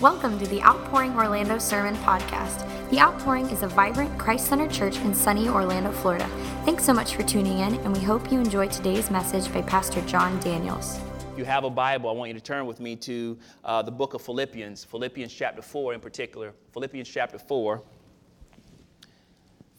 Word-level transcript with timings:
Welcome 0.00 0.38
to 0.38 0.46
the 0.46 0.62
Outpouring 0.62 1.14
Orlando 1.14 1.58
Sermon 1.58 1.94
Podcast. 1.96 2.66
The 2.88 2.98
Outpouring 2.98 3.50
is 3.50 3.62
a 3.62 3.68
vibrant, 3.68 4.18
Christ 4.18 4.46
centered 4.46 4.70
church 4.70 4.96
in 4.96 5.12
sunny 5.12 5.46
Orlando, 5.46 5.92
Florida. 5.92 6.26
Thanks 6.64 6.86
so 6.86 6.94
much 6.94 7.14
for 7.14 7.22
tuning 7.22 7.58
in, 7.58 7.74
and 7.74 7.94
we 7.94 8.02
hope 8.02 8.32
you 8.32 8.40
enjoy 8.40 8.68
today's 8.68 9.10
message 9.10 9.52
by 9.52 9.60
Pastor 9.60 10.00
John 10.06 10.40
Daniels. 10.40 10.98
If 11.30 11.36
you 11.36 11.44
have 11.44 11.64
a 11.64 11.70
Bible, 11.70 12.08
I 12.08 12.14
want 12.14 12.28
you 12.28 12.34
to 12.34 12.40
turn 12.40 12.64
with 12.64 12.80
me 12.80 12.96
to 12.96 13.38
uh, 13.62 13.82
the 13.82 13.90
book 13.90 14.14
of 14.14 14.22
Philippians, 14.22 14.84
Philippians 14.84 15.34
chapter 15.34 15.60
4 15.60 15.92
in 15.92 16.00
particular. 16.00 16.54
Philippians 16.72 17.06
chapter 17.06 17.38
4. 17.38 17.82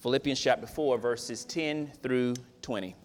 Philippians 0.02 0.40
chapter 0.40 0.68
4, 0.68 1.00
verses 1.00 1.46
10 1.46 1.94
through 2.04 2.36
20. 2.62 2.96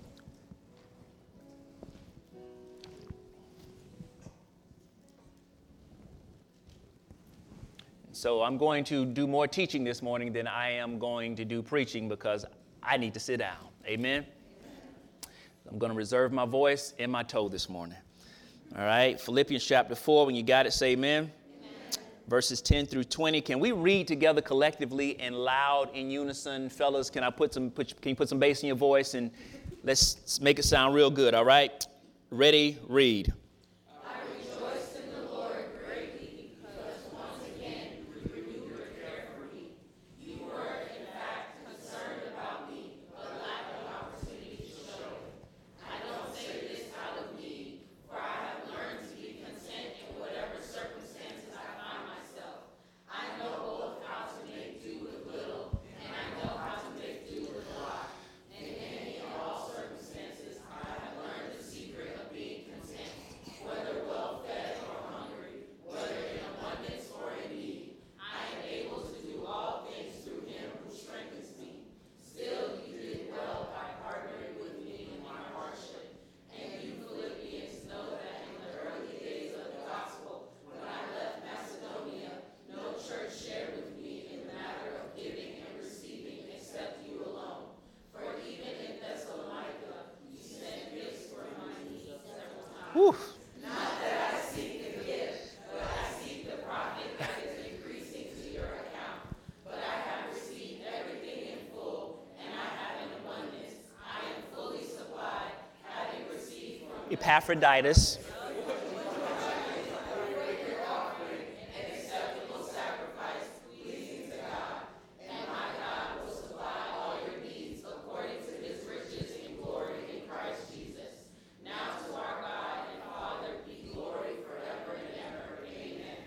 So 8.17 8.43
I'm 8.43 8.57
going 8.57 8.83
to 8.85 9.05
do 9.05 9.27
more 9.27 9.47
teaching 9.47 9.85
this 9.85 10.01
morning 10.01 10.33
than 10.33 10.47
I 10.47 10.71
am 10.71 10.99
going 10.99 11.37
to 11.37 11.45
do 11.45 11.61
preaching 11.61 12.09
because 12.09 12.47
I 12.83 12.97
need 12.97 13.13
to 13.13 13.21
sit 13.21 13.41
down. 13.41 13.59
Amen. 13.87 14.25
I'm 15.71 15.77
going 15.77 15.93
to 15.93 15.97
reserve 15.97 16.33
my 16.33 16.47
voice 16.47 16.95
and 16.99 17.13
my 17.13 17.23
toe 17.23 17.51
this 17.51 17.69
morning. 17.69 17.99
All 18.75 18.87
right, 18.87 19.21
Philippians 19.21 19.63
chapter 19.63 19.95
4. 19.95 20.25
When 20.25 20.35
you 20.35 20.43
got 20.43 20.65
it, 20.65 20.73
say 20.73 20.93
amen. 20.93 21.31
amen. 21.61 22.05
Verses 22.27 22.63
10 22.63 22.87
through 22.87 23.05
20. 23.05 23.43
Can 23.43 23.61
we 23.61 23.73
read 23.73 24.09
together 24.09 24.41
collectively 24.41 25.21
and 25.21 25.35
loud 25.35 25.95
in 25.95 26.11
unison? 26.11 26.71
Fellas, 26.71 27.11
can 27.11 27.23
I 27.23 27.29
put 27.29 27.53
some 27.53 27.71
put, 27.71 28.01
can 28.01 28.09
you 28.09 28.17
put 28.17 28.31
some 28.31 28.39
bass 28.39 28.63
in 28.63 28.69
your 28.69 28.77
voice 28.77 29.13
and 29.13 29.31
let's 29.85 30.41
make 30.41 30.59
it 30.59 30.65
sound 30.65 30.95
real 30.95 31.11
good, 31.11 31.35
all 31.35 31.45
right? 31.45 31.87
Ready, 32.31 32.79
read. 32.89 33.35
Epaphroditus. 107.27 108.21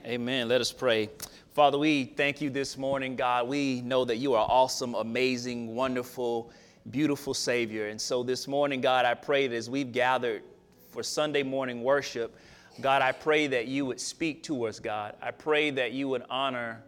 Amen. 0.06 0.50
Let 0.50 0.60
us 0.60 0.74
pray. 0.74 1.10
Father, 1.54 1.78
we 1.78 2.04
thank 2.04 2.42
you 2.42 2.50
this 2.50 2.78
morning, 2.78 3.16
God. 3.16 3.48
We 3.48 3.80
know 3.82 4.04
that 4.04 4.18
you 4.18 4.34
are 4.34 4.46
awesome, 4.50 4.96
amazing, 4.96 5.76
wonderful, 5.76 6.52
beautiful 6.92 7.34
Savior. 7.34 7.88
And 7.88 8.02
so 8.02 8.22
this 8.22 8.50
morning, 8.50 8.82
God, 8.82 9.06
I 9.06 9.14
pray 9.14 9.48
that 9.48 9.56
as 9.56 9.70
we've 9.70 9.94
gathered 9.94 10.42
for 11.00 11.04
Sunday 11.04 11.44
morning 11.44 11.82
worship. 11.82 12.36
God, 12.82 13.02
I 13.02 13.14
pray 13.14 13.48
that 13.48 13.68
you 13.68 13.86
would 13.86 14.02
speak 14.02 14.44
to 14.44 14.66
us, 14.66 14.82
God. 14.82 15.16
I 15.22 15.32
pray 15.32 15.72
that 15.72 15.94
you 15.94 16.10
would 16.10 16.24
honor 16.30 16.84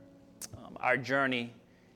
um, 0.57 0.75
our 0.81 0.97
journey 0.97 1.53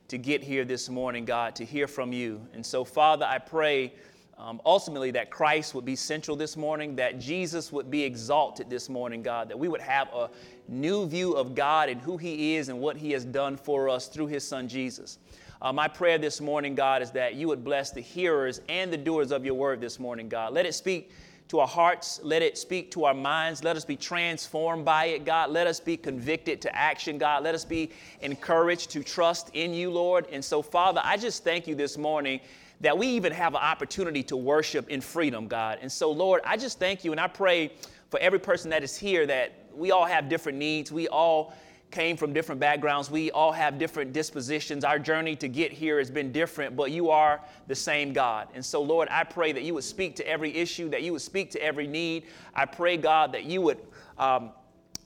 to 0.08 0.18
get 0.18 0.42
here 0.42 0.64
this 0.64 0.88
morning, 0.88 1.26
God, 1.26 1.58
to 1.58 1.66
hear 1.66 1.90
from 1.90 2.14
you. 2.14 2.40
And 2.54 2.66
so, 2.66 2.86
Father, 2.86 3.26
I 3.26 3.38
pray 3.38 3.92
um, 4.38 4.62
ultimately 4.66 5.12
that 5.12 5.30
Christ 5.30 5.76
would 5.76 5.84
be 5.84 5.98
central 5.98 6.38
this 6.38 6.56
morning, 6.56 6.96
that 6.96 7.20
Jesus 7.20 7.74
would 7.74 7.92
be 7.92 8.04
exalted 8.04 8.70
this 8.70 8.88
morning, 8.88 9.22
God, 9.22 9.50
that 9.50 9.60
we 9.60 9.68
would 9.68 9.82
have 9.82 10.08
a 10.14 10.30
new 10.70 11.06
view 11.08 11.34
of 11.34 11.54
God 11.54 11.90
and 11.90 12.00
who 12.00 12.16
He 12.16 12.56
is 12.56 12.70
and 12.70 12.80
what 12.80 12.96
He 12.96 13.12
has 13.12 13.26
done 13.26 13.58
for 13.58 13.90
us 13.90 14.08
through 14.08 14.28
His 14.28 14.48
Son 14.48 14.70
Jesus. 14.70 15.20
Uh, 15.62 15.74
my 15.74 15.90
prayer 15.90 16.18
this 16.18 16.40
morning, 16.40 16.76
God, 16.76 17.02
is 17.02 17.12
that 17.12 17.36
you 17.36 17.50
would 17.50 17.66
bless 17.66 17.92
the 17.92 18.00
hearers 18.00 18.62
and 18.70 18.94
the 18.94 18.98
doers 18.98 19.34
of 19.34 19.44
your 19.44 19.56
word 19.56 19.82
this 19.82 20.00
morning, 20.00 20.30
God. 20.30 20.54
Let 20.54 20.66
it 20.66 20.76
speak 20.76 21.12
to 21.48 21.60
our 21.60 21.68
hearts. 21.68 22.20
Let 22.24 22.42
it 22.42 22.58
speak 22.58 22.92
to 22.92 23.06
our 23.06 23.14
minds. 23.14 23.64
Let 23.64 23.76
us 23.76 23.86
be 23.86 23.96
transformed 23.96 24.86
by 24.86 25.06
it, 25.06 25.26
God. 25.26 25.52
Let 25.52 25.68
us 25.68 25.80
be 25.80 25.98
convicted 25.98 26.62
to 26.64 26.76
action, 26.76 27.18
God. 27.18 27.44
Let 27.44 27.56
us 27.56 27.66
be 27.66 27.92
encouraged 28.22 28.92
to 28.92 29.04
trust 29.04 29.52
in 29.54 29.74
you, 29.74 29.92
Lord. 29.92 30.28
And 30.32 30.44
so, 30.44 30.62
Father, 30.62 31.02
I 31.04 31.18
just 31.18 31.44
thank 31.44 31.68
you 31.68 31.76
this 31.76 31.98
morning 31.98 32.40
that 32.82 32.98
we 32.98 33.08
even 33.08 33.32
have 33.32 33.54
an 33.54 33.62
opportunity 33.62 34.24
to 34.24 34.36
worship 34.36 34.90
in 34.90 35.02
freedom, 35.02 35.48
God. 35.48 35.80
And 35.82 35.92
so, 35.92 36.12
Lord, 36.12 36.42
I 36.46 36.58
just 36.58 36.80
thank 36.80 37.06
you 37.06 37.12
and 37.12 37.22
I 37.22 37.28
pray 37.28 37.72
for 38.10 38.20
every 38.20 38.40
person 38.40 38.70
that 38.72 38.84
is 38.84 38.98
here 38.98 39.26
that 39.26 39.54
we 39.74 39.92
all 39.92 40.06
have 40.06 40.30
different 40.30 40.58
needs. 40.58 40.92
We 40.92 41.08
all 41.08 41.54
came 41.96 42.18
from 42.18 42.34
different 42.34 42.60
backgrounds. 42.60 43.10
We 43.10 43.32
all 43.32 43.54
have 43.54 43.80
different 43.80 44.12
dispositions. 44.12 44.84
Our 44.84 45.00
journey 45.00 45.34
to 45.38 45.48
get 45.48 45.72
here 45.72 45.98
has 45.98 46.12
been 46.12 46.34
different, 46.34 46.76
but 46.76 46.92
you 46.92 47.10
are 47.10 47.40
the 47.68 47.76
same 47.76 48.12
God. 48.12 48.50
And 48.54 48.64
so, 48.64 48.82
Lord, 48.82 49.08
I 49.10 49.24
pray 49.24 49.54
that 49.54 49.64
you 49.64 49.74
would 49.76 49.86
speak 49.86 50.14
to 50.18 50.28
every 50.28 50.54
issue, 50.54 50.90
that 50.90 51.04
you 51.04 51.14
would 51.14 51.22
speak 51.22 51.52
to 51.52 51.64
every 51.64 51.88
need. 51.88 52.26
I 52.54 52.66
pray, 52.66 52.98
God, 52.98 53.32
that 53.32 53.46
you 53.46 53.62
would 53.62 53.80
um, 54.18 54.52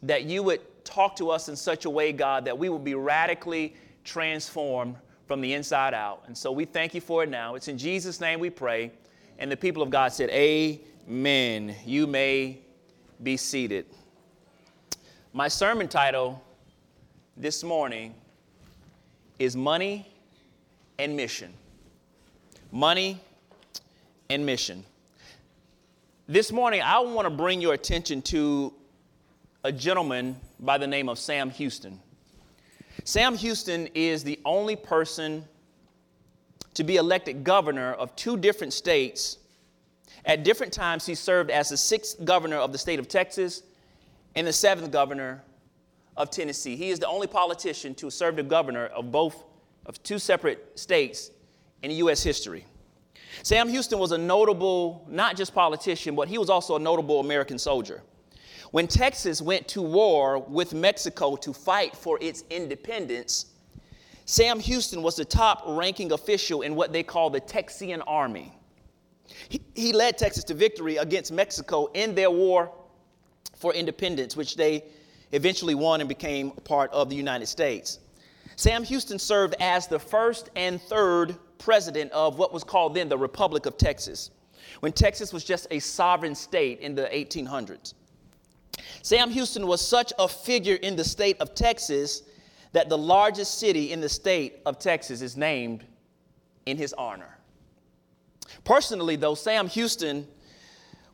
that 0.01 0.23
you 0.23 0.41
would 0.41 0.61
talk 0.83 1.15
to 1.17 1.29
us 1.29 1.47
in 1.47 1.55
such 1.55 1.85
a 1.85 1.89
way, 1.89 2.11
God, 2.11 2.43
that 2.45 2.57
we 2.57 2.69
will 2.69 2.79
be 2.79 2.95
radically 2.95 3.75
transformed 4.03 4.95
from 5.27 5.41
the 5.41 5.53
inside 5.53 5.93
out. 5.93 6.23
And 6.25 6.35
so 6.35 6.51
we 6.51 6.65
thank 6.65 6.95
you 6.95 7.01
for 7.01 7.23
it 7.23 7.29
now. 7.29 7.53
It's 7.53 7.67
in 7.67 7.77
Jesus' 7.77 8.19
name 8.19 8.39
we 8.39 8.49
pray. 8.49 8.91
And 9.37 9.51
the 9.51 9.57
people 9.57 9.83
of 9.83 9.91
God 9.91 10.11
said, 10.11 10.31
Amen. 10.31 11.75
You 11.85 12.07
may 12.07 12.61
be 13.21 13.37
seated. 13.37 13.85
My 15.33 15.47
sermon 15.47 15.87
title 15.87 16.41
this 17.39 17.63
morning 17.63 18.13
is 19.39 19.55
money 19.55 20.05
and 20.99 21.15
mission. 21.15 21.53
Money 22.69 23.21
and 24.29 24.45
mission. 24.45 24.83
This 26.27 26.51
morning, 26.51 26.81
I 26.83 26.99
want 26.99 27.25
to 27.25 27.33
bring 27.33 27.61
your 27.61 27.73
attention 27.73 28.21
to 28.23 28.73
a 29.63 29.71
gentleman 29.71 30.35
by 30.59 30.77
the 30.77 30.85
name 30.85 31.07
of 31.07 31.17
Sam 31.17 31.49
Houston. 31.51 32.01
Sam 33.05 33.37
Houston 33.37 33.87
is 33.95 34.21
the 34.21 34.37
only 34.43 34.75
person 34.75 35.45
to 36.73 36.83
be 36.83 36.97
elected 36.97 37.45
governor 37.45 37.93
of 37.93 38.13
two 38.17 38.35
different 38.35 38.73
states. 38.73 39.37
At 40.25 40.43
different 40.43 40.73
times, 40.73 41.05
he 41.05 41.15
served 41.15 41.51
as 41.51 41.69
the 41.69 41.77
sixth 41.77 42.23
governor 42.25 42.57
of 42.57 42.73
the 42.73 42.77
state 42.77 42.99
of 42.99 43.07
Texas 43.07 43.63
and 44.35 44.45
the 44.45 44.53
seventh 44.53 44.91
governor 44.91 45.41
of 46.17 46.29
Tennessee. 46.29 46.75
He 46.75 46.89
is 46.89 46.99
the 46.99 47.07
only 47.07 47.27
politician 47.27 47.95
to 47.95 48.09
serve 48.09 48.35
the 48.35 48.43
governor 48.43 48.87
of 48.87 49.11
both 49.11 49.43
of 49.85 50.01
two 50.03 50.19
separate 50.19 50.77
states 50.77 51.31
in 51.81 51.91
U.S. 51.91 52.21
history. 52.23 52.65
Sam 53.43 53.69
Houston 53.69 53.99
was 53.99 54.11
a 54.11 54.17
notable, 54.17 55.05
not 55.09 55.37
just 55.37 55.53
politician, 55.53 56.15
but 56.15 56.27
he 56.27 56.37
was 56.37 56.49
also 56.49 56.75
a 56.75 56.79
notable 56.79 57.19
American 57.19 57.57
soldier. 57.57 58.01
When 58.71 58.87
Texas 58.87 59.41
went 59.41 59.67
to 59.69 59.81
war 59.81 60.39
with 60.39 60.73
Mexico 60.73 61.35
to 61.37 61.53
fight 61.53 61.95
for 61.95 62.19
its 62.21 62.43
independence, 62.49 63.47
Sam 64.25 64.59
Houston 64.59 65.01
was 65.01 65.15
the 65.15 65.25
top 65.25 65.63
ranking 65.65 66.11
official 66.11 66.61
in 66.61 66.75
what 66.75 66.93
they 66.93 67.01
call 67.01 67.29
the 67.29 67.41
Texian 67.41 68.03
Army. 68.05 68.53
He, 69.47 69.61
he 69.73 69.93
led 69.93 70.17
Texas 70.17 70.43
to 70.45 70.53
victory 70.53 70.97
against 70.97 71.31
Mexico 71.31 71.87
in 71.93 72.13
their 72.13 72.29
war 72.29 72.71
for 73.55 73.73
independence, 73.73 74.35
which 74.35 74.55
they 74.55 74.83
eventually 75.31 75.75
won 75.75 76.01
and 76.01 76.09
became 76.09 76.51
part 76.51 76.91
of 76.91 77.09
the 77.09 77.15
United 77.15 77.47
States. 77.47 77.99
Sam 78.55 78.83
Houston 78.83 79.19
served 79.19 79.55
as 79.59 79.87
the 79.87 79.99
first 79.99 80.49
and 80.55 80.81
third 80.81 81.35
president 81.59 82.11
of 82.11 82.37
what 82.37 82.53
was 82.53 82.63
called 82.63 82.93
then 82.93 83.09
the 83.09 83.17
Republic 83.17 83.65
of 83.65 83.77
Texas, 83.77 84.31
when 84.81 84.91
Texas 84.91 85.31
was 85.31 85.43
just 85.43 85.67
a 85.71 85.79
sovereign 85.79 86.35
state 86.35 86.79
in 86.79 86.95
the 86.95 87.03
1800s. 87.03 87.93
Sam 89.01 89.29
Houston 89.29 89.67
was 89.67 89.85
such 89.85 90.11
a 90.19 90.27
figure 90.27 90.75
in 90.75 90.95
the 90.95 91.03
state 91.03 91.39
of 91.39 91.55
Texas 91.55 92.23
that 92.71 92.89
the 92.89 92.97
largest 92.97 93.59
city 93.59 93.91
in 93.91 94.01
the 94.01 94.09
state 94.09 94.59
of 94.65 94.79
Texas 94.79 95.21
is 95.21 95.35
named 95.35 95.85
in 96.65 96.77
his 96.77 96.93
honor. 96.93 97.37
Personally, 98.63 99.15
though, 99.15 99.35
Sam 99.35 99.67
Houston 99.69 100.27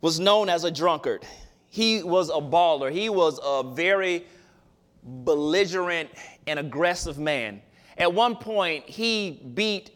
was 0.01 0.19
known 0.19 0.49
as 0.49 0.63
a 0.63 0.71
drunkard. 0.71 1.25
He 1.75 2.03
was 2.03 2.29
a 2.29 2.39
baller. 2.39 2.89
He 2.89 3.09
was 3.09 3.37
a 3.43 3.61
very 3.61 4.23
belligerent 5.03 6.09
and 6.47 6.57
aggressive 6.57 7.19
man. 7.19 7.61
At 7.97 8.13
one 8.13 8.37
point, 8.37 8.85
he 8.87 9.41
beat 9.53 9.91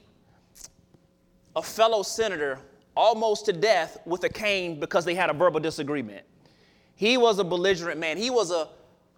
a 1.55 1.61
fellow 1.61 2.03
senator 2.03 2.59
almost 2.97 3.45
to 3.45 3.53
death 3.53 3.97
with 4.05 4.25
a 4.25 4.29
cane 4.29 4.77
because 4.81 5.05
they 5.05 5.15
had 5.15 5.29
a 5.29 5.33
verbal 5.33 5.61
disagreement. 5.61 6.25
He 6.97 7.15
was 7.15 7.39
a 7.39 7.45
belligerent 7.45 7.97
man. 7.97 8.17
He 8.17 8.29
was 8.29 8.51
a, 8.51 8.67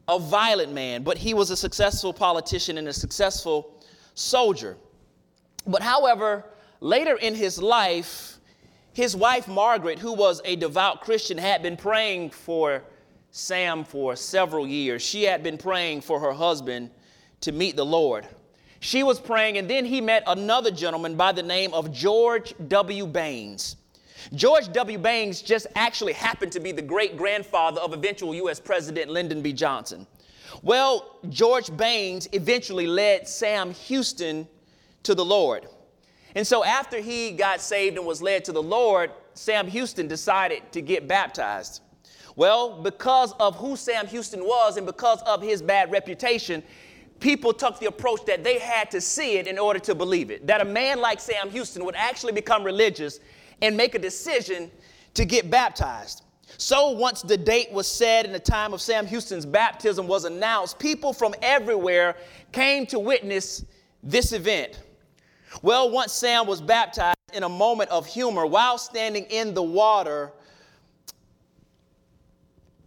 a 0.07 0.19
violent 0.19 0.71
man, 0.71 1.01
but 1.01 1.17
he 1.17 1.33
was 1.33 1.49
a 1.49 1.57
successful 1.57 2.13
politician 2.13 2.77
and 2.77 2.87
a 2.87 2.93
successful 2.93 3.83
soldier. 4.13 4.77
But 5.65 5.81
however, 5.81 6.45
later 6.79 7.15
in 7.15 7.33
his 7.33 7.59
life, 7.59 8.30
his 8.93 9.15
wife 9.15 9.47
Margaret, 9.47 9.99
who 9.99 10.13
was 10.13 10.41
a 10.43 10.55
devout 10.55 11.01
Christian, 11.01 11.37
had 11.37 11.63
been 11.63 11.77
praying 11.77 12.31
for 12.31 12.83
Sam 13.31 13.85
for 13.85 14.15
several 14.15 14.67
years. 14.67 15.01
She 15.01 15.23
had 15.23 15.43
been 15.43 15.57
praying 15.57 16.01
for 16.01 16.19
her 16.19 16.33
husband 16.33 16.91
to 17.41 17.51
meet 17.51 17.75
the 17.75 17.85
Lord. 17.85 18.27
She 18.81 19.03
was 19.03 19.19
praying, 19.19 19.57
and 19.57 19.69
then 19.69 19.85
he 19.85 20.01
met 20.01 20.23
another 20.27 20.71
gentleman 20.71 21.15
by 21.15 21.31
the 21.31 21.43
name 21.43 21.73
of 21.73 21.93
George 21.93 22.53
W. 22.67 23.07
Baines. 23.07 23.77
George 24.33 24.71
W. 24.73 24.97
Baines 24.97 25.41
just 25.41 25.67
actually 25.75 26.13
happened 26.13 26.51
to 26.51 26.59
be 26.59 26.71
the 26.71 26.81
great 26.81 27.15
grandfather 27.15 27.79
of 27.79 27.93
eventual 27.93 28.35
U.S. 28.35 28.59
President 28.59 29.09
Lyndon 29.09 29.41
B. 29.41 29.53
Johnson. 29.53 30.05
Well, 30.63 31.17
George 31.29 31.75
Baines 31.77 32.27
eventually 32.33 32.87
led 32.87 33.27
Sam 33.27 33.71
Houston 33.71 34.47
to 35.03 35.15
the 35.15 35.25
Lord. 35.25 35.67
And 36.35 36.45
so 36.45 36.63
after 36.63 36.99
he 36.99 37.31
got 37.31 37.61
saved 37.61 37.97
and 37.97 38.05
was 38.05 38.21
led 38.21 38.45
to 38.45 38.51
the 38.51 38.63
Lord, 38.63 39.11
Sam 39.33 39.67
Houston 39.67 40.07
decided 40.07 40.63
to 40.71 40.81
get 40.81 41.07
baptized. 41.07 41.81
Well, 42.35 42.81
because 42.81 43.33
of 43.33 43.55
who 43.57 43.75
Sam 43.75 44.07
Houston 44.07 44.43
was 44.45 44.77
and 44.77 44.85
because 44.85 45.21
of 45.23 45.41
his 45.41 45.61
bad 45.61 45.91
reputation, 45.91 46.63
people 47.19 47.53
took 47.53 47.79
the 47.79 47.87
approach 47.87 48.25
that 48.25 48.43
they 48.43 48.59
had 48.59 48.89
to 48.91 49.01
see 49.01 49.37
it 49.37 49.47
in 49.47 49.59
order 49.59 49.79
to 49.79 49.93
believe 49.93 50.31
it. 50.31 50.47
That 50.47 50.61
a 50.61 50.65
man 50.65 50.99
like 50.99 51.19
Sam 51.19 51.49
Houston 51.49 51.83
would 51.85 51.95
actually 51.95 52.33
become 52.33 52.63
religious 52.63 53.19
and 53.61 53.75
make 53.75 53.95
a 53.95 53.99
decision 53.99 54.71
to 55.13 55.25
get 55.25 55.49
baptized. 55.49 56.23
So, 56.57 56.91
once 56.91 57.21
the 57.21 57.37
date 57.37 57.71
was 57.71 57.87
set 57.87 58.25
and 58.25 58.35
the 58.35 58.39
time 58.39 58.73
of 58.73 58.81
Sam 58.81 59.05
Houston's 59.07 59.45
baptism 59.45 60.07
was 60.07 60.25
announced, 60.25 60.79
people 60.79 61.13
from 61.13 61.33
everywhere 61.41 62.17
came 62.51 62.85
to 62.87 62.99
witness 62.99 63.63
this 64.03 64.33
event. 64.33 64.79
Well, 65.61 65.89
once 65.89 66.13
Sam 66.13 66.47
was 66.47 66.61
baptized 66.61 67.17
in 67.33 67.43
a 67.43 67.49
moment 67.49 67.89
of 67.89 68.05
humor 68.05 68.45
while 68.45 68.77
standing 68.77 69.25
in 69.25 69.53
the 69.53 69.63
water, 69.63 70.31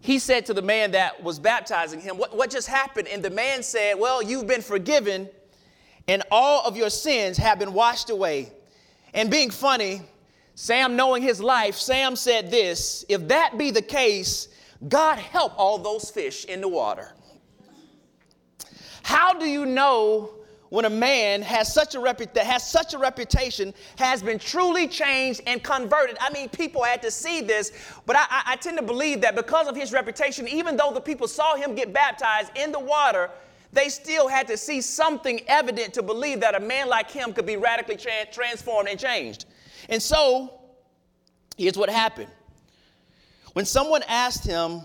he 0.01 0.19
said 0.19 0.47
to 0.47 0.55
the 0.55 0.63
man 0.63 0.91
that 0.91 1.23
was 1.23 1.39
baptizing 1.39 2.01
him, 2.01 2.19
what, 2.19 2.37
what 2.37 2.51
just 2.51 2.69
happened? 2.69 3.09
And 3.09 3.23
the 3.23 3.31
man 3.31 3.63
said, 3.63 3.99
Well, 3.99 4.23
you've 4.23 4.47
been 4.47 4.61
forgiven, 4.61 5.31
and 6.09 6.23
all 6.31 6.67
of 6.67 6.77
your 6.77 6.91
sins 6.91 7.39
have 7.39 7.59
been 7.59 7.73
washed 7.73 8.11
away. 8.11 8.53
And 9.15 9.31
being 9.31 9.51
funny, 9.51 10.03
Sam, 10.57 10.95
knowing 10.97 11.23
his 11.23 11.41
life, 11.41 11.77
Sam 11.77 12.17
said 12.17 12.51
this 12.51 13.05
If 13.09 13.29
that 13.29 13.57
be 13.57 13.71
the 13.71 13.83
case, 13.83 14.49
God 14.89 15.19
help 15.19 15.59
all 15.59 15.79
those 15.79 16.11
fish 16.11 16.45
in 16.45 16.61
the 16.61 16.69
water. 16.69 17.13
How 19.03 19.33
do 19.33 19.47
you 19.47 19.65
know 19.65 20.35
when 20.75 20.87
a 20.87 20.91
man 20.91 21.41
has 21.41 21.73
such 21.73 21.95
a 21.95 21.99
repu- 21.99 22.33
that 22.33 22.45
has 22.45 22.69
such 22.69 22.95
a 22.95 22.99
reputation 22.99 23.73
has 23.97 24.25
been 24.25 24.41
truly 24.41 24.89
changed 24.89 25.41
and 25.47 25.63
converted. 25.63 26.17
I 26.21 26.31
mean, 26.31 26.49
people 26.49 26.83
had 26.83 27.01
to 27.03 27.13
see 27.13 27.43
this, 27.43 27.71
but 28.07 28.17
I, 28.17 28.43
I, 28.45 28.57
tend 28.57 28.79
to 28.79 28.83
believe 28.83 29.21
that 29.21 29.37
because 29.37 29.69
of 29.69 29.77
his 29.77 29.93
reputation, 29.93 30.49
even 30.49 30.77
though 30.77 30.91
the 30.93 31.01
people 31.01 31.29
saw 31.29 31.55
him 31.55 31.77
get 31.77 31.93
baptized 31.93 32.51
in 32.57 32.73
the 32.73 32.81
water, 32.81 33.31
they 33.73 33.89
still 33.89 34.27
had 34.27 34.49
to 34.49 34.57
see 34.57 34.81
something 34.81 35.43
evident 35.47 35.95
to 35.95 36.03
believe 36.03 36.41
that 36.41 36.57
a 36.57 36.61
man 36.61 36.89
like 36.89 37.09
him 37.09 37.33
could 37.33 37.47
be 37.47 37.57
radically 37.57 37.97
tra- 37.97 38.27
transformed 38.33 38.89
and 38.89 38.99
changed. 38.99 39.45
And 39.89 40.03
so, 40.03 40.59
here's 41.57 41.79
what 41.79 41.89
happened. 41.89 42.33
When 43.53 43.65
someone 43.65 44.03
asked 44.09 44.45
him 44.45 44.81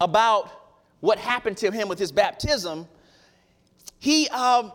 about 0.00 0.50
what 0.98 1.18
happened 1.18 1.56
to 1.58 1.70
him 1.70 1.86
with 1.86 2.00
his 2.00 2.10
baptism, 2.10 2.88
he 3.98 4.28
um, 4.28 4.72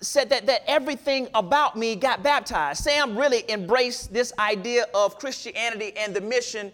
said 0.00 0.30
that, 0.30 0.46
that 0.46 0.62
everything 0.66 1.28
about 1.34 1.76
me 1.76 1.96
got 1.96 2.22
baptized. 2.22 2.82
Sam 2.82 3.16
really 3.16 3.44
embraced 3.50 4.12
this 4.12 4.32
idea 4.38 4.86
of 4.94 5.18
Christianity 5.18 5.92
and 5.96 6.14
the 6.14 6.20
mission 6.20 6.72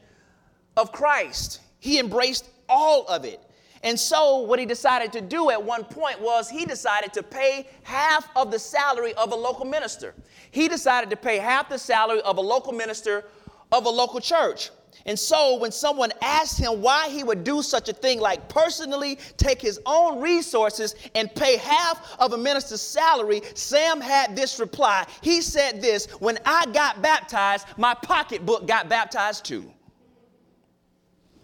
of 0.76 0.92
Christ. 0.92 1.60
He 1.80 1.98
embraced 1.98 2.48
all 2.68 3.06
of 3.06 3.24
it. 3.24 3.40
And 3.82 3.98
so, 3.98 4.38
what 4.38 4.58
he 4.58 4.66
decided 4.66 5.12
to 5.12 5.20
do 5.20 5.50
at 5.50 5.62
one 5.62 5.84
point 5.84 6.20
was 6.20 6.48
he 6.48 6.64
decided 6.64 7.12
to 7.12 7.22
pay 7.22 7.68
half 7.82 8.28
of 8.34 8.50
the 8.50 8.58
salary 8.58 9.14
of 9.14 9.32
a 9.32 9.36
local 9.36 9.64
minister. 9.64 10.14
He 10.50 10.66
decided 10.66 11.10
to 11.10 11.16
pay 11.16 11.38
half 11.38 11.68
the 11.68 11.78
salary 11.78 12.20
of 12.22 12.38
a 12.38 12.40
local 12.40 12.72
minister 12.72 13.24
of 13.70 13.86
a 13.86 13.90
local 13.90 14.20
church. 14.20 14.70
And 15.04 15.18
so 15.18 15.56
when 15.58 15.70
someone 15.70 16.10
asked 16.22 16.58
him 16.58 16.80
why 16.80 17.08
he 17.08 17.22
would 17.22 17.44
do 17.44 17.62
such 17.62 17.88
a 17.88 17.92
thing, 17.92 18.18
like 18.18 18.48
personally 18.48 19.18
take 19.36 19.60
his 19.60 19.78
own 19.86 20.20
resources 20.20 20.94
and 21.14 21.32
pay 21.34 21.58
half 21.58 22.16
of 22.18 22.32
a 22.32 22.38
minister's 22.38 22.80
salary, 22.80 23.42
Sam 23.54 24.00
had 24.00 24.34
this 24.34 24.58
reply. 24.58 25.06
He 25.20 25.42
said 25.42 25.80
this 25.80 26.06
When 26.18 26.38
I 26.44 26.66
got 26.66 27.02
baptized, 27.02 27.66
my 27.76 27.94
pocketbook 27.94 28.66
got 28.66 28.88
baptized 28.88 29.44
too. 29.44 29.70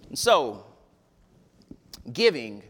And 0.08 0.18
so, 0.18 0.66
giving 2.12 2.62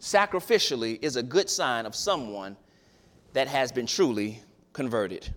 sacrificially 0.00 0.98
is 1.02 1.16
a 1.16 1.22
good 1.22 1.48
sign 1.48 1.86
of 1.86 1.94
someone 1.94 2.56
that 3.32 3.48
has 3.48 3.70
been 3.70 3.86
truly 3.86 4.42
converted. 4.72 5.32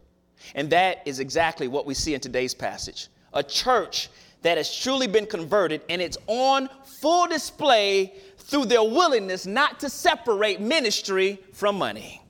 And 0.56 0.70
that 0.72 1.02
is 1.06 1.20
exactly 1.20 1.68
what 1.68 1.86
we 1.86 1.94
see 1.94 2.14
in 2.14 2.20
today's 2.20 2.54
passage. 2.54 3.08
A 3.34 3.44
church 3.44 4.10
that 4.44 4.58
has 4.58 4.74
truly 4.74 5.08
been 5.08 5.26
converted, 5.26 5.82
and 5.90 6.02
it's 6.02 6.18
on 6.28 6.70
full 6.86 7.28
display 7.28 8.14
through 8.38 8.66
their 8.66 8.84
willingness 8.84 9.46
not 9.46 9.80
to 9.80 9.90
separate 9.90 10.62
ministry 10.62 11.40
from 11.54 11.78
money. 11.78 12.23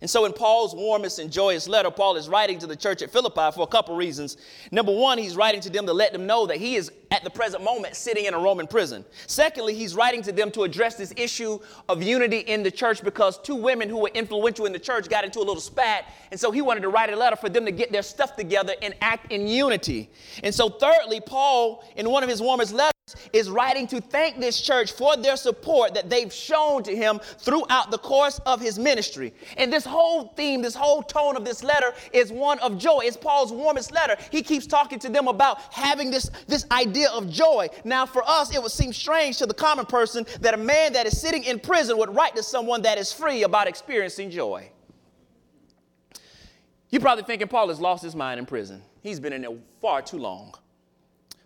And 0.00 0.08
so, 0.08 0.24
in 0.24 0.32
Paul's 0.32 0.74
warmest 0.74 1.18
and 1.18 1.30
joyous 1.30 1.68
letter, 1.68 1.90
Paul 1.90 2.16
is 2.16 2.26
writing 2.26 2.58
to 2.60 2.66
the 2.66 2.76
church 2.76 3.02
at 3.02 3.10
Philippi 3.10 3.50
for 3.54 3.62
a 3.62 3.66
couple 3.66 3.94
reasons. 3.94 4.38
Number 4.72 4.92
one, 4.92 5.18
he's 5.18 5.36
writing 5.36 5.60
to 5.60 5.70
them 5.70 5.84
to 5.84 5.92
let 5.92 6.14
them 6.14 6.26
know 6.26 6.46
that 6.46 6.56
he 6.56 6.76
is 6.76 6.90
at 7.10 7.22
the 7.22 7.28
present 7.28 7.62
moment 7.62 7.94
sitting 7.94 8.24
in 8.24 8.32
a 8.32 8.38
Roman 8.38 8.66
prison. 8.66 9.04
Secondly, 9.26 9.74
he's 9.74 9.94
writing 9.94 10.22
to 10.22 10.32
them 10.32 10.50
to 10.52 10.62
address 10.62 10.94
this 10.94 11.12
issue 11.18 11.58
of 11.90 12.02
unity 12.02 12.38
in 12.38 12.62
the 12.62 12.70
church 12.70 13.04
because 13.04 13.38
two 13.38 13.56
women 13.56 13.90
who 13.90 13.98
were 13.98 14.10
influential 14.14 14.64
in 14.64 14.72
the 14.72 14.78
church 14.78 15.10
got 15.10 15.22
into 15.22 15.38
a 15.38 15.44
little 15.44 15.60
spat. 15.60 16.06
And 16.30 16.40
so, 16.40 16.50
he 16.50 16.62
wanted 16.62 16.80
to 16.80 16.88
write 16.88 17.12
a 17.12 17.16
letter 17.16 17.36
for 17.36 17.50
them 17.50 17.66
to 17.66 17.72
get 17.72 17.92
their 17.92 18.02
stuff 18.02 18.36
together 18.36 18.74
and 18.80 18.94
act 19.02 19.30
in 19.30 19.46
unity. 19.46 20.08
And 20.42 20.54
so, 20.54 20.70
thirdly, 20.70 21.20
Paul, 21.20 21.84
in 21.96 22.08
one 22.08 22.22
of 22.22 22.30
his 22.30 22.40
warmest 22.40 22.72
letters, 22.72 22.89
is 23.32 23.50
writing 23.50 23.86
to 23.88 24.00
thank 24.00 24.38
this 24.38 24.60
church 24.60 24.92
for 24.92 25.16
their 25.16 25.36
support 25.36 25.94
that 25.94 26.10
they've 26.10 26.32
shown 26.32 26.82
to 26.84 26.94
him 26.94 27.20
throughout 27.38 27.90
the 27.90 27.98
course 27.98 28.40
of 28.46 28.60
his 28.60 28.78
ministry. 28.78 29.32
And 29.56 29.72
this 29.72 29.84
whole 29.84 30.28
theme, 30.36 30.62
this 30.62 30.74
whole 30.74 31.02
tone 31.02 31.36
of 31.36 31.44
this 31.44 31.62
letter 31.62 31.92
is 32.12 32.32
one 32.32 32.58
of 32.60 32.78
joy. 32.78 33.00
It's 33.04 33.16
Paul's 33.16 33.52
warmest 33.52 33.92
letter. 33.92 34.16
He 34.30 34.42
keeps 34.42 34.66
talking 34.66 34.98
to 35.00 35.08
them 35.08 35.28
about 35.28 35.60
having 35.72 36.10
this, 36.10 36.30
this 36.46 36.64
idea 36.70 37.10
of 37.10 37.30
joy. 37.30 37.68
Now, 37.84 38.06
for 38.06 38.22
us, 38.26 38.54
it 38.54 38.62
would 38.62 38.72
seem 38.72 38.92
strange 38.92 39.38
to 39.38 39.46
the 39.46 39.54
common 39.54 39.86
person 39.86 40.26
that 40.40 40.54
a 40.54 40.58
man 40.58 40.92
that 40.92 41.06
is 41.06 41.20
sitting 41.20 41.44
in 41.44 41.58
prison 41.58 41.98
would 41.98 42.14
write 42.14 42.36
to 42.36 42.42
someone 42.42 42.82
that 42.82 42.98
is 42.98 43.12
free 43.12 43.42
about 43.42 43.68
experiencing 43.68 44.30
joy. 44.30 44.70
You're 46.90 47.00
probably 47.00 47.24
thinking 47.24 47.48
Paul 47.48 47.68
has 47.68 47.80
lost 47.80 48.02
his 48.02 48.16
mind 48.16 48.40
in 48.40 48.46
prison. 48.46 48.82
He's 49.00 49.20
been 49.20 49.32
in 49.32 49.42
there 49.42 49.56
far 49.80 50.02
too 50.02 50.18
long. 50.18 50.54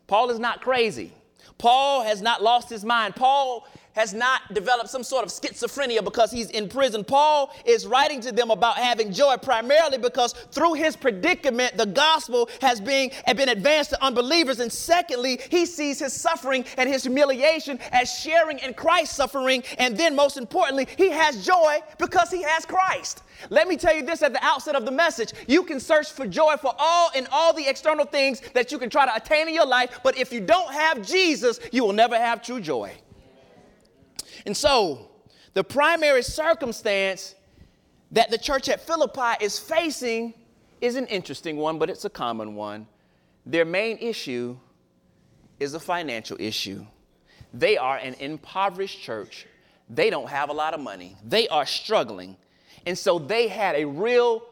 Paul 0.06 0.30
is 0.30 0.38
not 0.38 0.61
crazy. 0.61 1.12
Paul 1.59 2.03
has 2.05 2.21
not 2.21 2.43
lost 2.43 2.69
his 2.69 2.85
mind. 2.85 3.17
Paul 3.17 3.67
has 3.95 4.13
not 4.13 4.43
developed 4.53 4.91
some 4.91 5.03
sort 5.03 5.25
of 5.25 5.31
schizophrenia 5.31 6.05
because 6.05 6.31
he's 6.31 6.51
in 6.51 6.69
prison. 6.69 7.05
Paul 7.05 7.55
is 7.65 7.87
writing 7.87 8.21
to 8.21 8.33
them 8.33 8.51
about 8.51 8.77
having 8.77 9.13
joy 9.13 9.37
primarily 9.37 9.99
because 9.99 10.33
through 10.53 10.75
his 10.75 10.97
predicament, 10.97 11.77
the 11.77 11.87
gospel 11.87 12.49
has 12.61 12.81
been, 12.81 13.11
been 13.37 13.49
advanced 13.49 13.91
to 13.91 14.05
unbelievers. 14.05 14.61
And 14.61 14.73
secondly, 14.73 15.41
he 15.51 15.67
sees 15.67 16.01
his 16.01 16.13
suffering 16.13 16.65
and 16.77 16.89
his 16.89 17.03
humiliation 17.03 17.79
as 17.93 18.13
sharing 18.13 18.59
in 18.59 18.75
Christ's 18.75 19.17
suffering. 19.17 19.63
And 19.79 19.97
then, 19.97 20.15
most 20.15 20.37
importantly, 20.37 20.89
he 20.97 21.11
has 21.11 21.45
joy 21.45 21.81
because 21.99 22.31
he 22.31 22.43
has 22.43 22.67
Christ. 22.67 23.23
Let 23.51 23.69
me 23.69 23.77
tell 23.77 23.95
you 23.95 24.03
this 24.03 24.23
at 24.23 24.33
the 24.33 24.45
outset 24.45 24.75
of 24.75 24.85
the 24.85 24.93
message. 24.93 25.33
You 25.47 25.63
can 25.65 25.81
search 25.81 26.13
for 26.13 26.27
joy 26.27 26.57
for 26.57 26.75
all 26.79 27.11
and 27.15 27.27
all 27.33 27.53
the 27.53 27.67
external 27.67 28.07
things 28.07 28.41
that 28.55 28.73
you 28.73 28.79
can 28.79 28.91
try 28.91 29.07
to 29.07 29.15
attain 29.15 29.49
in 29.49 29.55
your 29.55 29.67
life, 29.67 30.01
but 30.03 30.17
if 30.17 30.33
you 30.33 30.41
don't 30.41 30.73
have 30.73 31.07
Jesus, 31.07 31.61
you 31.73 31.85
will 31.85 31.93
never 31.93 32.17
have 32.17 32.43
true 32.43 32.61
joy. 32.61 32.93
And 34.47 34.57
so, 34.57 35.11
the 35.55 35.65
primary 35.65 36.23
circumstance 36.23 37.35
that 38.11 38.31
the 38.31 38.39
church 38.39 38.69
at 38.69 38.81
Philippi 38.81 39.45
is 39.45 39.59
facing 39.59 40.35
is 40.81 40.97
an 40.97 41.07
interesting 41.07 41.57
one, 41.57 41.79
but 41.79 41.89
it's 41.89 42.05
a 42.05 42.11
common 42.11 42.55
one. 42.55 42.87
Their 43.47 43.65
main 43.65 43.99
issue 43.99 44.57
is 45.61 45.75
a 45.75 45.81
financial 45.81 46.37
issue. 46.41 46.85
They 47.53 47.77
are 47.77 47.97
an 47.97 48.15
impoverished 48.15 49.01
church. 49.01 49.47
They 49.89 50.11
don't 50.11 50.29
have 50.29 50.49
a 50.49 50.53
lot 50.53 50.75
of 50.75 50.81
money. 50.81 51.17
They 51.25 51.49
are 51.49 51.67
struggling. 51.67 52.37
And 52.87 52.99
so 52.99 53.19
they 53.19 53.49
had 53.49 53.77
a 53.77 53.85
real 53.85 54.43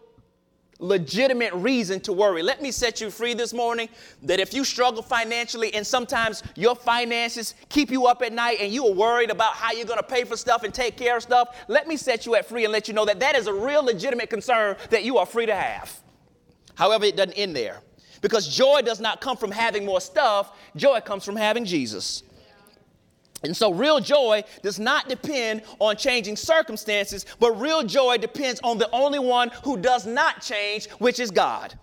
legitimate 0.82 1.54
reason 1.54 2.00
to 2.00 2.12
worry. 2.12 2.42
Let 2.42 2.60
me 2.60 2.70
set 2.70 3.00
you 3.00 3.10
free 3.10 3.34
this 3.34 3.54
morning 3.54 3.88
that 4.22 4.40
if 4.40 4.52
you 4.52 4.64
struggle 4.64 5.02
financially 5.02 5.72
and 5.74 5.86
sometimes 5.86 6.42
your 6.56 6.74
finances 6.74 7.54
keep 7.68 7.90
you 7.90 8.06
up 8.06 8.20
at 8.20 8.32
night 8.32 8.58
and 8.60 8.72
you 8.72 8.86
are 8.86 8.92
worried 8.92 9.30
about 9.30 9.54
how 9.54 9.72
you're 9.72 9.86
going 9.86 10.00
to 10.00 10.06
pay 10.06 10.24
for 10.24 10.36
stuff 10.36 10.64
and 10.64 10.74
take 10.74 10.96
care 10.96 11.16
of 11.16 11.22
stuff, 11.22 11.56
let 11.68 11.86
me 11.86 11.96
set 11.96 12.26
you 12.26 12.34
at 12.34 12.46
free 12.46 12.64
and 12.64 12.72
let 12.72 12.88
you 12.88 12.94
know 12.94 13.04
that 13.04 13.20
that 13.20 13.36
is 13.36 13.46
a 13.46 13.52
real 13.52 13.84
legitimate 13.84 14.28
concern 14.28 14.76
that 14.90 15.04
you 15.04 15.18
are 15.18 15.26
free 15.26 15.46
to 15.46 15.54
have. 15.54 16.00
However, 16.74 17.04
it 17.04 17.16
doesn't 17.16 17.34
end 17.34 17.54
there. 17.54 17.80
Because 18.20 18.48
joy 18.54 18.82
does 18.82 19.00
not 19.00 19.20
come 19.20 19.36
from 19.36 19.50
having 19.50 19.84
more 19.84 20.00
stuff, 20.00 20.56
joy 20.76 21.00
comes 21.00 21.24
from 21.24 21.36
having 21.36 21.64
Jesus. 21.64 22.22
And 23.44 23.56
so, 23.56 23.72
real 23.72 24.00
joy 24.00 24.44
does 24.62 24.78
not 24.78 25.08
depend 25.08 25.62
on 25.78 25.96
changing 25.96 26.36
circumstances, 26.36 27.26
but 27.40 27.60
real 27.60 27.82
joy 27.82 28.18
depends 28.18 28.60
on 28.62 28.78
the 28.78 28.90
only 28.92 29.18
one 29.18 29.50
who 29.64 29.76
does 29.76 30.06
not 30.06 30.40
change, 30.40 30.88
which 30.98 31.18
is 31.18 31.30
God. 31.30 31.74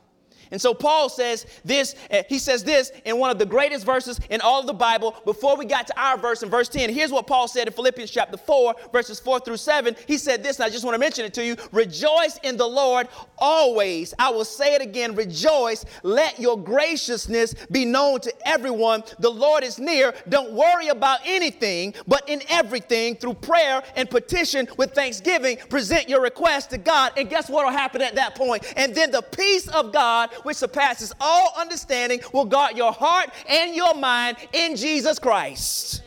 And 0.51 0.61
so 0.61 0.73
Paul 0.73 1.09
says 1.09 1.45
this, 1.63 1.95
uh, 2.11 2.23
he 2.27 2.39
says 2.39 2.63
this 2.63 2.91
in 3.05 3.17
one 3.17 3.29
of 3.29 3.37
the 3.37 3.45
greatest 3.45 3.85
verses 3.85 4.19
in 4.29 4.41
all 4.41 4.59
of 4.59 4.67
the 4.67 4.73
Bible. 4.73 5.15
Before 5.25 5.55
we 5.55 5.65
got 5.65 5.87
to 5.87 5.99
our 5.99 6.17
verse 6.17 6.43
in 6.43 6.49
verse 6.49 6.69
10, 6.69 6.91
here's 6.91 7.11
what 7.11 7.27
Paul 7.27 7.47
said 7.47 7.67
in 7.67 7.73
Philippians 7.73 8.09
chapter 8.09 8.37
4, 8.37 8.75
verses 8.91 9.19
4 9.19 9.41
through 9.41 9.57
7. 9.57 9.95
He 10.07 10.17
said 10.17 10.43
this, 10.43 10.57
and 10.57 10.65
I 10.65 10.69
just 10.69 10.83
want 10.83 10.95
to 10.95 10.99
mention 10.99 11.25
it 11.25 11.33
to 11.35 11.45
you 11.45 11.55
Rejoice 11.71 12.39
in 12.43 12.57
the 12.57 12.67
Lord 12.67 13.07
always. 13.37 14.13
I 14.17 14.31
will 14.31 14.45
say 14.45 14.75
it 14.75 14.81
again, 14.81 15.15
rejoice. 15.15 15.85
Let 16.03 16.39
your 16.39 16.57
graciousness 16.57 17.55
be 17.71 17.85
known 17.85 18.19
to 18.21 18.33
everyone. 18.45 19.03
The 19.19 19.29
Lord 19.29 19.63
is 19.63 19.79
near. 19.79 20.13
Don't 20.27 20.53
worry 20.53 20.87
about 20.87 21.19
anything, 21.25 21.93
but 22.07 22.27
in 22.27 22.41
everything, 22.49 23.15
through 23.15 23.35
prayer 23.35 23.83
and 23.95 24.09
petition 24.09 24.67
with 24.77 24.93
thanksgiving, 24.93 25.57
present 25.69 26.09
your 26.09 26.21
request 26.21 26.71
to 26.71 26.77
God. 26.77 27.13
And 27.17 27.29
guess 27.29 27.49
what 27.49 27.65
will 27.65 27.71
happen 27.71 28.01
at 28.01 28.15
that 28.15 28.35
point? 28.35 28.63
And 28.75 28.95
then 28.95 29.11
the 29.11 29.21
peace 29.21 29.67
of 29.67 29.93
God 29.93 30.29
which 30.43 30.57
surpasses 30.57 31.13
all 31.19 31.53
understanding, 31.57 32.19
will 32.33 32.45
guard 32.45 32.77
your 32.77 32.91
heart 32.91 33.29
and 33.47 33.75
your 33.75 33.93
mind 33.95 34.37
in 34.53 34.75
Jesus 34.75 35.19
Christ. 35.19 36.03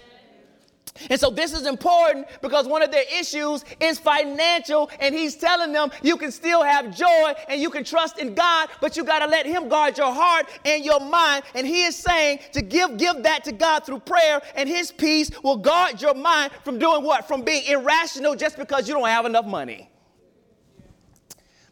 And 1.11 1.19
so 1.19 1.31
this 1.31 1.53
is 1.53 1.67
important 1.67 2.27
because 2.43 2.67
one 2.67 2.83
of 2.83 2.91
their 2.91 3.05
issues 3.19 3.65
is 3.81 3.99
financial, 3.99 4.91
and 5.01 5.15
he's 5.15 5.37
telling 5.37 5.73
them 5.73 5.91
you 6.03 6.17
can 6.17 6.31
still 6.31 6.63
have 6.63 6.95
joy 6.95 7.33
and 7.49 7.61
you 7.61 7.71
can 7.71 7.85
trust 7.85 8.19
in 8.19 8.35
God, 8.35 8.69
but 8.81 8.97
you 8.97 9.05
got 9.05 9.21
to 9.21 9.27
let 9.27 9.47
him 9.47 9.69
guard 9.69 9.97
your 9.99 10.13
heart 10.13 10.47
and 10.65 10.85
your 10.85 11.01
mind. 11.01 11.45
And 11.55 11.67
he 11.67 11.85
is 11.85 11.97
saying 11.97 12.41
to 12.53 12.63
give 12.63 12.99
give 12.99 13.23
that 13.23 13.45
to 13.45 13.53
God 13.53 13.85
through 13.85 14.01
prayer, 14.01 14.41
and 14.55 14.69
his 14.69 14.93
peace 14.93 15.31
will 15.43 15.57
guard 15.57 16.01
your 16.01 16.15
mind 16.15 16.53
from 16.65 16.79
doing 16.79 17.03
what? 17.03 17.27
From 17.27 17.43
being 17.43 17.65
irrational 17.67 18.35
just 18.35 18.57
because 18.57 18.87
you 18.87 18.95
don't 18.95 19.09
have 19.09 19.27
enough 19.27 19.47
money. 19.47 19.89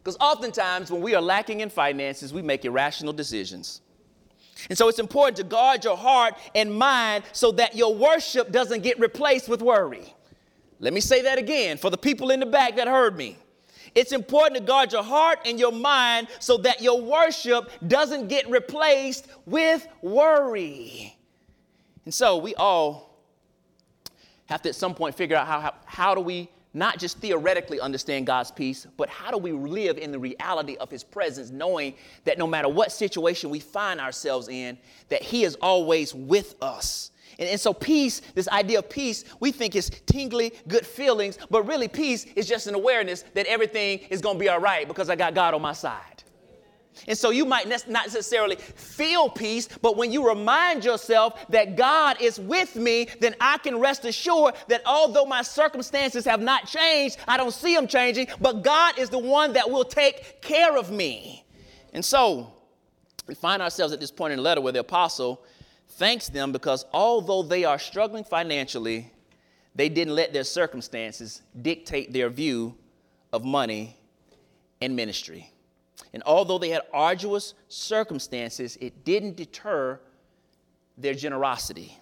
Because 0.03 0.17
oftentimes, 0.19 0.89
when 0.89 1.01
we 1.01 1.13
are 1.13 1.21
lacking 1.21 1.59
in 1.59 1.69
finances, 1.69 2.33
we 2.33 2.41
make 2.41 2.65
irrational 2.65 3.13
decisions. 3.13 3.81
And 4.69 4.77
so 4.77 4.87
it's 4.87 4.99
important 4.99 5.37
to 5.37 5.43
guard 5.43 5.83
your 5.83 5.97
heart 5.97 6.35
and 6.55 6.73
mind 6.73 7.23
so 7.33 7.51
that 7.53 7.75
your 7.75 7.93
worship 7.93 8.51
doesn't 8.51 8.81
get 8.81 8.99
replaced 8.99 9.47
with 9.47 9.61
worry. 9.61 10.13
Let 10.79 10.93
me 10.93 11.01
say 11.01 11.21
that 11.23 11.37
again 11.37 11.77
for 11.77 11.89
the 11.89 11.97
people 11.97 12.31
in 12.31 12.39
the 12.39 12.45
back 12.45 12.75
that 12.77 12.87
heard 12.87 13.15
me. 13.15 13.37
It's 13.93 14.11
important 14.11 14.59
to 14.59 14.63
guard 14.63 14.91
your 14.91 15.03
heart 15.03 15.39
and 15.45 15.59
your 15.59 15.71
mind 15.71 16.27
so 16.39 16.57
that 16.57 16.81
your 16.81 17.01
worship 17.01 17.69
doesn't 17.87 18.27
get 18.27 18.49
replaced 18.49 19.27
with 19.45 19.87
worry. 20.01 21.15
And 22.05 22.13
so 22.13 22.37
we 22.37 22.55
all 22.55 23.19
have 24.45 24.61
to 24.63 24.69
at 24.69 24.75
some 24.75 24.95
point 24.95 25.15
figure 25.15 25.35
out 25.35 25.45
how, 25.45 25.59
how, 25.59 25.73
how 25.85 26.15
do 26.15 26.21
we 26.21 26.49
not 26.73 26.99
just 26.99 27.17
theoretically 27.19 27.79
understand 27.79 28.25
God's 28.25 28.51
peace, 28.51 28.87
but 28.97 29.09
how 29.09 29.31
do 29.31 29.37
we 29.37 29.51
live 29.51 29.97
in 29.97 30.11
the 30.11 30.19
reality 30.19 30.77
of 30.77 30.89
His 30.89 31.03
presence, 31.03 31.49
knowing 31.49 31.93
that 32.25 32.37
no 32.37 32.47
matter 32.47 32.69
what 32.69 32.91
situation 32.91 33.49
we 33.49 33.59
find 33.59 33.99
ourselves 33.99 34.47
in, 34.47 34.77
that 35.09 35.21
He 35.21 35.43
is 35.43 35.55
always 35.55 36.15
with 36.15 36.55
us. 36.61 37.11
And, 37.39 37.49
and 37.49 37.59
so, 37.59 37.73
peace, 37.73 38.21
this 38.35 38.47
idea 38.49 38.79
of 38.79 38.89
peace, 38.89 39.25
we 39.39 39.51
think 39.51 39.75
is 39.75 39.89
tingly, 40.05 40.53
good 40.67 40.85
feelings, 40.85 41.37
but 41.49 41.63
really, 41.67 41.87
peace 41.87 42.25
is 42.35 42.47
just 42.47 42.67
an 42.67 42.75
awareness 42.75 43.23
that 43.33 43.45
everything 43.47 43.99
is 44.09 44.21
going 44.21 44.35
to 44.35 44.39
be 44.39 44.49
all 44.49 44.59
right 44.59 44.87
because 44.87 45.09
I 45.09 45.15
got 45.15 45.33
God 45.33 45.53
on 45.53 45.61
my 45.61 45.73
side. 45.73 46.10
And 47.07 47.17
so 47.17 47.29
you 47.29 47.45
might 47.45 47.67
not 47.67 47.87
necessarily 47.87 48.55
feel 48.57 49.29
peace, 49.29 49.67
but 49.81 49.97
when 49.97 50.11
you 50.11 50.27
remind 50.27 50.85
yourself 50.85 51.47
that 51.49 51.75
God 51.75 52.21
is 52.21 52.39
with 52.39 52.75
me, 52.75 53.07
then 53.19 53.35
I 53.39 53.57
can 53.57 53.79
rest 53.79 54.05
assured 54.05 54.55
that 54.67 54.81
although 54.85 55.25
my 55.25 55.41
circumstances 55.41 56.25
have 56.25 56.41
not 56.41 56.67
changed, 56.67 57.17
I 57.27 57.37
don't 57.37 57.53
see 57.53 57.75
them 57.75 57.87
changing, 57.87 58.27
but 58.39 58.61
God 58.61 58.99
is 58.99 59.09
the 59.09 59.19
one 59.19 59.53
that 59.53 59.69
will 59.69 59.85
take 59.85 60.41
care 60.41 60.77
of 60.77 60.91
me. 60.91 61.45
And 61.93 62.03
so 62.03 62.53
we 63.27 63.35
find 63.35 63.61
ourselves 63.61 63.93
at 63.93 63.99
this 63.99 64.11
point 64.11 64.33
in 64.33 64.37
the 64.37 64.43
letter 64.43 64.61
where 64.61 64.73
the 64.73 64.79
apostle 64.79 65.43
thanks 65.87 66.29
them 66.29 66.51
because 66.51 66.85
although 66.93 67.43
they 67.43 67.63
are 67.63 67.79
struggling 67.79 68.23
financially, 68.23 69.11
they 69.75 69.89
didn't 69.89 70.15
let 70.15 70.33
their 70.33 70.43
circumstances 70.43 71.41
dictate 71.61 72.11
their 72.13 72.29
view 72.29 72.75
of 73.31 73.43
money 73.43 73.97
and 74.81 74.95
ministry. 74.95 75.50
And 76.13 76.23
although 76.25 76.57
they 76.57 76.69
had 76.69 76.81
arduous 76.93 77.53
circumstances, 77.67 78.77
it 78.81 79.05
didn't 79.05 79.37
deter 79.37 79.99
their 80.97 81.13
generosity. 81.13 81.97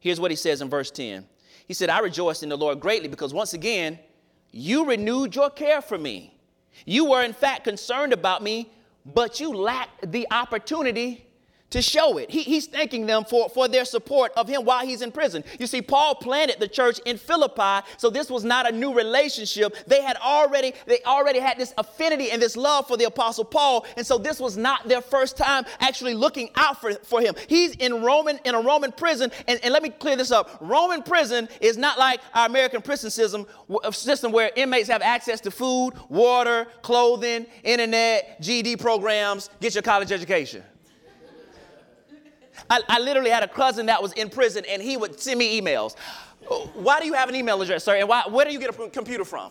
Here's 0.00 0.20
what 0.20 0.30
he 0.30 0.36
says 0.36 0.60
in 0.60 0.68
verse 0.68 0.90
10 0.90 1.26
He 1.66 1.74
said, 1.74 1.90
I 1.90 2.00
rejoiced 2.00 2.42
in 2.42 2.48
the 2.48 2.58
Lord 2.58 2.80
greatly 2.80 3.08
because 3.08 3.32
once 3.34 3.54
again, 3.54 3.98
you 4.50 4.84
renewed 4.86 5.34
your 5.34 5.50
care 5.50 5.80
for 5.82 5.98
me. 5.98 6.34
You 6.84 7.06
were, 7.06 7.22
in 7.22 7.32
fact, 7.32 7.64
concerned 7.64 8.12
about 8.12 8.42
me, 8.42 8.70
but 9.04 9.40
you 9.40 9.52
lacked 9.52 10.12
the 10.12 10.26
opportunity 10.30 11.26
to 11.70 11.82
show 11.82 12.18
it. 12.18 12.30
He, 12.30 12.42
he's 12.42 12.66
thanking 12.66 13.06
them 13.06 13.24
for, 13.24 13.48
for 13.50 13.68
their 13.68 13.84
support 13.84 14.32
of 14.36 14.48
him 14.48 14.64
while 14.64 14.86
he's 14.86 15.02
in 15.02 15.12
prison. 15.12 15.44
You 15.58 15.66
see, 15.66 15.82
Paul 15.82 16.14
planted 16.14 16.60
the 16.60 16.68
church 16.68 16.98
in 17.04 17.18
Philippi, 17.18 17.86
so 17.98 18.10
this 18.10 18.30
was 18.30 18.44
not 18.44 18.68
a 18.68 18.74
new 18.74 18.94
relationship. 18.94 19.74
They 19.86 20.02
had 20.02 20.16
already, 20.16 20.72
they 20.86 21.00
already 21.06 21.40
had 21.40 21.58
this 21.58 21.74
affinity 21.76 22.30
and 22.30 22.40
this 22.40 22.56
love 22.56 22.86
for 22.86 22.96
the 22.96 23.04
apostle 23.04 23.44
Paul, 23.44 23.86
and 23.96 24.06
so 24.06 24.18
this 24.18 24.40
was 24.40 24.56
not 24.56 24.88
their 24.88 25.02
first 25.02 25.36
time 25.36 25.64
actually 25.80 26.14
looking 26.14 26.50
out 26.56 26.80
for, 26.80 26.94
for 26.94 27.20
him. 27.20 27.34
He's 27.48 27.74
in 27.76 28.02
Roman, 28.02 28.38
in 28.44 28.54
a 28.54 28.60
Roman 28.60 28.92
prison, 28.92 29.30
and, 29.46 29.60
and 29.62 29.72
let 29.72 29.82
me 29.82 29.90
clear 29.90 30.16
this 30.16 30.30
up. 30.30 30.58
Roman 30.60 31.02
prison 31.02 31.48
is 31.60 31.76
not 31.76 31.98
like 31.98 32.20
our 32.34 32.46
American 32.46 32.80
prison 32.80 33.10
system, 33.10 33.46
uh, 33.84 33.90
system 33.90 34.32
where 34.32 34.50
inmates 34.56 34.88
have 34.88 35.02
access 35.02 35.40
to 35.42 35.50
food, 35.50 35.92
water, 36.08 36.66
clothing, 36.82 37.46
internet, 37.62 38.40
GED 38.40 38.76
programs, 38.76 39.50
get 39.60 39.74
your 39.74 39.82
college 39.82 40.12
education. 40.12 40.62
I, 42.70 42.80
I 42.88 42.98
literally 43.00 43.30
had 43.30 43.42
a 43.42 43.48
cousin 43.48 43.86
that 43.86 44.02
was 44.02 44.12
in 44.12 44.30
prison 44.30 44.64
and 44.68 44.82
he 44.82 44.96
would 44.96 45.20
send 45.20 45.38
me 45.38 45.60
emails. 45.60 45.96
Why 46.74 47.00
do 47.00 47.06
you 47.06 47.14
have 47.14 47.28
an 47.28 47.34
email 47.34 47.60
address, 47.60 47.84
sir? 47.84 47.96
And 47.96 48.08
why, 48.08 48.24
where 48.28 48.44
do 48.46 48.52
you 48.52 48.58
get 48.58 48.70
a 48.70 48.88
computer 48.88 49.24
from? 49.24 49.50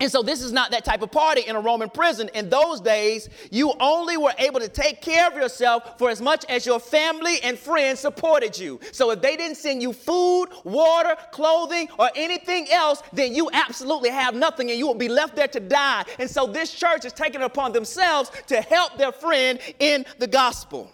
And 0.00 0.10
so 0.10 0.22
this 0.22 0.42
is 0.42 0.52
not 0.52 0.70
that 0.70 0.84
type 0.84 1.02
of 1.02 1.10
party 1.10 1.42
in 1.42 1.56
a 1.56 1.60
Roman 1.60 1.90
prison. 1.90 2.30
In 2.34 2.48
those 2.48 2.80
days, 2.80 3.28
you 3.50 3.72
only 3.80 4.16
were 4.16 4.32
able 4.38 4.60
to 4.60 4.68
take 4.68 5.02
care 5.02 5.26
of 5.26 5.34
yourself 5.34 5.98
for 5.98 6.08
as 6.08 6.20
much 6.20 6.44
as 6.48 6.64
your 6.64 6.78
family 6.78 7.40
and 7.42 7.58
friends 7.58 8.00
supported 8.00 8.56
you. 8.56 8.78
So 8.92 9.10
if 9.10 9.20
they 9.20 9.36
didn't 9.36 9.56
send 9.56 9.82
you 9.82 9.92
food, 9.92 10.48
water, 10.62 11.16
clothing, 11.32 11.88
or 11.98 12.10
anything 12.14 12.70
else, 12.70 13.02
then 13.12 13.34
you 13.34 13.50
absolutely 13.52 14.10
have 14.10 14.34
nothing 14.34 14.70
and 14.70 14.78
you 14.78 14.86
will 14.86 14.94
be 14.94 15.08
left 15.08 15.34
there 15.34 15.48
to 15.48 15.60
die. 15.60 16.04
And 16.20 16.30
so 16.30 16.46
this 16.46 16.72
church 16.72 17.04
is 17.04 17.12
taking 17.12 17.40
it 17.40 17.44
upon 17.44 17.72
themselves 17.72 18.30
to 18.46 18.60
help 18.60 18.98
their 18.98 19.12
friend 19.12 19.58
in 19.80 20.06
the 20.18 20.28
gospel. 20.28 20.92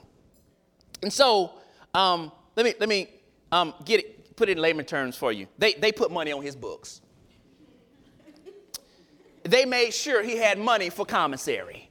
And 1.04 1.12
so, 1.12 1.52
um, 1.92 2.32
let 2.56 2.64
me 2.64 2.74
let 2.80 2.88
me 2.88 3.10
um, 3.52 3.74
get 3.84 4.00
it, 4.00 4.34
put 4.36 4.48
it 4.48 4.52
in 4.52 4.58
layman 4.58 4.86
terms 4.86 5.16
for 5.18 5.32
you. 5.32 5.46
They, 5.58 5.74
they 5.74 5.92
put 5.92 6.10
money 6.10 6.32
on 6.32 6.42
his 6.42 6.56
books. 6.56 7.02
They 9.42 9.66
made 9.66 9.92
sure 9.92 10.22
he 10.22 10.38
had 10.38 10.58
money 10.58 10.88
for 10.88 11.04
commissary. 11.04 11.90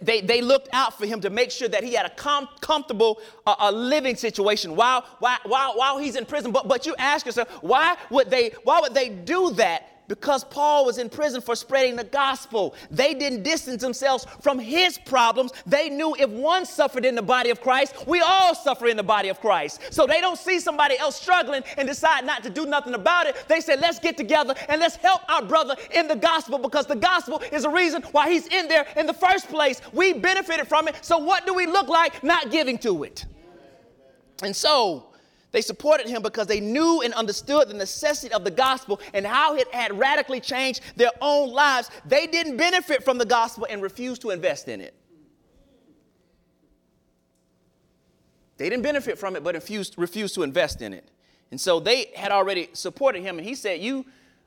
They, 0.00 0.22
they 0.22 0.40
looked 0.40 0.70
out 0.72 0.96
for 0.96 1.04
him 1.04 1.20
to 1.20 1.28
make 1.28 1.50
sure 1.50 1.68
that 1.68 1.84
he 1.84 1.92
had 1.92 2.06
a 2.06 2.14
com- 2.14 2.48
comfortable 2.62 3.20
uh, 3.46 3.56
a 3.58 3.70
living 3.70 4.16
situation 4.16 4.74
while, 4.74 5.04
while, 5.18 5.36
while, 5.44 5.76
while 5.76 5.98
he's 5.98 6.16
in 6.16 6.24
prison. 6.24 6.50
But, 6.50 6.66
but 6.66 6.86
you 6.86 6.94
ask 6.98 7.26
yourself, 7.26 7.50
why 7.60 7.98
would, 8.08 8.30
they, 8.30 8.52
why 8.62 8.80
would 8.80 8.94
they 8.94 9.10
do 9.10 9.50
that 9.50 9.93
because 10.08 10.44
Paul 10.44 10.84
was 10.84 10.98
in 10.98 11.08
prison 11.08 11.40
for 11.40 11.54
spreading 11.54 11.96
the 11.96 12.04
gospel. 12.04 12.74
They 12.90 13.14
didn't 13.14 13.42
distance 13.42 13.82
themselves 13.82 14.26
from 14.40 14.58
his 14.58 14.98
problems. 14.98 15.52
They 15.66 15.88
knew 15.88 16.14
if 16.18 16.30
one 16.30 16.66
suffered 16.66 17.04
in 17.04 17.14
the 17.14 17.22
body 17.22 17.50
of 17.50 17.60
Christ, 17.60 18.06
we 18.06 18.20
all 18.20 18.54
suffer 18.54 18.86
in 18.86 18.96
the 18.96 19.02
body 19.02 19.28
of 19.28 19.40
Christ. 19.40 19.80
So 19.90 20.06
they 20.06 20.20
don't 20.20 20.38
see 20.38 20.60
somebody 20.60 20.98
else 20.98 21.20
struggling 21.20 21.62
and 21.76 21.88
decide 21.88 22.24
not 22.24 22.42
to 22.44 22.50
do 22.50 22.66
nothing 22.66 22.94
about 22.94 23.26
it. 23.26 23.36
They 23.48 23.60
say, 23.60 23.76
let's 23.76 23.98
get 23.98 24.16
together 24.16 24.54
and 24.68 24.80
let's 24.80 24.96
help 24.96 25.22
our 25.30 25.42
brother 25.42 25.76
in 25.94 26.08
the 26.08 26.16
gospel 26.16 26.58
because 26.58 26.86
the 26.86 26.96
gospel 26.96 27.42
is 27.52 27.62
the 27.62 27.70
reason 27.70 28.02
why 28.12 28.30
he's 28.30 28.46
in 28.48 28.68
there 28.68 28.86
in 28.96 29.06
the 29.06 29.14
first 29.14 29.48
place. 29.48 29.80
We 29.92 30.12
benefited 30.12 30.68
from 30.68 30.88
it. 30.88 30.96
So 31.02 31.18
what 31.18 31.46
do 31.46 31.54
we 31.54 31.66
look 31.66 31.88
like 31.88 32.22
not 32.22 32.50
giving 32.50 32.78
to 32.78 33.04
it? 33.04 33.24
And 34.42 34.54
so, 34.54 35.13
they 35.54 35.60
supported 35.60 36.08
him 36.08 36.20
because 36.20 36.48
they 36.48 36.58
knew 36.58 37.00
and 37.02 37.14
understood 37.14 37.68
the 37.68 37.74
necessity 37.74 38.34
of 38.34 38.42
the 38.42 38.50
gospel 38.50 39.00
and 39.12 39.24
how 39.24 39.54
it 39.54 39.72
had 39.72 39.96
radically 39.96 40.40
changed 40.40 40.80
their 40.96 41.12
own 41.20 41.52
lives. 41.52 41.92
They 42.04 42.26
didn't 42.26 42.56
benefit 42.56 43.04
from 43.04 43.18
the 43.18 43.24
gospel 43.24 43.64
and 43.70 43.80
refused 43.80 44.20
to 44.22 44.30
invest 44.30 44.66
in 44.66 44.80
it. 44.80 44.94
They 48.56 48.68
didn't 48.68 48.82
benefit 48.82 49.16
from 49.16 49.36
it, 49.36 49.44
but 49.44 49.54
refused, 49.54 49.94
refused 49.96 50.34
to 50.34 50.42
invest 50.42 50.82
in 50.82 50.92
it. 50.92 51.08
And 51.52 51.60
so 51.60 51.78
they 51.78 52.10
had 52.16 52.32
already 52.32 52.70
supported 52.72 53.22
him, 53.22 53.38
and 53.38 53.46
he 53.46 53.54
said, 53.54 53.80
You 53.80 54.06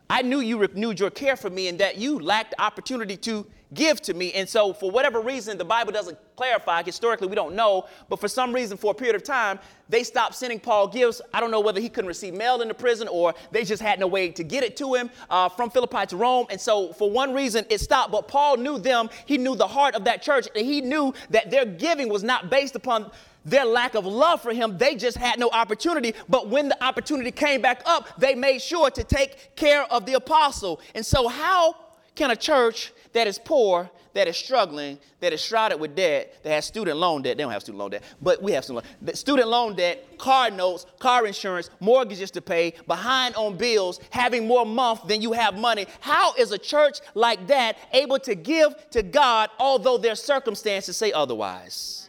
I 0.10 0.24
knew 0.24 0.42
you 0.42 0.58
renewed 0.58 1.00
your 1.00 1.10
care 1.10 1.38
for 1.38 1.50
me 1.50 1.70
and 1.70 1.80
that 1.80 1.98
you 1.98 2.20
lacked 2.20 2.54
opportunity 2.60 3.16
to 3.18 3.46
give 3.74 4.02
to 4.02 4.14
me. 4.14 4.34
And 4.34 4.48
so, 4.48 4.74
for 4.74 4.90
whatever 4.90 5.20
reason, 5.20 5.58
the 5.58 5.66
Bible 5.66 5.92
doesn't 5.92 6.18
clarify. 6.36 6.84
Historically, 6.84 7.28
we 7.28 7.36
don't 7.36 7.56
know. 7.56 7.88
But 8.10 8.20
for 8.20 8.28
some 8.28 8.54
reason, 8.54 8.78
for 8.78 8.92
a 8.92 8.94
period 8.94 9.16
of 9.16 9.24
time, 9.24 9.60
they 9.90 10.04
stopped 10.04 10.36
sending 10.36 10.60
Paul 10.60 10.88
gifts. 10.88 11.22
I 11.34 11.40
don't 11.40 11.52
know 11.52 11.60
whether 11.60 11.80
he 11.80 11.90
couldn't 11.90 12.08
receive 12.08 12.34
mail 12.34 12.62
in 12.62 12.68
the 12.68 12.74
prison 12.74 13.08
or 13.08 13.34
they 13.52 13.64
just 13.64 13.82
had 13.82 14.00
no 14.00 14.08
way 14.08 14.30
to 14.30 14.44
get 14.44 14.64
it 14.64 14.76
to 14.78 14.94
him 14.94 15.10
uh, 15.30 15.50
from 15.50 15.70
Philippi 15.70 16.06
to 16.08 16.18
Rome. 16.18 16.48
And 16.50 16.60
so, 16.60 16.94
for 16.94 17.10
one 17.10 17.34
reason, 17.34 17.66
it 17.70 17.82
stopped. 17.82 18.12
But 18.12 18.28
Paul 18.28 18.58
knew 18.58 18.78
them. 18.78 19.10
He 19.26 19.38
knew 19.38 19.56
the 19.56 19.68
heart 19.68 19.96
of 19.96 20.04
that 20.06 20.22
church. 20.22 20.48
And 20.56 20.66
he 20.66 20.82
knew 20.82 21.14
that 21.30 21.52
their 21.52 21.66
giving 21.66 22.10
was 22.10 22.24
not 22.24 22.50
based 22.50 22.76
upon 22.76 23.12
their 23.48 23.64
lack 23.64 23.96
of 23.96 24.06
love 24.06 24.42
for 24.42 24.52
him, 24.52 24.78
they 24.78 24.96
just 24.96 25.16
had 25.18 25.40
no 25.40 25.50
opportunity. 25.52 26.14
But 26.28 26.50
when 26.50 26.68
the 26.68 26.84
opportunity 26.84 27.32
came 27.32 27.62
back 27.62 27.82
up, 27.86 28.20
they 28.20 28.36
made 28.36 28.62
sure 28.62 28.90
to 28.92 29.04
take 29.06 29.56
care 29.56 29.84
of 29.84 30.06
the 30.06 30.16
apostle. 30.16 30.82
And 30.94 31.06
so, 31.06 31.30
how 31.30 31.76
can 32.18 32.32
a 32.32 32.36
church 32.36 32.92
that 33.14 33.28
is 33.28 33.40
poor, 33.40 33.90
that 34.14 34.28
is 34.28 34.36
struggling, 34.36 34.98
that 35.20 35.32
is 35.32 35.42
shrouded 35.42 35.80
with 35.80 35.96
debt, 35.96 36.34
that 36.44 36.50
has 36.50 36.66
student 36.66 36.98
loan 36.98 37.22
debt, 37.22 37.38
they 37.38 37.44
don't 37.44 37.52
have 37.52 37.62
student 37.62 37.80
loan 37.80 37.92
debt, 37.92 38.04
but 38.22 38.42
we 38.42 38.52
have 38.52 38.64
student 38.64 38.86
loan, 39.02 39.16
student 39.16 39.48
loan 39.48 39.76
debt, 39.76 40.18
car 40.18 40.50
notes, 40.50 40.86
car 41.00 41.26
insurance, 41.26 41.70
mortgages 41.80 42.32
to 42.32 42.42
pay, 42.42 42.74
behind 42.88 43.36
on 43.36 43.56
bills, 43.56 44.00
having 44.10 44.48
more 44.48 44.66
month 44.66 45.08
than 45.08 45.22
you 45.22 45.32
have 45.32 45.58
money. 45.58 45.86
How 46.02 46.34
is 46.34 46.52
a 46.52 46.58
church 46.58 47.00
like 47.14 47.48
that 47.48 47.78
able 47.94 48.20
to 48.20 48.36
give 48.36 48.74
to 48.92 49.04
God 49.04 49.50
although 49.60 49.98
their 49.98 50.16
circumstances 50.16 50.98
say 50.98 51.12
otherwise? 51.12 52.08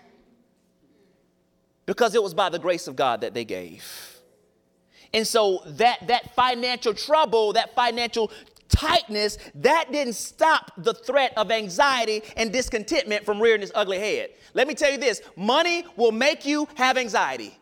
because 1.88 2.14
it 2.14 2.22
was 2.22 2.34
by 2.34 2.50
the 2.50 2.58
grace 2.58 2.86
of 2.86 2.96
God 2.96 3.22
that 3.22 3.32
they 3.32 3.46
gave. 3.46 4.20
And 5.14 5.26
so 5.26 5.62
that, 5.64 6.06
that 6.08 6.34
financial 6.34 6.92
trouble, 6.92 7.54
that 7.54 7.74
financial 7.74 8.30
tightness, 8.68 9.38
that 9.56 9.90
didn't 9.92 10.14
stop 10.14 10.72
the 10.78 10.94
threat 10.94 11.32
of 11.36 11.50
anxiety 11.50 12.22
and 12.36 12.52
discontentment 12.52 13.24
from 13.24 13.40
rearing 13.40 13.62
its 13.62 13.72
ugly 13.74 13.98
head. 13.98 14.30
Let 14.54 14.68
me 14.68 14.74
tell 14.74 14.90
you 14.90 14.98
this 14.98 15.20
money 15.36 15.84
will 15.96 16.12
make 16.12 16.44
you 16.46 16.68
have 16.74 16.96
anxiety. 16.96 17.56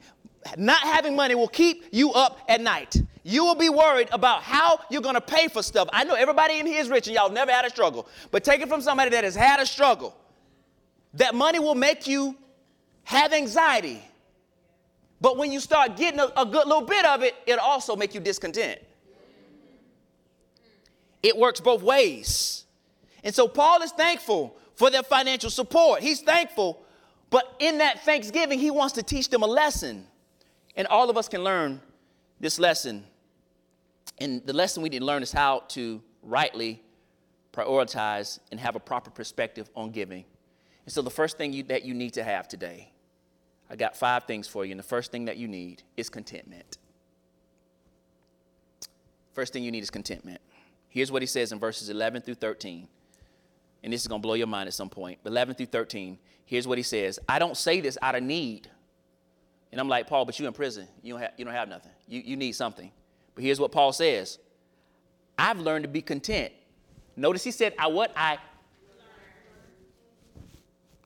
Not 0.56 0.80
having 0.80 1.16
money 1.16 1.34
will 1.34 1.48
keep 1.48 1.84
you 1.90 2.12
up 2.12 2.40
at 2.48 2.60
night. 2.60 2.96
You 3.24 3.44
will 3.44 3.56
be 3.56 3.68
worried 3.68 4.08
about 4.12 4.42
how 4.42 4.78
you're 4.90 5.02
going 5.02 5.16
to 5.16 5.20
pay 5.20 5.48
for 5.48 5.62
stuff. 5.62 5.88
I 5.92 6.04
know 6.04 6.14
everybody 6.14 6.60
in 6.60 6.66
here 6.66 6.80
is 6.80 6.88
rich 6.88 7.08
and 7.08 7.16
y'all 7.16 7.30
never 7.30 7.50
had 7.50 7.64
a 7.64 7.70
struggle, 7.70 8.08
but 8.30 8.44
take 8.44 8.60
it 8.60 8.68
from 8.68 8.80
somebody 8.80 9.10
that 9.10 9.24
has 9.24 9.34
had 9.34 9.58
a 9.58 9.66
struggle. 9.66 10.16
That 11.14 11.34
money 11.34 11.58
will 11.58 11.74
make 11.74 12.06
you 12.06 12.36
have 13.04 13.32
anxiety 13.32 14.02
but 15.20 15.36
when 15.36 15.50
you 15.50 15.60
start 15.60 15.96
getting 15.96 16.20
a, 16.20 16.30
a 16.36 16.44
good 16.44 16.66
little 16.66 16.82
bit 16.82 17.04
of 17.04 17.22
it, 17.22 17.34
it'll 17.46 17.64
also 17.64 17.96
make 17.96 18.14
you 18.14 18.20
discontent. 18.20 18.78
It 21.26 21.36
works 21.36 21.58
both 21.58 21.82
ways. 21.82 22.66
And 23.24 23.34
so 23.34 23.48
Paul 23.48 23.82
is 23.82 23.90
thankful 23.90 24.56
for 24.76 24.90
their 24.90 25.02
financial 25.02 25.50
support. 25.50 26.00
He's 26.00 26.20
thankful, 26.20 26.84
but 27.30 27.56
in 27.58 27.78
that 27.78 28.04
thanksgiving, 28.04 28.60
he 28.60 28.70
wants 28.70 28.94
to 28.94 29.02
teach 29.02 29.28
them 29.28 29.42
a 29.42 29.46
lesson. 29.46 30.06
And 30.76 30.86
all 30.86 31.10
of 31.10 31.16
us 31.16 31.26
can 31.28 31.42
learn 31.42 31.80
this 32.38 32.60
lesson. 32.60 33.02
And 34.18 34.46
the 34.46 34.52
lesson 34.52 34.84
we 34.84 34.88
need 34.88 35.00
to 35.00 35.04
learn 35.04 35.24
is 35.24 35.32
how 35.32 35.64
to 35.70 36.00
rightly 36.22 36.80
prioritize 37.52 38.38
and 38.52 38.60
have 38.60 38.76
a 38.76 38.80
proper 38.80 39.10
perspective 39.10 39.68
on 39.74 39.90
giving. 39.90 40.24
And 40.84 40.92
so 40.92 41.02
the 41.02 41.10
first 41.10 41.38
thing 41.38 41.52
you, 41.52 41.64
that 41.64 41.84
you 41.84 41.92
need 41.92 42.12
to 42.12 42.22
have 42.22 42.46
today 42.46 42.92
I 43.68 43.74
got 43.74 43.96
five 43.96 44.26
things 44.26 44.46
for 44.46 44.64
you, 44.64 44.70
and 44.70 44.78
the 44.78 44.84
first 44.84 45.10
thing 45.10 45.24
that 45.24 45.38
you 45.38 45.48
need 45.48 45.82
is 45.96 46.08
contentment. 46.08 46.78
First 49.32 49.52
thing 49.52 49.64
you 49.64 49.72
need 49.72 49.82
is 49.82 49.90
contentment. 49.90 50.40
Here's 50.96 51.12
what 51.12 51.20
he 51.20 51.26
says 51.26 51.52
in 51.52 51.58
verses 51.58 51.90
11 51.90 52.22
through 52.22 52.36
13. 52.36 52.88
And 53.84 53.92
this 53.92 54.00
is 54.00 54.08
going 54.08 54.22
to 54.22 54.26
blow 54.26 54.32
your 54.32 54.46
mind 54.46 54.66
at 54.66 54.72
some 54.72 54.88
point. 54.88 55.18
11 55.26 55.54
through 55.54 55.66
13. 55.66 56.16
Here's 56.46 56.66
what 56.66 56.78
he 56.78 56.82
says 56.82 57.18
I 57.28 57.38
don't 57.38 57.54
say 57.54 57.82
this 57.82 57.98
out 58.00 58.14
of 58.14 58.22
need. 58.22 58.70
And 59.70 59.78
I'm 59.78 59.90
like, 59.90 60.06
Paul, 60.06 60.24
but 60.24 60.38
you're 60.38 60.48
in 60.48 60.54
prison. 60.54 60.88
You 61.02 61.12
don't 61.12 61.20
have, 61.20 61.32
you 61.36 61.44
don't 61.44 61.52
have 61.52 61.68
nothing. 61.68 61.92
You, 62.08 62.22
you 62.24 62.34
need 62.34 62.52
something. 62.52 62.90
But 63.34 63.44
here's 63.44 63.60
what 63.60 63.72
Paul 63.72 63.92
says 63.92 64.38
I've 65.38 65.58
learned 65.58 65.82
to 65.82 65.88
be 65.90 66.00
content. 66.00 66.54
Notice 67.14 67.44
he 67.44 67.50
said, 67.50 67.74
I 67.78 67.88
what? 67.88 68.10
I 68.16 68.38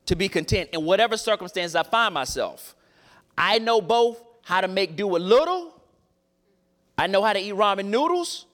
to 0.06 0.14
be 0.14 0.28
content 0.28 0.70
in 0.72 0.84
whatever 0.84 1.16
circumstances 1.16 1.74
I 1.74 1.82
find 1.82 2.14
myself. 2.14 2.76
I 3.36 3.58
know 3.58 3.80
both 3.80 4.22
how 4.42 4.60
to 4.60 4.68
make 4.68 4.94
do 4.94 5.08
with 5.08 5.22
little, 5.22 5.74
I 6.96 7.08
know 7.08 7.24
how 7.24 7.32
to 7.32 7.40
eat 7.40 7.54
ramen 7.54 7.86
noodles, 7.86 8.46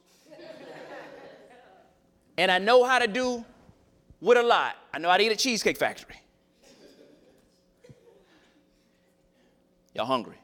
and 2.39 2.51
I 2.51 2.59
know 2.59 2.85
how 2.85 2.99
to 2.99 3.07
do 3.07 3.45
with 4.21 4.39
a 4.39 4.43
lot. 4.43 4.77
I 4.93 4.99
know 4.99 5.11
how 5.11 5.17
to 5.17 5.23
eat 5.23 5.33
at 5.33 5.39
Cheesecake 5.39 5.77
Factory. 5.77 6.17
Y'all 9.95 10.07
hungry? 10.07 10.37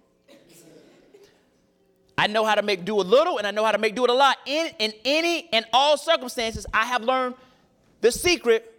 I 2.17 2.27
know 2.27 2.45
how 2.45 2.55
to 2.55 2.63
make 2.63 2.85
do 2.85 3.01
a 3.01 3.03
little 3.03 3.39
and 3.39 3.47
I 3.47 3.51
know 3.51 3.65
how 3.65 3.73
to 3.73 3.79
make 3.79 3.95
do 3.95 4.03
with 4.03 4.11
a 4.11 4.15
lot. 4.15 4.37
In, 4.47 4.71
in 4.79 4.93
any 5.05 5.49
and 5.53 5.65
all 5.73 5.97
circumstances, 5.97 6.67
I 6.73 6.85
have 6.85 7.03
learned 7.03 7.35
the 8.01 8.13
secret 8.13 8.73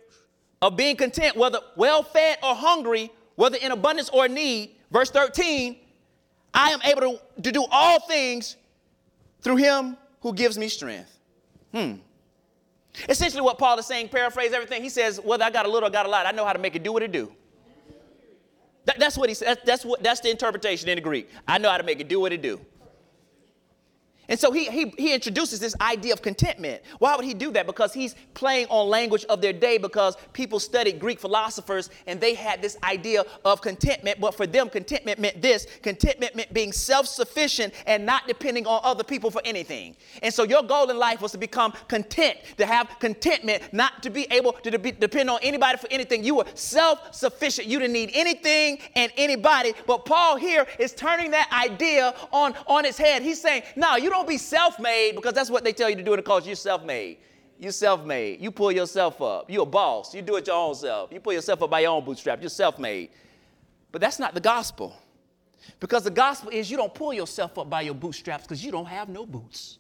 of 0.62 0.78
being 0.78 0.96
content, 0.96 1.36
whether 1.36 1.60
well 1.76 2.04
fed 2.04 2.38
or 2.42 2.56
hungry, 2.56 3.12
whether 3.36 3.58
in 3.58 3.72
abundance 3.72 4.10
or 4.10 4.28
need. 4.28 4.72
Verse 4.92 5.12
13, 5.12 5.76
I 6.54 6.70
am 6.72 6.82
able 6.84 7.02
to, 7.02 7.42
to 7.42 7.52
do 7.52 7.66
all 7.70 8.00
things 8.00 8.56
through 9.42 9.58
him 9.58 9.98
who 10.22 10.34
gives 10.34 10.58
me 10.58 10.70
strength. 10.70 11.20
Hmm. 11.74 11.96
Essentially, 13.10 13.42
what 13.42 13.58
Paul 13.58 13.78
is 13.80 13.86
saying, 13.86 14.10
paraphrase 14.10 14.54
everything, 14.54 14.84
he 14.84 14.90
says, 14.90 15.20
whether 15.20 15.44
I 15.44 15.50
got 15.50 15.66
a 15.66 15.70
little 15.70 15.88
or 15.88 15.92
got 15.92 16.06
a 16.06 16.10
lot, 16.10 16.26
I 16.26 16.32
know 16.32 16.46
how 16.46 16.54
to 16.54 16.60
make 16.60 16.76
it 16.76 16.84
do 16.84 16.94
what 16.94 17.04
it 17.04 17.12
do. 17.12 17.32
That, 18.86 19.00
that's 19.00 19.18
what 19.18 19.30
he 19.30 19.36
says. 19.36 19.48
That's, 19.48 19.64
that's, 19.66 19.86
what, 19.86 20.04
that's 20.04 20.20
the 20.20 20.30
interpretation 20.30 20.90
in 20.90 20.96
the 20.96 21.02
Greek. 21.02 21.30
I 21.48 21.58
know 21.58 21.70
how 21.70 21.78
to 21.78 21.84
make 21.84 22.00
it 22.00 22.08
do 22.08 22.20
what 22.20 22.34
it 22.34 22.42
do. 22.42 22.60
And 24.30 24.40
so 24.40 24.52
he, 24.52 24.66
he, 24.66 24.94
he 24.98 25.14
introduces 25.14 25.60
this 25.60 25.76
idea 25.82 26.14
of 26.14 26.22
contentment. 26.22 26.82
Why 27.00 27.16
would 27.16 27.26
he 27.26 27.34
do 27.34 27.52
that? 27.52 27.66
Because 27.66 27.94
he's 27.94 28.16
playing 28.34 28.68
on 28.70 28.88
language 28.88 29.26
of 29.26 29.42
their 29.42 29.52
day 29.52 29.78
because 29.78 30.16
people 30.32 30.60
studied 30.60 31.00
Greek 31.00 31.20
philosophers 31.20 31.90
and 32.08 32.22
they 32.22 32.34
had 32.34 32.62
this 32.62 32.78
idea 32.84 33.26
of 33.44 33.62
contentment. 33.62 34.22
But 34.22 34.36
for 34.36 34.48
them, 34.48 34.70
contentment 34.70 35.20
meant 35.20 35.42
this 35.42 35.68
contentment 35.82 36.36
meant 36.36 36.54
being 36.54 36.72
self 36.72 37.08
sufficient 37.08 37.74
and 37.86 38.06
not 38.06 38.26
depending 38.28 38.66
on 38.66 38.80
other 38.84 39.04
people 39.04 39.30
for 39.30 39.42
anything. 39.44 39.96
And 40.22 40.34
so 40.34 40.44
your 40.44 40.64
goal 40.64 40.90
in 40.90 40.98
life 40.98 41.22
was 41.22 41.34
to 41.34 41.38
become 41.38 41.74
content, 41.90 42.38
to 42.58 42.66
have 42.66 42.88
contentment, 43.00 43.74
not 43.74 44.02
to 44.04 44.10
be 44.10 44.26
able 44.32 44.54
to 44.54 44.72
de- 44.72 44.92
depend 44.94 45.30
on 45.30 45.40
anybody 45.42 45.78
for 45.78 45.88
anything. 45.92 46.24
You 46.24 46.36
were 46.36 46.46
self 46.54 47.14
sufficient. 47.14 47.68
You 47.68 47.80
didn't 47.80 47.94
need 47.94 48.12
anything 48.14 48.80
and 48.96 49.12
anybody. 49.18 49.74
But 49.86 50.06
Paul 50.06 50.38
here 50.38 50.66
is 50.80 50.94
turning 50.94 51.32
that 51.32 51.50
idea 51.52 52.16
on, 52.32 52.54
on 52.68 52.86
its 52.86 52.98
head. 52.98 53.22
He's 53.22 53.42
saying, 53.42 53.64
no, 53.76 53.98
you 53.98 54.13
don't 54.14 54.28
be 54.28 54.38
self 54.38 54.80
made 54.80 55.16
because 55.16 55.34
that's 55.34 55.50
what 55.50 55.64
they 55.64 55.74
tell 55.74 55.90
you 55.90 55.96
to 55.96 56.04
do 56.04 56.14
in 56.14 56.18
the 56.18 56.24
culture. 56.24 56.48
You're 56.48 56.56
self 56.56 56.84
made. 56.84 57.18
You're 57.60 57.72
self 57.72 58.06
made. 58.06 58.42
You 58.42 58.52
pull 58.52 58.72
yourself 58.72 59.22
up. 59.22 59.50
You're 59.50 59.64
a 59.64 59.66
boss. 59.66 60.14
You 60.14 60.22
do 60.22 60.36
it 60.38 60.48
your 60.48 60.56
own 60.56 60.76
self. 60.76 61.12
You 61.12 61.20
pull 61.20 61.34
yourself 61.34 61.62
up 61.62 61.70
by 61.70 61.82
your 61.82 61.92
own 61.92 62.04
bootstrap. 62.06 62.42
You're 62.42 62.50
self 62.50 62.80
made. 62.80 63.10
But 63.92 64.02
that's 64.02 64.20
not 64.20 64.34
the 64.34 64.42
gospel. 64.42 64.96
Because 65.80 66.04
the 66.04 66.12
gospel 66.12 66.50
is 66.50 66.70
you 66.70 66.78
don't 66.78 66.94
pull 66.94 67.14
yourself 67.14 67.58
up 67.58 67.70
by 67.70 67.82
your 67.82 67.94
bootstraps 67.94 68.44
because 68.44 68.64
you 68.64 68.72
don't 68.72 68.88
have 68.88 69.10
no 69.10 69.26
boots. 69.26 69.78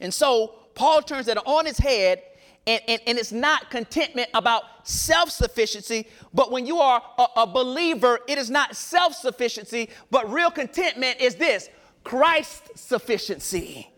And 0.00 0.12
so 0.12 0.54
Paul 0.74 1.02
turns 1.02 1.26
that 1.26 1.38
on 1.46 1.66
his 1.66 1.78
head, 1.78 2.22
and, 2.66 2.80
and, 2.88 3.00
and 3.06 3.18
it's 3.18 3.32
not 3.32 3.70
contentment 3.70 4.28
about 4.34 4.86
self 4.88 5.30
sufficiency, 5.30 6.06
but 6.32 6.50
when 6.50 6.66
you 6.66 6.78
are 6.78 7.02
a, 7.18 7.26
a 7.38 7.46
believer, 7.46 8.20
it 8.26 8.38
is 8.38 8.50
not 8.50 8.74
self 8.74 9.14
sufficiency, 9.14 9.90
but 10.10 10.30
real 10.32 10.50
contentment 10.50 11.20
is 11.20 11.34
this 11.34 11.68
Christ 12.04 12.70
sufficiency. 12.76 13.90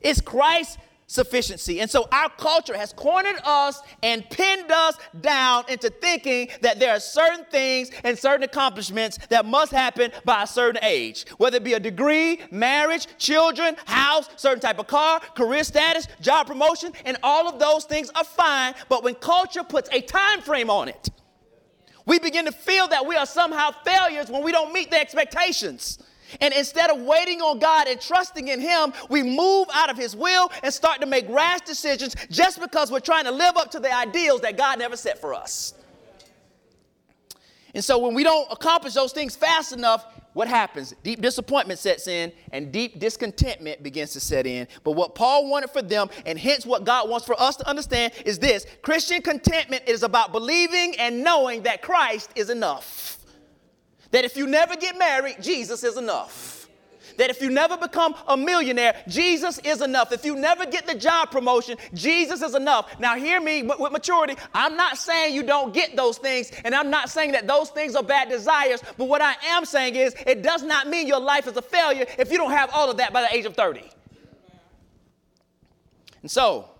It's 0.00 0.20
Christ 0.20 0.78
sufficiency. 1.08 1.80
And 1.80 1.90
so 1.90 2.06
our 2.12 2.28
culture 2.28 2.76
has 2.76 2.92
cornered 2.92 3.40
us 3.44 3.80
and 4.02 4.28
pinned 4.30 4.70
us 4.70 4.96
down 5.20 5.64
into 5.68 5.88
thinking 5.88 6.50
that 6.60 6.78
there 6.78 6.92
are 6.92 7.00
certain 7.00 7.46
things 7.46 7.90
and 8.04 8.16
certain 8.16 8.44
accomplishments 8.44 9.18
that 9.30 9.46
must 9.46 9.72
happen 9.72 10.12
by 10.24 10.42
a 10.42 10.46
certain 10.46 10.84
age, 10.84 11.24
whether 11.38 11.56
it 11.56 11.64
be 11.64 11.72
a 11.72 11.80
degree, 11.80 12.40
marriage, 12.50 13.08
children, 13.16 13.74
house, 13.86 14.28
certain 14.36 14.60
type 14.60 14.78
of 14.78 14.86
car, 14.86 15.18
career 15.34 15.64
status, 15.64 16.06
job 16.20 16.46
promotion, 16.46 16.92
and 17.06 17.16
all 17.22 17.48
of 17.48 17.58
those 17.58 17.84
things 17.86 18.10
are 18.14 18.24
fine, 18.24 18.74
but 18.90 19.02
when 19.02 19.14
culture 19.14 19.64
puts 19.64 19.88
a 19.92 20.02
time 20.02 20.42
frame 20.42 20.68
on 20.68 20.88
it, 20.88 21.08
we 22.04 22.18
begin 22.18 22.44
to 22.44 22.52
feel 22.52 22.86
that 22.88 23.06
we 23.06 23.16
are 23.16 23.26
somehow 23.26 23.70
failures 23.84 24.30
when 24.30 24.42
we 24.42 24.52
don't 24.52 24.72
meet 24.72 24.90
the 24.90 25.00
expectations. 25.00 25.98
And 26.40 26.52
instead 26.54 26.90
of 26.90 27.00
waiting 27.02 27.40
on 27.40 27.58
God 27.58 27.88
and 27.88 28.00
trusting 28.00 28.48
in 28.48 28.60
Him, 28.60 28.92
we 29.08 29.22
move 29.22 29.68
out 29.72 29.90
of 29.90 29.96
His 29.96 30.14
will 30.14 30.50
and 30.62 30.72
start 30.72 31.00
to 31.00 31.06
make 31.06 31.28
rash 31.28 31.60
decisions 31.62 32.14
just 32.30 32.60
because 32.60 32.90
we're 32.90 33.00
trying 33.00 33.24
to 33.24 33.30
live 33.32 33.56
up 33.56 33.70
to 33.72 33.80
the 33.80 33.94
ideals 33.94 34.40
that 34.42 34.56
God 34.56 34.78
never 34.78 34.96
set 34.96 35.20
for 35.20 35.34
us. 35.34 35.74
And 37.74 37.84
so 37.84 37.98
when 37.98 38.14
we 38.14 38.24
don't 38.24 38.50
accomplish 38.50 38.94
those 38.94 39.12
things 39.12 39.36
fast 39.36 39.72
enough, 39.72 40.06
what 40.32 40.48
happens? 40.48 40.94
Deep 41.02 41.20
disappointment 41.20 41.80
sets 41.80 42.06
in 42.06 42.32
and 42.52 42.70
deep 42.70 43.00
discontentment 43.00 43.82
begins 43.82 44.12
to 44.12 44.20
set 44.20 44.46
in. 44.46 44.68
But 44.84 44.92
what 44.92 45.14
Paul 45.14 45.50
wanted 45.50 45.70
for 45.70 45.82
them, 45.82 46.08
and 46.26 46.38
hence 46.38 46.64
what 46.64 46.84
God 46.84 47.08
wants 47.08 47.26
for 47.26 47.40
us 47.40 47.56
to 47.56 47.68
understand, 47.68 48.12
is 48.24 48.38
this 48.38 48.66
Christian 48.82 49.20
contentment 49.20 49.82
is 49.86 50.02
about 50.02 50.32
believing 50.32 50.94
and 50.98 51.24
knowing 51.24 51.62
that 51.64 51.82
Christ 51.82 52.30
is 52.36 52.50
enough. 52.50 53.17
That 54.10 54.24
if 54.24 54.36
you 54.36 54.46
never 54.46 54.76
get 54.76 54.98
married, 54.98 55.36
Jesus 55.40 55.84
is 55.84 55.96
enough. 55.96 56.58
That 57.18 57.30
if 57.30 57.42
you 57.42 57.50
never 57.50 57.76
become 57.76 58.14
a 58.28 58.36
millionaire, 58.36 58.94
Jesus 59.08 59.58
is 59.58 59.82
enough. 59.82 60.12
If 60.12 60.24
you 60.24 60.36
never 60.36 60.64
get 60.64 60.86
the 60.86 60.94
job 60.94 61.32
promotion, 61.32 61.76
Jesus 61.92 62.42
is 62.42 62.54
enough. 62.54 62.98
Now, 63.00 63.16
hear 63.16 63.40
me 63.40 63.64
with 63.64 63.90
maturity. 63.90 64.36
I'm 64.54 64.76
not 64.76 64.96
saying 64.98 65.34
you 65.34 65.42
don't 65.42 65.74
get 65.74 65.96
those 65.96 66.16
things, 66.16 66.52
and 66.64 66.76
I'm 66.76 66.90
not 66.90 67.10
saying 67.10 67.32
that 67.32 67.48
those 67.48 67.70
things 67.70 67.96
are 67.96 68.04
bad 68.04 68.28
desires, 68.28 68.82
but 68.96 69.06
what 69.06 69.20
I 69.20 69.34
am 69.46 69.64
saying 69.64 69.96
is 69.96 70.14
it 70.26 70.42
does 70.42 70.62
not 70.62 70.86
mean 70.86 71.08
your 71.08 71.20
life 71.20 71.48
is 71.48 71.56
a 71.56 71.62
failure 71.62 72.06
if 72.18 72.30
you 72.30 72.38
don't 72.38 72.52
have 72.52 72.70
all 72.72 72.88
of 72.88 72.96
that 72.98 73.12
by 73.12 73.22
the 73.22 73.34
age 73.34 73.46
of 73.46 73.56
30. 73.56 73.82
And 76.22 76.30
so, 76.30 76.70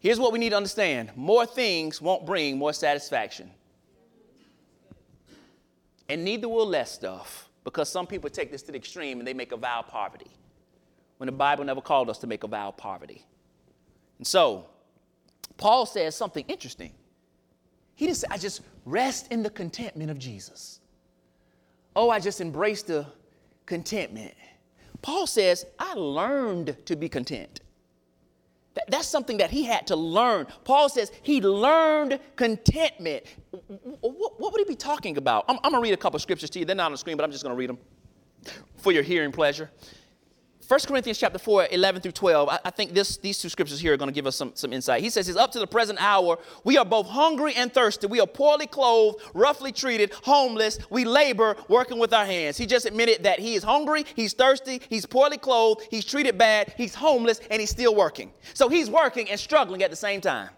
here's 0.00 0.20
what 0.20 0.32
we 0.32 0.38
need 0.38 0.50
to 0.50 0.56
understand 0.56 1.12
more 1.16 1.46
things 1.46 2.00
won't 2.00 2.26
bring 2.26 2.58
more 2.58 2.74
satisfaction 2.74 3.50
and 6.08 6.24
neither 6.24 6.48
will 6.48 6.66
less 6.66 6.92
stuff, 6.92 7.48
because 7.64 7.88
some 7.88 8.06
people 8.06 8.28
take 8.28 8.50
this 8.50 8.62
to 8.62 8.72
the 8.72 8.78
extreme 8.78 9.18
and 9.18 9.26
they 9.26 9.34
make 9.34 9.52
a 9.52 9.56
vow 9.56 9.80
of 9.80 9.88
poverty, 9.88 10.30
when 11.16 11.26
the 11.26 11.32
Bible 11.32 11.64
never 11.64 11.80
called 11.80 12.10
us 12.10 12.18
to 12.18 12.26
make 12.26 12.44
a 12.44 12.48
vow 12.48 12.68
of 12.68 12.76
poverty. 12.76 13.24
And 14.18 14.26
so, 14.26 14.66
Paul 15.56 15.86
says 15.86 16.14
something 16.14 16.44
interesting. 16.48 16.92
He 17.94 18.06
didn't 18.06 18.18
say, 18.18 18.26
I 18.30 18.38
just 18.38 18.60
rest 18.84 19.30
in 19.30 19.42
the 19.42 19.50
contentment 19.50 20.10
of 20.10 20.18
Jesus. 20.18 20.80
Oh, 21.96 22.10
I 22.10 22.18
just 22.18 22.40
embrace 22.40 22.82
the 22.82 23.06
contentment. 23.66 24.34
Paul 25.00 25.26
says, 25.26 25.64
I 25.78 25.94
learned 25.94 26.76
to 26.86 26.96
be 26.96 27.08
content. 27.08 27.60
That, 28.74 28.90
that's 28.90 29.08
something 29.08 29.38
that 29.38 29.50
he 29.50 29.64
had 29.64 29.86
to 29.88 29.96
learn. 29.96 30.46
Paul 30.64 30.88
says 30.88 31.12
he 31.22 31.40
learned 31.40 32.18
contentment. 32.36 33.24
What, 33.50 34.40
what 34.40 34.52
would 34.52 34.58
he 34.58 34.64
be 34.64 34.76
talking 34.76 35.16
about? 35.16 35.44
I'm, 35.48 35.56
I'm 35.62 35.70
going 35.70 35.82
to 35.82 35.88
read 35.88 35.94
a 35.94 35.98
couple 35.98 36.18
scriptures 36.18 36.50
to 36.50 36.58
you. 36.58 36.64
They're 36.64 36.76
not 36.76 36.86
on 36.86 36.92
the 36.92 36.98
screen, 36.98 37.16
but 37.16 37.24
I'm 37.24 37.30
just 37.30 37.44
going 37.44 37.54
to 37.54 37.58
read 37.58 37.70
them 37.70 37.78
for 38.76 38.92
your 38.92 39.02
hearing 39.02 39.32
pleasure. 39.32 39.70
1 40.66 40.80
Corinthians 40.86 41.18
chapter 41.18 41.38
4, 41.38 41.68
11 41.72 42.00
through 42.00 42.12
12, 42.12 42.48
I, 42.48 42.58
I 42.64 42.70
think 42.70 42.94
this, 42.94 43.18
these 43.18 43.38
two 43.38 43.50
scriptures 43.50 43.80
here 43.80 43.92
are 43.92 43.96
going 43.98 44.08
to 44.08 44.14
give 44.14 44.26
us 44.26 44.34
some, 44.34 44.52
some 44.54 44.72
insight. 44.72 45.02
He 45.02 45.10
says, 45.10 45.28
"It's 45.28 45.36
up 45.36 45.52
to 45.52 45.58
the 45.58 45.66
present 45.66 46.00
hour, 46.00 46.38
we 46.64 46.78
are 46.78 46.84
both 46.86 47.06
hungry 47.06 47.54
and 47.54 47.72
thirsty. 47.72 48.06
We 48.06 48.18
are 48.20 48.26
poorly 48.26 48.66
clothed, 48.66 49.20
roughly 49.34 49.72
treated, 49.72 50.12
homeless. 50.22 50.78
We 50.88 51.04
labor, 51.04 51.56
working 51.68 51.98
with 51.98 52.14
our 52.14 52.24
hands. 52.24 52.56
He 52.56 52.64
just 52.64 52.86
admitted 52.86 53.24
that 53.24 53.40
he 53.40 53.54
is 53.54 53.62
hungry, 53.62 54.04
he's 54.16 54.32
thirsty, 54.32 54.80
he's 54.88 55.04
poorly 55.04 55.36
clothed, 55.36 55.82
he's 55.90 56.04
treated 56.04 56.38
bad, 56.38 56.72
he's 56.78 56.94
homeless, 56.94 57.40
and 57.50 57.60
he's 57.60 57.70
still 57.70 57.94
working. 57.94 58.32
So 58.54 58.68
he's 58.68 58.88
working 58.88 59.30
and 59.30 59.38
struggling 59.38 59.82
at 59.82 59.90
the 59.90 59.96
same 59.96 60.22
time. 60.22 60.48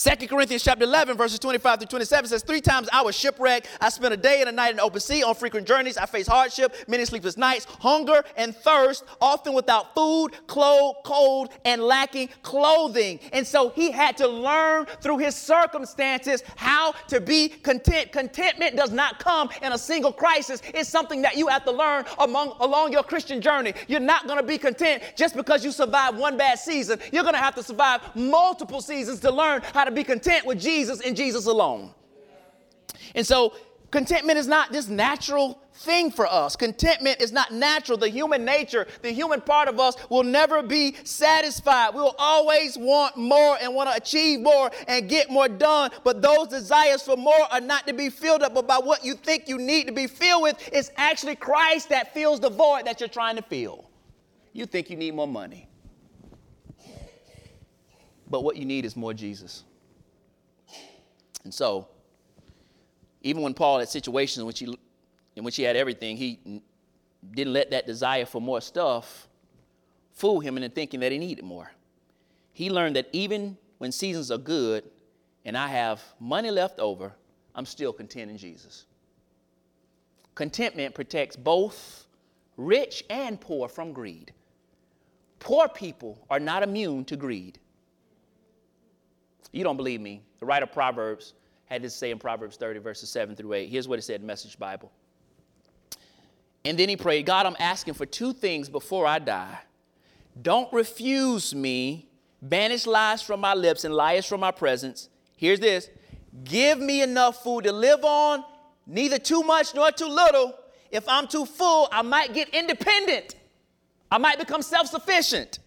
Second 0.00 0.28
Corinthians 0.28 0.64
chapter 0.64 0.84
11, 0.84 1.14
verses 1.18 1.38
25 1.38 1.80
through 1.80 1.86
27 1.88 2.30
says, 2.30 2.42
Three 2.42 2.62
times 2.62 2.88
I 2.90 3.02
was 3.02 3.14
shipwrecked. 3.14 3.68
I 3.82 3.90
spent 3.90 4.14
a 4.14 4.16
day 4.16 4.40
and 4.40 4.48
a 4.48 4.52
night 4.52 4.70
in 4.70 4.78
the 4.78 4.82
open 4.82 4.98
sea 4.98 5.22
on 5.22 5.34
frequent 5.34 5.66
journeys. 5.66 5.98
I 5.98 6.06
faced 6.06 6.30
hardship, 6.30 6.74
many 6.88 7.04
sleepless 7.04 7.36
nights, 7.36 7.66
hunger 7.66 8.24
and 8.38 8.56
thirst, 8.56 9.04
often 9.20 9.52
without 9.52 9.94
food, 9.94 10.30
clothes, 10.46 10.96
cold, 11.04 11.50
and 11.66 11.82
lacking 11.82 12.30
clothing. 12.40 13.20
And 13.34 13.46
so 13.46 13.68
he 13.68 13.90
had 13.90 14.16
to 14.16 14.26
learn 14.26 14.86
through 15.02 15.18
his 15.18 15.34
circumstances 15.34 16.42
how 16.56 16.92
to 17.08 17.20
be 17.20 17.50
content. 17.50 18.10
Contentment 18.10 18.76
does 18.76 18.92
not 18.92 19.18
come 19.18 19.50
in 19.60 19.72
a 19.72 19.78
single 19.78 20.14
crisis. 20.14 20.62
It's 20.72 20.88
something 20.88 21.20
that 21.20 21.36
you 21.36 21.46
have 21.48 21.66
to 21.66 21.72
learn 21.72 22.06
among, 22.20 22.54
along 22.60 22.92
your 22.92 23.02
Christian 23.02 23.42
journey. 23.42 23.74
You're 23.86 24.00
not 24.00 24.26
going 24.26 24.38
to 24.40 24.46
be 24.46 24.56
content 24.56 25.02
just 25.14 25.36
because 25.36 25.62
you 25.62 25.72
survived 25.72 26.16
one 26.16 26.38
bad 26.38 26.58
season. 26.58 27.00
You're 27.12 27.24
going 27.24 27.34
to 27.34 27.38
have 27.38 27.54
to 27.56 27.62
survive 27.62 28.00
multiple 28.16 28.80
seasons 28.80 29.20
to 29.20 29.30
learn 29.30 29.60
how 29.74 29.84
to 29.84 29.89
to 29.90 29.94
be 29.94 30.04
content 30.04 30.46
with 30.46 30.60
Jesus 30.60 31.00
and 31.00 31.16
Jesus 31.16 31.46
alone. 31.46 31.92
And 33.14 33.26
so, 33.26 33.54
contentment 33.90 34.38
is 34.38 34.46
not 34.46 34.72
this 34.72 34.88
natural 34.88 35.60
thing 35.80 36.10
for 36.10 36.26
us. 36.26 36.56
Contentment 36.56 37.20
is 37.20 37.32
not 37.32 37.52
natural. 37.52 37.96
The 37.96 38.08
human 38.08 38.44
nature, 38.44 38.86
the 39.02 39.10
human 39.10 39.40
part 39.40 39.68
of 39.68 39.80
us 39.80 39.96
will 40.10 40.22
never 40.22 40.62
be 40.62 40.94
satisfied. 41.04 41.94
We 41.94 42.00
will 42.00 42.14
always 42.18 42.76
want 42.76 43.16
more 43.16 43.56
and 43.60 43.74
want 43.74 43.90
to 43.90 43.96
achieve 43.96 44.40
more 44.40 44.70
and 44.86 45.08
get 45.08 45.30
more 45.30 45.48
done. 45.48 45.90
But 46.04 46.22
those 46.22 46.48
desires 46.48 47.02
for 47.02 47.16
more 47.16 47.46
are 47.50 47.60
not 47.60 47.86
to 47.86 47.94
be 47.94 48.10
filled 48.10 48.42
up 48.42 48.54
by 48.66 48.78
what 48.78 49.04
you 49.04 49.14
think 49.14 49.48
you 49.48 49.58
need 49.58 49.86
to 49.86 49.92
be 49.92 50.06
filled 50.06 50.42
with. 50.42 50.68
It's 50.72 50.90
actually 50.96 51.36
Christ 51.36 51.88
that 51.88 52.12
fills 52.14 52.40
the 52.40 52.50
void 52.50 52.84
that 52.84 53.00
you're 53.00 53.08
trying 53.08 53.36
to 53.36 53.42
fill. 53.42 53.90
You 54.52 54.66
think 54.66 54.90
you 54.90 54.96
need 54.96 55.14
more 55.14 55.28
money. 55.28 55.68
But 58.28 58.44
what 58.44 58.56
you 58.56 58.64
need 58.64 58.84
is 58.84 58.96
more 58.96 59.12
Jesus. 59.12 59.64
And 61.44 61.52
so, 61.52 61.88
even 63.22 63.42
when 63.42 63.54
Paul 63.54 63.78
had 63.78 63.88
situations 63.88 64.38
in 64.38 64.46
which 64.46 64.58
he, 64.58 64.78
in 65.36 65.44
which 65.44 65.56
he 65.56 65.62
had 65.62 65.76
everything, 65.76 66.16
he 66.16 66.62
didn't 67.32 67.52
let 67.52 67.70
that 67.70 67.86
desire 67.86 68.26
for 68.26 68.40
more 68.40 68.60
stuff 68.60 69.28
fool 70.12 70.40
him 70.40 70.56
into 70.56 70.68
thinking 70.68 71.00
that 71.00 71.12
he 71.12 71.18
needed 71.18 71.44
more. 71.44 71.70
He 72.52 72.70
learned 72.70 72.96
that 72.96 73.08
even 73.12 73.56
when 73.78 73.92
seasons 73.92 74.30
are 74.30 74.38
good 74.38 74.84
and 75.44 75.56
I 75.56 75.68
have 75.68 76.02
money 76.18 76.50
left 76.50 76.78
over, 76.78 77.14
I'm 77.54 77.64
still 77.64 77.92
content 77.92 78.30
in 78.30 78.36
Jesus. 78.36 78.84
Contentment 80.34 80.94
protects 80.94 81.36
both 81.36 82.06
rich 82.56 83.02
and 83.08 83.40
poor 83.40 83.68
from 83.68 83.92
greed. 83.92 84.32
Poor 85.38 85.68
people 85.68 86.18
are 86.28 86.40
not 86.40 86.62
immune 86.62 87.04
to 87.06 87.16
greed. 87.16 87.58
You 89.52 89.64
don't 89.64 89.78
believe 89.78 90.00
me. 90.00 90.22
The 90.40 90.46
writer 90.46 90.64
of 90.64 90.72
Proverbs 90.72 91.34
had 91.66 91.82
this 91.82 91.92
to 91.92 91.98
say 91.98 92.10
in 92.10 92.18
Proverbs 92.18 92.56
30, 92.56 92.80
verses 92.80 93.08
7 93.10 93.36
through 93.36 93.52
8. 93.52 93.68
Here's 93.68 93.86
what 93.86 93.98
it 93.98 94.02
said 94.02 94.20
in 94.20 94.26
Message 94.26 94.58
Bible. 94.58 94.90
And 96.64 96.78
then 96.78 96.88
he 96.88 96.96
prayed, 96.96 97.26
God, 97.26 97.46
I'm 97.46 97.56
asking 97.58 97.94
for 97.94 98.06
two 98.06 98.32
things 98.32 98.68
before 98.68 99.06
I 99.06 99.18
die. 99.18 99.58
Don't 100.42 100.72
refuse 100.72 101.54
me, 101.54 102.08
banish 102.42 102.86
lies 102.86 103.22
from 103.22 103.40
my 103.40 103.54
lips 103.54 103.84
and 103.84 103.94
liars 103.94 104.26
from 104.26 104.40
my 104.40 104.50
presence. 104.50 105.08
Here's 105.36 105.60
this 105.60 105.88
give 106.44 106.78
me 106.78 107.02
enough 107.02 107.42
food 107.42 107.64
to 107.64 107.72
live 107.72 108.04
on, 108.04 108.44
neither 108.86 109.18
too 109.18 109.42
much 109.42 109.74
nor 109.74 109.90
too 109.90 110.06
little. 110.06 110.54
If 110.90 111.08
I'm 111.08 111.28
too 111.28 111.44
full, 111.44 111.88
I 111.92 112.02
might 112.02 112.34
get 112.34 112.48
independent. 112.50 113.36
I 114.10 114.18
might 114.18 114.38
become 114.38 114.62
self 114.62 114.88
sufficient. 114.88 115.60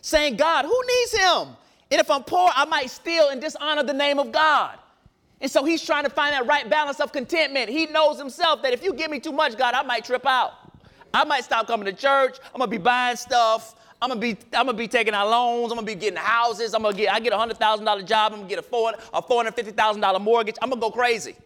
Saying, 0.00 0.36
God, 0.36 0.64
who 0.64 0.82
needs 0.86 1.18
him? 1.18 1.56
And 1.90 2.00
if 2.00 2.10
I'm 2.10 2.24
poor, 2.24 2.50
I 2.54 2.64
might 2.64 2.90
steal 2.90 3.28
and 3.28 3.40
dishonor 3.40 3.82
the 3.82 3.94
name 3.94 4.18
of 4.18 4.32
God. 4.32 4.78
And 5.40 5.50
so 5.50 5.64
he's 5.64 5.84
trying 5.84 6.04
to 6.04 6.10
find 6.10 6.32
that 6.32 6.46
right 6.46 6.68
balance 6.68 6.98
of 7.00 7.12
contentment. 7.12 7.68
He 7.68 7.86
knows 7.86 8.18
himself 8.18 8.62
that 8.62 8.72
if 8.72 8.82
you 8.82 8.92
give 8.94 9.10
me 9.10 9.20
too 9.20 9.32
much, 9.32 9.56
God, 9.56 9.74
I 9.74 9.82
might 9.82 10.04
trip 10.04 10.26
out. 10.26 10.52
I 11.14 11.24
might 11.24 11.44
stop 11.44 11.66
coming 11.66 11.86
to 11.86 11.92
church. 11.92 12.38
I'm 12.54 12.58
gonna 12.58 12.70
be 12.70 12.78
buying 12.78 13.16
stuff. 13.16 13.74
I'm 14.02 14.08
gonna 14.10 14.20
be 14.20 14.36
I'm 14.52 14.66
gonna 14.66 14.74
be 14.74 14.88
taking 14.88 15.14
out 15.14 15.28
loans. 15.30 15.72
I'm 15.72 15.76
gonna 15.76 15.86
be 15.86 15.94
getting 15.94 16.18
houses. 16.18 16.74
I'm 16.74 16.82
gonna 16.82 16.96
get 16.96 17.12
I 17.12 17.20
get 17.20 17.32
a 17.32 17.38
hundred 17.38 17.58
thousand 17.58 17.84
dollar 17.86 18.02
job. 18.02 18.32
I'm 18.32 18.40
gonna 18.40 18.48
get 18.48 18.58
a 18.58 18.62
four 18.62 18.92
a 19.14 19.22
four 19.22 19.38
hundred 19.38 19.54
fifty 19.54 19.72
thousand 19.72 20.02
dollar 20.02 20.18
mortgage. 20.18 20.56
I'm 20.60 20.70
gonna 20.70 20.80
go 20.80 20.90
crazy. 20.90 21.36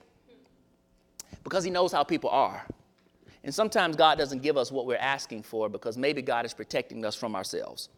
because 1.44 1.64
He 1.64 1.70
knows 1.70 1.92
how 1.92 2.03
people 2.05 2.31
are. 2.31 2.64
And 3.44 3.55
sometimes 3.55 3.96
God 3.96 4.18
doesn't 4.18 4.42
give 4.42 4.57
us 4.57 4.70
what 4.72 4.87
we're 4.87 4.96
asking 4.96 5.42
for 5.44 5.68
because 5.68 5.96
maybe 5.96 6.22
God 6.22 6.44
is 6.44 6.55
protecting 6.55 7.05
us 7.05 7.14
from 7.14 7.35
ourselves. 7.37 7.88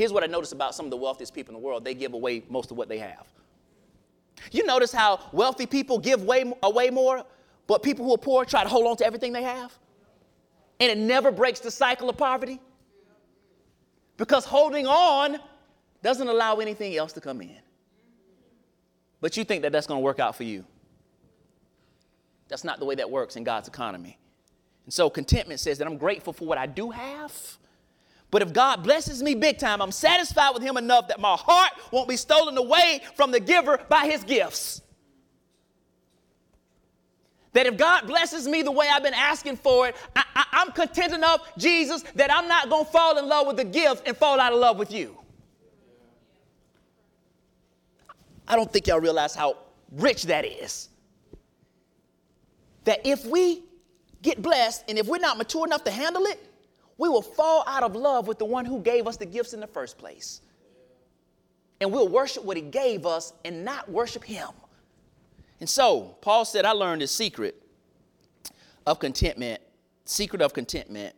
Here's 0.00 0.14
what 0.14 0.24
I 0.24 0.28
noticed 0.28 0.54
about 0.54 0.74
some 0.74 0.86
of 0.86 0.90
the 0.90 0.96
wealthiest 0.96 1.34
people 1.34 1.54
in 1.54 1.60
the 1.60 1.66
world 1.66 1.84
they 1.84 1.92
give 1.92 2.14
away 2.14 2.42
most 2.48 2.70
of 2.70 2.78
what 2.78 2.88
they 2.88 2.96
have. 2.96 3.26
You 4.50 4.64
notice 4.64 4.92
how 4.92 5.20
wealthy 5.30 5.66
people 5.66 5.98
give 5.98 6.22
way, 6.22 6.50
away 6.62 6.88
more, 6.88 7.22
but 7.66 7.82
people 7.82 8.06
who 8.06 8.14
are 8.14 8.16
poor 8.16 8.46
try 8.46 8.62
to 8.62 8.68
hold 8.70 8.86
on 8.86 8.96
to 8.96 9.04
everything 9.04 9.34
they 9.34 9.42
have? 9.42 9.78
And 10.80 10.90
it 10.90 10.96
never 10.96 11.30
breaks 11.30 11.60
the 11.60 11.70
cycle 11.70 12.08
of 12.08 12.16
poverty? 12.16 12.62
Because 14.16 14.46
holding 14.46 14.86
on 14.86 15.36
doesn't 16.02 16.28
allow 16.28 16.60
anything 16.60 16.96
else 16.96 17.12
to 17.12 17.20
come 17.20 17.42
in. 17.42 17.60
But 19.20 19.36
you 19.36 19.44
think 19.44 19.60
that 19.60 19.72
that's 19.72 19.86
going 19.86 20.00
to 20.00 20.02
work 20.02 20.18
out 20.18 20.34
for 20.34 20.44
you. 20.44 20.64
That's 22.48 22.64
not 22.64 22.78
the 22.78 22.86
way 22.86 22.94
that 22.94 23.10
works 23.10 23.36
in 23.36 23.44
God's 23.44 23.68
economy. 23.68 24.16
And 24.86 24.94
so 24.94 25.10
contentment 25.10 25.60
says 25.60 25.76
that 25.76 25.86
I'm 25.86 25.98
grateful 25.98 26.32
for 26.32 26.46
what 26.46 26.56
I 26.56 26.64
do 26.64 26.88
have. 26.88 27.58
But 28.30 28.42
if 28.42 28.52
God 28.52 28.82
blesses 28.82 29.22
me 29.22 29.34
big 29.34 29.58
time, 29.58 29.82
I'm 29.82 29.92
satisfied 29.92 30.50
with 30.54 30.62
Him 30.62 30.76
enough 30.76 31.08
that 31.08 31.20
my 31.20 31.36
heart 31.36 31.72
won't 31.90 32.08
be 32.08 32.16
stolen 32.16 32.56
away 32.56 33.00
from 33.16 33.32
the 33.32 33.40
giver 33.40 33.80
by 33.88 34.06
His 34.06 34.22
gifts. 34.22 34.82
That 37.52 37.66
if 37.66 37.76
God 37.76 38.06
blesses 38.06 38.46
me 38.46 38.62
the 38.62 38.70
way 38.70 38.88
I've 38.88 39.02
been 39.02 39.14
asking 39.14 39.56
for 39.56 39.88
it, 39.88 39.96
I, 40.14 40.44
am 40.52 40.70
content 40.70 41.12
enough, 41.12 41.40
Jesus, 41.58 42.04
that 42.14 42.32
I'm 42.32 42.46
not 42.46 42.70
going 42.70 42.84
to 42.84 42.90
fall 42.90 43.18
in 43.18 43.28
love 43.28 43.48
with 43.48 43.56
the 43.56 43.64
gift 43.64 44.06
and 44.06 44.16
fall 44.16 44.38
out 44.38 44.52
of 44.52 44.60
love 44.60 44.78
with 44.78 44.92
you. 44.92 45.18
I 48.46 48.54
don't 48.54 48.72
think 48.72 48.86
y'all 48.86 49.00
realize 49.00 49.34
how 49.34 49.56
rich 49.90 50.24
that 50.24 50.44
is. 50.44 50.88
That 52.84 53.00
if 53.04 53.24
we 53.24 53.64
get 54.22 54.40
blessed 54.40 54.84
and 54.88 54.98
if 54.98 55.06
we're 55.06 55.18
not 55.18 55.36
mature 55.36 55.66
enough 55.66 55.82
to 55.84 55.90
handle 55.90 56.24
it, 56.26 56.49
we 57.00 57.08
will 57.08 57.22
fall 57.22 57.64
out 57.66 57.82
of 57.82 57.96
love 57.96 58.28
with 58.28 58.38
the 58.38 58.44
one 58.44 58.66
who 58.66 58.78
gave 58.78 59.06
us 59.06 59.16
the 59.16 59.24
gifts 59.24 59.54
in 59.54 59.60
the 59.60 59.66
first 59.66 59.96
place. 59.96 60.42
And 61.80 61.90
we'll 61.90 62.08
worship 62.08 62.44
what 62.44 62.58
he 62.58 62.62
gave 62.62 63.06
us 63.06 63.32
and 63.42 63.64
not 63.64 63.90
worship 63.90 64.22
him. 64.22 64.50
And 65.60 65.68
so, 65.68 66.14
Paul 66.20 66.44
said, 66.44 66.66
I 66.66 66.72
learned 66.72 67.00
the 67.00 67.06
secret 67.06 67.56
of 68.86 68.98
contentment, 68.98 69.62
secret 70.04 70.42
of 70.42 70.52
contentment. 70.52 71.16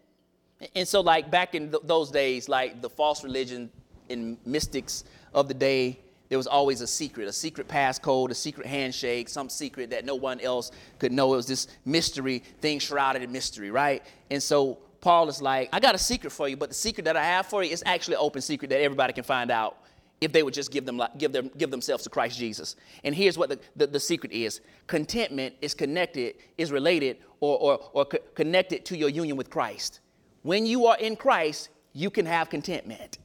And 0.76 0.86
so, 0.86 1.00
like 1.00 1.32
back 1.32 1.56
in 1.56 1.72
th- 1.72 1.82
those 1.84 2.12
days, 2.12 2.48
like 2.48 2.80
the 2.80 2.88
false 2.88 3.24
religion 3.24 3.68
and 4.08 4.36
mystics 4.46 5.02
of 5.34 5.48
the 5.48 5.54
day, 5.54 5.98
there 6.28 6.38
was 6.38 6.46
always 6.46 6.80
a 6.80 6.86
secret, 6.86 7.26
a 7.26 7.32
secret 7.32 7.66
passcode, 7.66 8.30
a 8.30 8.34
secret 8.34 8.68
handshake, 8.68 9.28
some 9.28 9.48
secret 9.48 9.90
that 9.90 10.04
no 10.04 10.14
one 10.14 10.38
else 10.38 10.70
could 11.00 11.10
know. 11.10 11.32
It 11.32 11.38
was 11.38 11.46
this 11.48 11.66
mystery 11.84 12.38
thing 12.60 12.78
shrouded 12.78 13.22
in 13.22 13.32
mystery, 13.32 13.72
right? 13.72 14.04
And 14.30 14.40
so 14.40 14.78
Paul 15.02 15.28
is 15.28 15.42
like, 15.42 15.68
I 15.72 15.80
got 15.80 15.96
a 15.96 15.98
secret 15.98 16.30
for 16.30 16.48
you, 16.48 16.56
but 16.56 16.70
the 16.70 16.74
secret 16.74 17.04
that 17.04 17.16
I 17.16 17.24
have 17.24 17.46
for 17.46 17.62
you 17.62 17.70
is 17.70 17.82
actually 17.84 18.14
an 18.14 18.20
open 18.22 18.40
secret 18.40 18.70
that 18.70 18.80
everybody 18.80 19.12
can 19.12 19.24
find 19.24 19.50
out 19.50 19.76
if 20.20 20.32
they 20.32 20.44
would 20.44 20.54
just 20.54 20.70
give, 20.70 20.86
them, 20.86 21.02
give, 21.18 21.32
them, 21.32 21.50
give 21.58 21.72
themselves 21.72 22.04
to 22.04 22.10
Christ 22.10 22.38
Jesus. 22.38 22.76
And 23.02 23.12
here's 23.12 23.36
what 23.36 23.48
the, 23.48 23.58
the, 23.74 23.88
the 23.88 24.00
secret 24.00 24.30
is 24.30 24.60
contentment 24.86 25.56
is 25.60 25.74
connected, 25.74 26.36
is 26.56 26.70
related, 26.70 27.18
or, 27.40 27.58
or, 27.58 27.90
or 27.92 28.04
co- 28.04 28.18
connected 28.36 28.84
to 28.86 28.96
your 28.96 29.08
union 29.08 29.36
with 29.36 29.50
Christ. 29.50 29.98
When 30.42 30.64
you 30.64 30.86
are 30.86 30.96
in 30.96 31.16
Christ, 31.16 31.70
you 31.92 32.08
can 32.08 32.24
have 32.24 32.48
contentment. 32.48 33.18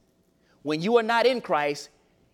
When 0.64 0.82
you 0.82 0.98
are 0.98 1.04
not 1.04 1.28
in 1.28 1.42
Christ, 1.42 1.90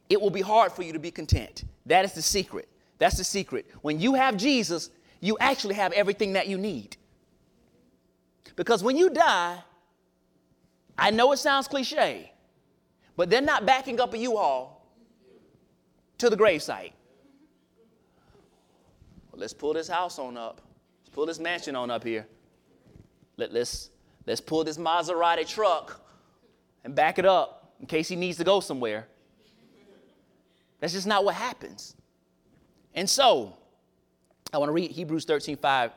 it 0.10 0.22
will 0.22 0.30
be 0.30 0.42
hard 0.42 0.72
for 0.72 0.84
you 0.84 0.94
to 0.94 1.00
be 1.00 1.12
content. 1.12 1.66
That 1.86 2.06
is 2.06 2.14
the 2.14 2.22
secret. 2.22 2.70
That's 2.98 3.18
the 3.18 3.26
secret. 3.26 3.66
When 3.82 4.00
you 4.00 4.14
have 4.14 4.38
Jesus, 4.38 4.90
you 5.20 5.38
actually 5.42 5.76
have 5.76 5.92
everything 5.92 6.34
that 6.34 6.48
you 6.48 6.58
need. 6.58 6.96
Because 8.56 8.84
when 8.84 8.98
you 8.98 9.10
die, 9.10 9.58
I 10.98 11.12
know 11.12 11.32
it 11.32 11.38
sounds 11.38 11.68
cliche, 11.68 12.32
but 13.16 13.30
they're 13.30 13.42
not 13.42 13.66
backing 13.66 14.00
up 14.00 14.14
a 14.14 14.18
U-Haul 14.18 14.86
to 16.20 16.30
the 16.30 16.38
gravesite. 16.38 16.94
Well, 19.32 19.40
let's 19.40 19.54
pull 19.54 19.74
this 19.74 19.88
house 19.88 20.20
on 20.20 20.38
up. 20.38 20.62
Let's 21.02 21.16
pull 21.16 21.26
this 21.26 21.40
mansion 21.40 21.76
on 21.76 21.90
up 21.90 22.04
here. 22.04 22.28
Let, 23.38 23.52
let's, 23.52 23.90
let's 24.28 24.42
pull 24.42 24.64
this 24.64 24.78
Maserati 24.78 25.48
truck 25.48 26.00
and 26.84 26.94
back 26.94 27.18
it 27.18 27.26
up 27.26 27.74
in 27.80 27.88
case 27.88 28.08
he 28.08 28.16
needs 28.16 28.38
to 28.38 28.44
go 28.44 28.60
somewhere. 28.60 29.08
That's 30.80 30.94
just 30.94 31.08
not 31.08 31.26
what 31.26 31.36
happens. 31.36 31.96
And 32.94 33.10
so, 33.10 33.58
I 34.54 34.60
want 34.60 34.70
to 34.70 34.74
read 34.74 34.92
Hebrews 34.92 35.26
13 35.26 35.58
5 35.58 35.92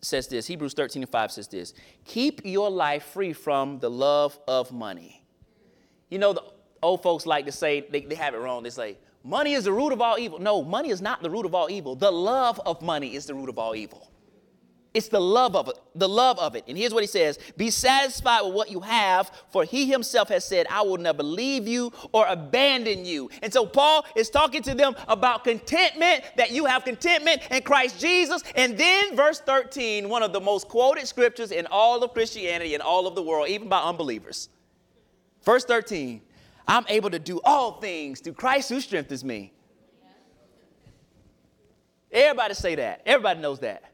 says 0.00 0.28
this 0.28 0.46
Hebrews 0.46 0.74
13 0.74 1.02
and 1.02 1.10
5 1.10 1.32
says 1.32 1.48
this 1.48 1.74
Keep 2.04 2.42
your 2.44 2.70
life 2.70 3.04
free 3.04 3.32
from 3.32 3.78
the 3.80 3.90
love 3.90 4.38
of 4.46 4.72
money. 4.72 5.24
You 6.08 6.18
know, 6.18 6.32
the 6.32 6.44
old 6.82 7.02
folks 7.02 7.26
like 7.26 7.46
to 7.46 7.52
say, 7.52 7.86
they, 7.90 8.02
they 8.02 8.14
have 8.14 8.34
it 8.34 8.38
wrong. 8.38 8.62
They 8.62 8.70
say, 8.70 8.98
money 9.24 9.54
is 9.54 9.64
the 9.64 9.72
root 9.72 9.92
of 9.92 10.00
all 10.00 10.18
evil. 10.18 10.38
No, 10.38 10.62
money 10.62 10.90
is 10.90 11.00
not 11.00 11.22
the 11.22 11.30
root 11.30 11.46
of 11.46 11.54
all 11.54 11.70
evil. 11.70 11.96
The 11.96 12.10
love 12.10 12.60
of 12.66 12.82
money 12.82 13.14
is 13.14 13.26
the 13.26 13.34
root 13.34 13.48
of 13.48 13.58
all 13.58 13.74
evil. 13.74 14.11
It's 14.94 15.08
the 15.08 15.20
love 15.20 15.56
of 15.56 15.68
it, 15.68 15.78
the 15.94 16.08
love 16.08 16.38
of 16.38 16.54
it. 16.54 16.64
And 16.68 16.76
here's 16.76 16.92
what 16.92 17.02
he 17.02 17.06
says 17.06 17.38
Be 17.56 17.70
satisfied 17.70 18.42
with 18.42 18.52
what 18.52 18.70
you 18.70 18.80
have, 18.80 19.30
for 19.50 19.64
he 19.64 19.86
himself 19.86 20.28
has 20.28 20.44
said, 20.44 20.66
I 20.68 20.82
will 20.82 20.98
never 20.98 21.22
leave 21.22 21.66
you 21.66 21.92
or 22.12 22.26
abandon 22.26 23.06
you. 23.06 23.30
And 23.42 23.52
so 23.52 23.64
Paul 23.64 24.04
is 24.14 24.28
talking 24.28 24.62
to 24.62 24.74
them 24.74 24.94
about 25.08 25.44
contentment, 25.44 26.24
that 26.36 26.50
you 26.50 26.66
have 26.66 26.84
contentment 26.84 27.40
in 27.50 27.62
Christ 27.62 28.00
Jesus. 28.00 28.42
And 28.54 28.76
then 28.76 29.16
verse 29.16 29.40
13, 29.40 30.08
one 30.08 30.22
of 30.22 30.34
the 30.34 30.40
most 30.40 30.68
quoted 30.68 31.06
scriptures 31.06 31.52
in 31.52 31.66
all 31.70 32.04
of 32.04 32.12
Christianity 32.12 32.74
and 32.74 32.82
all 32.82 33.06
of 33.06 33.14
the 33.14 33.22
world, 33.22 33.48
even 33.48 33.68
by 33.68 33.80
unbelievers. 33.80 34.50
Verse 35.42 35.64
13, 35.64 36.20
I'm 36.68 36.84
able 36.88 37.10
to 37.10 37.18
do 37.18 37.40
all 37.44 37.80
things 37.80 38.20
through 38.20 38.34
Christ 38.34 38.68
who 38.68 38.80
strengthens 38.80 39.24
me. 39.24 39.52
Everybody 42.12 42.52
say 42.52 42.74
that. 42.74 43.00
Everybody 43.06 43.40
knows 43.40 43.60
that. 43.60 43.91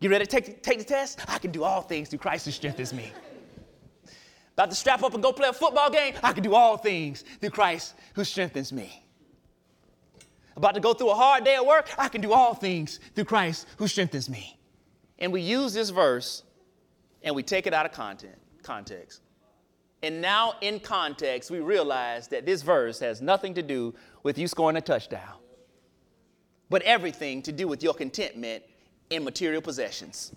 You 0.00 0.10
ready 0.10 0.24
to 0.24 0.30
take, 0.30 0.62
take 0.62 0.78
the 0.78 0.84
test? 0.84 1.20
I 1.28 1.38
can 1.38 1.50
do 1.50 1.64
all 1.64 1.82
things 1.82 2.08
through 2.08 2.20
Christ 2.20 2.44
who 2.44 2.52
strengthens 2.52 2.92
me. 2.92 3.12
About 4.52 4.70
to 4.70 4.76
strap 4.76 5.02
up 5.02 5.14
and 5.14 5.22
go 5.22 5.32
play 5.32 5.48
a 5.48 5.52
football 5.52 5.90
game? 5.90 6.14
I 6.22 6.32
can 6.32 6.42
do 6.42 6.54
all 6.54 6.76
things 6.76 7.24
through 7.40 7.50
Christ 7.50 7.94
who 8.14 8.24
strengthens 8.24 8.72
me. 8.72 9.04
About 10.56 10.74
to 10.74 10.80
go 10.80 10.92
through 10.92 11.10
a 11.10 11.14
hard 11.14 11.44
day 11.44 11.54
at 11.54 11.64
work? 11.64 11.88
I 11.96 12.08
can 12.08 12.20
do 12.20 12.32
all 12.32 12.54
things 12.54 12.98
through 13.14 13.24
Christ 13.24 13.66
who 13.76 13.86
strengthens 13.86 14.28
me. 14.28 14.58
And 15.18 15.32
we 15.32 15.40
use 15.40 15.74
this 15.74 15.90
verse 15.90 16.42
and 17.22 17.34
we 17.34 17.42
take 17.42 17.66
it 17.66 17.74
out 17.74 17.86
of 17.86 17.92
content, 17.92 18.36
context. 18.62 19.20
And 20.02 20.20
now, 20.20 20.54
in 20.60 20.78
context, 20.78 21.50
we 21.50 21.58
realize 21.58 22.28
that 22.28 22.46
this 22.46 22.62
verse 22.62 23.00
has 23.00 23.20
nothing 23.20 23.54
to 23.54 23.62
do 23.62 23.94
with 24.22 24.38
you 24.38 24.46
scoring 24.46 24.76
a 24.76 24.80
touchdown, 24.80 25.38
but 26.70 26.82
everything 26.82 27.42
to 27.42 27.52
do 27.52 27.66
with 27.66 27.82
your 27.82 27.94
contentment 27.94 28.62
in 29.10 29.24
material 29.24 29.62
possessions. 29.62 30.32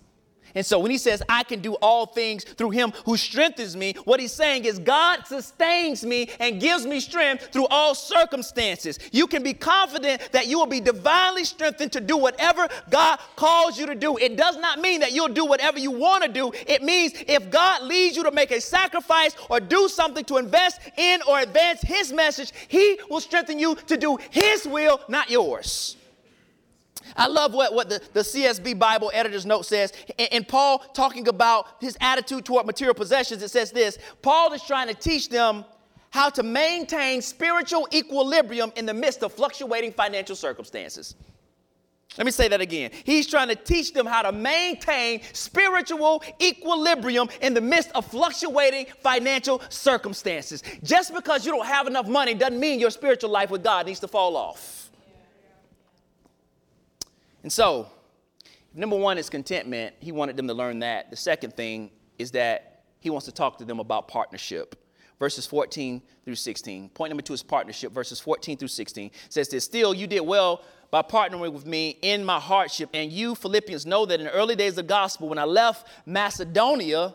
And 0.54 0.66
so 0.66 0.78
when 0.78 0.90
he 0.90 0.98
says, 0.98 1.22
I 1.28 1.44
can 1.44 1.60
do 1.60 1.74
all 1.74 2.06
things 2.06 2.44
through 2.44 2.70
him 2.70 2.92
who 3.04 3.16
strengthens 3.16 3.76
me, 3.76 3.94
what 4.04 4.20
he's 4.20 4.32
saying 4.32 4.64
is 4.64 4.78
God 4.78 5.26
sustains 5.26 6.04
me 6.04 6.30
and 6.40 6.60
gives 6.60 6.86
me 6.86 7.00
strength 7.00 7.48
through 7.52 7.66
all 7.68 7.94
circumstances. 7.94 8.98
You 9.12 9.26
can 9.26 9.42
be 9.42 9.54
confident 9.54 10.30
that 10.32 10.48
you 10.48 10.58
will 10.58 10.66
be 10.66 10.80
divinely 10.80 11.44
strengthened 11.44 11.92
to 11.92 12.00
do 12.00 12.16
whatever 12.16 12.68
God 12.90 13.18
calls 13.36 13.78
you 13.78 13.86
to 13.86 13.94
do. 13.94 14.16
It 14.18 14.36
does 14.36 14.58
not 14.58 14.80
mean 14.80 15.00
that 15.00 15.12
you'll 15.12 15.28
do 15.28 15.46
whatever 15.46 15.78
you 15.78 15.90
want 15.90 16.24
to 16.24 16.30
do. 16.30 16.52
It 16.66 16.82
means 16.82 17.12
if 17.26 17.50
God 17.50 17.82
leads 17.84 18.16
you 18.16 18.22
to 18.24 18.30
make 18.30 18.50
a 18.50 18.60
sacrifice 18.60 19.34
or 19.48 19.60
do 19.60 19.88
something 19.88 20.24
to 20.26 20.36
invest 20.36 20.80
in 20.98 21.20
or 21.26 21.40
advance 21.40 21.80
his 21.80 22.12
message, 22.12 22.52
he 22.68 22.98
will 23.08 23.20
strengthen 23.20 23.58
you 23.58 23.74
to 23.86 23.96
do 23.96 24.18
his 24.30 24.66
will, 24.66 25.00
not 25.08 25.30
yours. 25.30 25.96
I 27.16 27.26
love 27.26 27.54
what, 27.54 27.74
what 27.74 27.88
the, 27.88 28.00
the 28.12 28.20
CSB 28.20 28.78
Bible 28.78 29.10
editor's 29.14 29.46
note 29.46 29.66
says. 29.66 29.92
And, 30.18 30.28
and, 30.32 30.48
Paul 30.48 30.78
talking 30.92 31.28
about 31.28 31.66
his 31.80 31.96
attitude 32.00 32.44
toward 32.44 32.66
material 32.66 32.94
possessions, 32.94 33.42
it 33.42 33.50
says 33.50 33.72
this 33.72 33.98
Paul 34.20 34.52
is 34.52 34.62
trying 34.62 34.88
to 34.88 34.94
teach 34.94 35.28
them 35.28 35.64
how 36.10 36.28
to 36.28 36.42
maintain 36.42 37.22
spiritual 37.22 37.88
equilibrium 37.92 38.72
in 38.76 38.84
the 38.84 38.94
midst 38.94 39.22
of 39.22 39.32
fluctuating 39.32 39.92
financial 39.92 40.36
circumstances. 40.36 41.14
Let 42.18 42.26
me 42.26 42.30
say 42.30 42.48
that 42.48 42.60
again. 42.60 42.90
He's 43.04 43.26
trying 43.26 43.48
to 43.48 43.54
teach 43.54 43.94
them 43.94 44.04
how 44.04 44.20
to 44.22 44.32
maintain 44.32 45.22
spiritual 45.32 46.22
equilibrium 46.42 47.30
in 47.40 47.54
the 47.54 47.60
midst 47.60 47.90
of 47.94 48.04
fluctuating 48.04 48.86
financial 49.02 49.62
circumstances. 49.70 50.62
Just 50.82 51.14
because 51.14 51.46
you 51.46 51.52
don't 51.52 51.66
have 51.66 51.86
enough 51.86 52.06
money 52.06 52.34
doesn't 52.34 52.60
mean 52.60 52.78
your 52.78 52.90
spiritual 52.90 53.30
life 53.30 53.50
with 53.50 53.64
God 53.64 53.86
needs 53.86 54.00
to 54.00 54.08
fall 54.08 54.36
off. 54.36 54.90
And 57.42 57.52
so, 57.52 57.88
number 58.74 58.96
one 58.96 59.18
is 59.18 59.28
contentment. 59.28 59.94
He 60.00 60.12
wanted 60.12 60.36
them 60.36 60.46
to 60.48 60.54
learn 60.54 60.80
that. 60.80 61.10
The 61.10 61.16
second 61.16 61.54
thing 61.54 61.90
is 62.18 62.30
that 62.32 62.84
he 63.00 63.10
wants 63.10 63.26
to 63.26 63.32
talk 63.32 63.58
to 63.58 63.64
them 63.64 63.80
about 63.80 64.08
partnership. 64.08 64.76
verses 65.18 65.46
14 65.46 66.02
through 66.24 66.34
16. 66.34 66.88
Point 66.90 67.10
number 67.10 67.22
two 67.22 67.32
is 67.32 67.42
partnership, 67.42 67.92
verses 67.92 68.18
14 68.18 68.56
through 68.56 68.68
16. 68.68 69.10
Says 69.28 69.48
this 69.48 69.64
Still, 69.64 69.94
you 69.94 70.06
did 70.06 70.20
well 70.20 70.62
by 70.90 71.02
partnering 71.02 71.52
with 71.52 71.64
me 71.66 71.98
in 72.02 72.24
my 72.24 72.38
hardship. 72.38 72.90
And 72.92 73.10
you, 73.10 73.34
Philippians, 73.34 73.86
know 73.86 74.04
that 74.06 74.20
in 74.20 74.26
the 74.26 74.32
early 74.32 74.56
days 74.56 74.72
of 74.72 74.76
the 74.76 74.82
gospel, 74.84 75.28
when 75.28 75.38
I 75.38 75.44
left 75.44 75.86
Macedonia, 76.06 77.14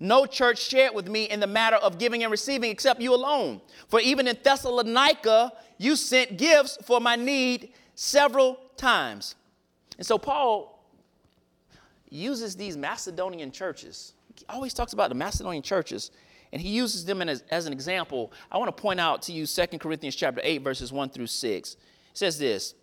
no 0.00 0.26
church 0.26 0.60
shared 0.60 0.94
with 0.94 1.08
me 1.08 1.24
in 1.24 1.40
the 1.40 1.46
matter 1.46 1.76
of 1.76 1.98
giving 1.98 2.22
and 2.22 2.30
receiving 2.30 2.70
except 2.70 3.00
you 3.00 3.14
alone. 3.14 3.60
For 3.88 4.00
even 4.00 4.28
in 4.28 4.36
Thessalonica, 4.42 5.52
you 5.78 5.96
sent 5.96 6.36
gifts 6.36 6.76
for 6.84 7.00
my 7.00 7.16
need 7.16 7.72
several 7.94 8.58
times. 8.76 9.36
And 9.98 10.06
so 10.06 10.18
Paul 10.18 10.84
uses 12.10 12.56
these 12.56 12.76
Macedonian 12.76 13.50
churches. 13.50 14.14
He 14.36 14.44
always 14.48 14.74
talks 14.74 14.92
about 14.92 15.08
the 15.08 15.14
Macedonian 15.14 15.62
churches 15.62 16.10
and 16.54 16.62
he 16.62 16.68
uses 16.68 17.04
them 17.04 17.20
as, 17.20 17.42
as 17.50 17.66
an 17.66 17.72
example. 17.72 18.32
I 18.50 18.58
want 18.58 18.74
to 18.74 18.80
point 18.80 19.00
out 19.00 19.22
to 19.22 19.32
you 19.32 19.44
2 19.44 19.66
Corinthians 19.78 20.14
chapter 20.14 20.40
8, 20.44 20.62
verses 20.62 20.92
1 20.92 21.10
through 21.10 21.26
6. 21.26 21.72
It 21.72 21.78
says 22.12 22.38
this 22.38 22.74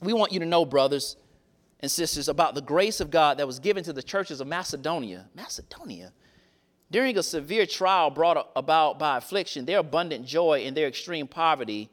We 0.00 0.14
want 0.14 0.32
you 0.32 0.40
to 0.40 0.46
know, 0.46 0.64
brothers 0.64 1.16
and 1.80 1.90
sisters, 1.90 2.26
about 2.26 2.54
the 2.54 2.62
grace 2.62 3.00
of 3.00 3.10
God 3.10 3.36
that 3.36 3.46
was 3.46 3.58
given 3.58 3.84
to 3.84 3.92
the 3.92 4.02
churches 4.02 4.40
of 4.40 4.48
Macedonia. 4.48 5.26
Macedonia. 5.34 6.12
During 6.90 7.18
a 7.18 7.22
severe 7.22 7.66
trial 7.66 8.08
brought 8.08 8.50
about 8.56 8.98
by 8.98 9.18
affliction, 9.18 9.66
their 9.66 9.80
abundant 9.80 10.24
joy 10.24 10.64
and 10.64 10.74
their 10.74 10.86
extreme 10.86 11.26
poverty 11.26 11.90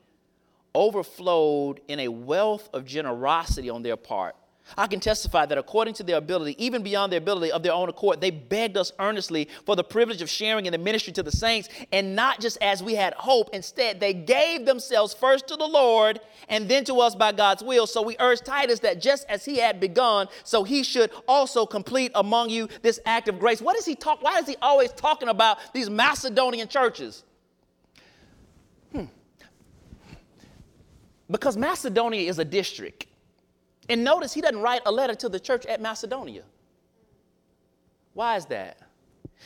overflowed 0.75 1.81
in 1.87 1.99
a 1.99 2.07
wealth 2.07 2.69
of 2.73 2.85
generosity 2.85 3.69
on 3.69 3.83
their 3.83 3.97
part. 3.97 4.35
I 4.77 4.87
can 4.87 4.99
testify 4.99 5.45
that 5.45 5.57
according 5.57 5.93
to 5.95 6.03
their 6.03 6.17
ability, 6.17 6.55
even 6.63 6.83
beyond 6.83 7.11
their 7.11 7.17
ability 7.17 7.51
of 7.51 7.63
their 7.63 7.73
own 7.73 7.89
accord, 7.89 8.21
they 8.21 8.31
begged 8.31 8.77
us 8.77 8.91
earnestly 8.97 9.49
for 9.65 9.75
the 9.75 9.83
privilege 9.83 10.21
of 10.21 10.29
sharing 10.29 10.65
in 10.65 10.71
the 10.71 10.77
ministry 10.77 11.11
to 11.13 11.23
the 11.23 11.31
saints, 11.31 11.69
and 11.91 12.15
not 12.15 12.39
just 12.39 12.57
as 12.61 12.81
we 12.81 12.95
had 12.95 13.13
hope. 13.15 13.49
Instead, 13.53 13.99
they 13.99 14.13
gave 14.13 14.65
themselves 14.65 15.13
first 15.13 15.47
to 15.47 15.57
the 15.57 15.67
Lord 15.67 16.19
and 16.49 16.69
then 16.69 16.85
to 16.85 16.95
us 16.95 17.13
by 17.13 17.31
God's 17.31 17.61
will. 17.61 17.85
So 17.85 18.01
we 18.01 18.15
urge 18.19 18.39
Titus 18.39 18.79
that 18.79 19.01
just 19.01 19.25
as 19.27 19.43
he 19.45 19.57
had 19.57 19.79
begun, 19.79 20.27
so 20.43 20.63
he 20.63 20.83
should 20.83 21.11
also 21.27 21.65
complete 21.65 22.11
among 22.15 22.49
you 22.49 22.69
this 22.81 22.99
act 23.05 23.27
of 23.27 23.39
grace. 23.39 23.61
What 23.61 23.75
does 23.75 23.85
he 23.85 23.95
talk? 23.95 24.23
Why 24.23 24.39
is 24.39 24.47
he 24.47 24.55
always 24.61 24.91
talking 24.93 25.27
about 25.27 25.57
these 25.73 25.89
Macedonian 25.89 26.67
churches? 26.67 27.23
Hmm. 28.93 29.05
Because 31.29 31.57
Macedonia 31.57 32.29
is 32.29 32.39
a 32.39 32.45
district. 32.45 33.07
And 33.89 34.03
notice 34.03 34.33
he 34.33 34.41
doesn't 34.41 34.59
write 34.59 34.81
a 34.85 34.91
letter 34.91 35.15
to 35.15 35.29
the 35.29 35.39
church 35.39 35.65
at 35.65 35.81
Macedonia. 35.81 36.43
Why 38.13 38.37
is 38.37 38.45
that? 38.47 38.77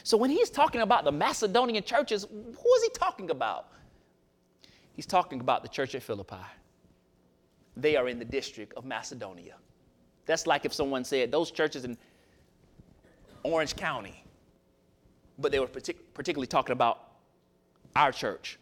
So 0.03 0.17
when 0.17 0.29
he's 0.29 0.49
talking 0.49 0.81
about 0.81 1.05
the 1.05 1.11
Macedonian 1.11 1.83
churches, 1.83 2.25
who 2.29 2.73
is 2.75 2.83
he 2.83 2.89
talking 2.89 3.29
about? 3.31 3.67
He's 4.93 5.05
talking 5.05 5.39
about 5.39 5.63
the 5.63 5.69
church 5.69 5.95
at 5.95 6.03
Philippi. 6.03 6.35
They 7.75 7.95
are 7.95 8.07
in 8.07 8.19
the 8.19 8.25
district 8.25 8.73
of 8.75 8.85
Macedonia. 8.85 9.55
That's 10.25 10.45
like 10.45 10.65
if 10.65 10.73
someone 10.73 11.03
said 11.03 11.31
those 11.31 11.51
churches 11.51 11.85
in 11.85 11.97
Orange 13.43 13.75
County, 13.75 14.23
but 15.39 15.51
they 15.51 15.59
were 15.59 15.67
partic- 15.67 15.97
particularly 16.13 16.47
talking 16.47 16.73
about 16.73 17.11
our 17.95 18.11
church. 18.11 18.59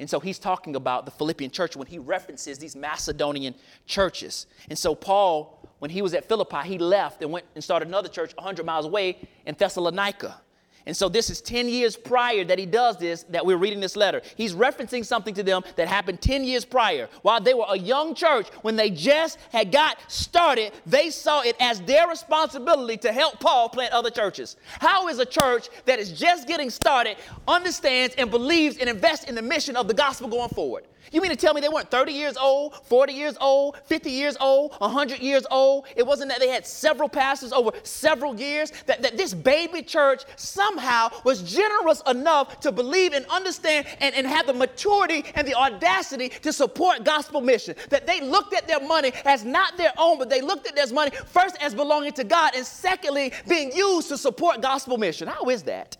And 0.00 0.08
so 0.08 0.20
he's 0.20 0.38
talking 0.38 0.76
about 0.76 1.04
the 1.06 1.10
Philippian 1.10 1.50
church 1.50 1.76
when 1.76 1.86
he 1.86 1.98
references 1.98 2.58
these 2.58 2.76
Macedonian 2.76 3.54
churches. 3.86 4.46
And 4.68 4.78
so 4.78 4.94
Paul, 4.94 5.68
when 5.80 5.90
he 5.90 6.02
was 6.02 6.14
at 6.14 6.28
Philippi, 6.28 6.68
he 6.68 6.78
left 6.78 7.22
and 7.22 7.32
went 7.32 7.46
and 7.54 7.64
started 7.64 7.88
another 7.88 8.08
church 8.08 8.32
100 8.36 8.64
miles 8.64 8.86
away 8.86 9.18
in 9.44 9.56
Thessalonica. 9.56 10.40
And 10.88 10.96
so 10.96 11.10
this 11.10 11.28
is 11.28 11.42
10 11.42 11.68
years 11.68 11.96
prior 11.96 12.44
that 12.44 12.58
he 12.58 12.64
does 12.64 12.96
this, 12.96 13.24
that 13.24 13.44
we're 13.44 13.58
reading 13.58 13.78
this 13.78 13.94
letter. 13.94 14.22
He's 14.36 14.54
referencing 14.54 15.04
something 15.04 15.34
to 15.34 15.42
them 15.42 15.62
that 15.76 15.86
happened 15.86 16.22
10 16.22 16.44
years 16.44 16.64
prior. 16.64 17.10
While 17.20 17.42
they 17.42 17.52
were 17.52 17.66
a 17.68 17.78
young 17.78 18.14
church, 18.14 18.48
when 18.62 18.74
they 18.74 18.88
just 18.88 19.38
had 19.52 19.70
got 19.70 19.98
started, 20.10 20.72
they 20.86 21.10
saw 21.10 21.42
it 21.42 21.56
as 21.60 21.82
their 21.82 22.08
responsibility 22.08 22.96
to 22.96 23.12
help 23.12 23.38
Paul 23.38 23.68
plant 23.68 23.92
other 23.92 24.08
churches. 24.08 24.56
How 24.80 25.08
is 25.08 25.18
a 25.18 25.26
church 25.26 25.68
that 25.84 25.98
is 25.98 26.18
just 26.18 26.48
getting 26.48 26.70
started 26.70 27.18
understands 27.46 28.14
and 28.16 28.30
believes 28.30 28.78
and 28.78 28.88
invests 28.88 29.26
in 29.26 29.34
the 29.34 29.42
mission 29.42 29.76
of 29.76 29.88
the 29.88 29.94
gospel 29.94 30.26
going 30.26 30.48
forward? 30.48 30.84
You 31.12 31.20
mean 31.20 31.30
to 31.30 31.36
tell 31.36 31.54
me 31.54 31.60
they 31.60 31.68
weren't 31.68 31.90
30 31.90 32.12
years 32.12 32.36
old, 32.36 32.74
40 32.86 33.12
years 33.12 33.36
old, 33.40 33.76
50 33.84 34.10
years 34.10 34.36
old, 34.40 34.72
100 34.78 35.20
years 35.20 35.46
old? 35.50 35.86
It 35.96 36.06
wasn't 36.06 36.30
that 36.30 36.40
they 36.40 36.48
had 36.48 36.66
several 36.66 37.08
pastors 37.08 37.52
over 37.52 37.72
several 37.82 38.38
years, 38.38 38.72
that, 38.86 39.02
that 39.02 39.16
this 39.16 39.34
baby 39.34 39.82
church 39.82 40.24
somehow 40.36 41.08
was 41.24 41.42
generous 41.42 42.02
enough 42.06 42.60
to 42.60 42.72
believe 42.72 43.12
and 43.12 43.24
understand 43.26 43.86
and, 44.00 44.14
and 44.14 44.26
have 44.26 44.46
the 44.46 44.52
maturity 44.52 45.24
and 45.34 45.46
the 45.46 45.54
audacity 45.54 46.28
to 46.28 46.52
support 46.52 47.04
gospel 47.04 47.40
mission. 47.40 47.74
That 47.90 48.06
they 48.06 48.20
looked 48.20 48.54
at 48.54 48.66
their 48.68 48.80
money 48.80 49.12
as 49.24 49.44
not 49.44 49.76
their 49.76 49.92
own, 49.96 50.18
but 50.18 50.28
they 50.28 50.40
looked 50.40 50.66
at 50.66 50.76
their 50.76 50.92
money 50.92 51.10
first 51.26 51.56
as 51.60 51.74
belonging 51.74 52.12
to 52.12 52.24
God, 52.24 52.54
and 52.54 52.66
secondly, 52.66 53.32
being 53.48 53.72
used 53.72 54.08
to 54.08 54.18
support 54.18 54.60
gospel 54.60 54.98
mission. 54.98 55.28
How 55.28 55.44
is 55.48 55.62
that? 55.64 55.96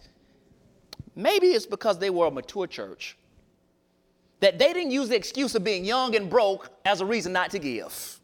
Maybe 1.15 1.49
it's 1.49 1.67
because 1.67 1.99
they 1.99 2.11
were 2.11 2.27
a 2.27 2.31
mature 2.31 2.67
church 2.67 3.17
that 4.41 4.59
they 4.59 4.73
didn't 4.73 4.91
use 4.91 5.09
the 5.09 5.17
excuse 5.17 5.55
of 5.55 5.65
being 5.65 5.85
young 5.85 6.15
and 6.15 6.31
broke 6.31 6.71
as 6.85 7.01
a 7.01 7.07
reason 7.07 7.33
not 7.33 7.51
to 7.51 7.59
give. 7.59 8.19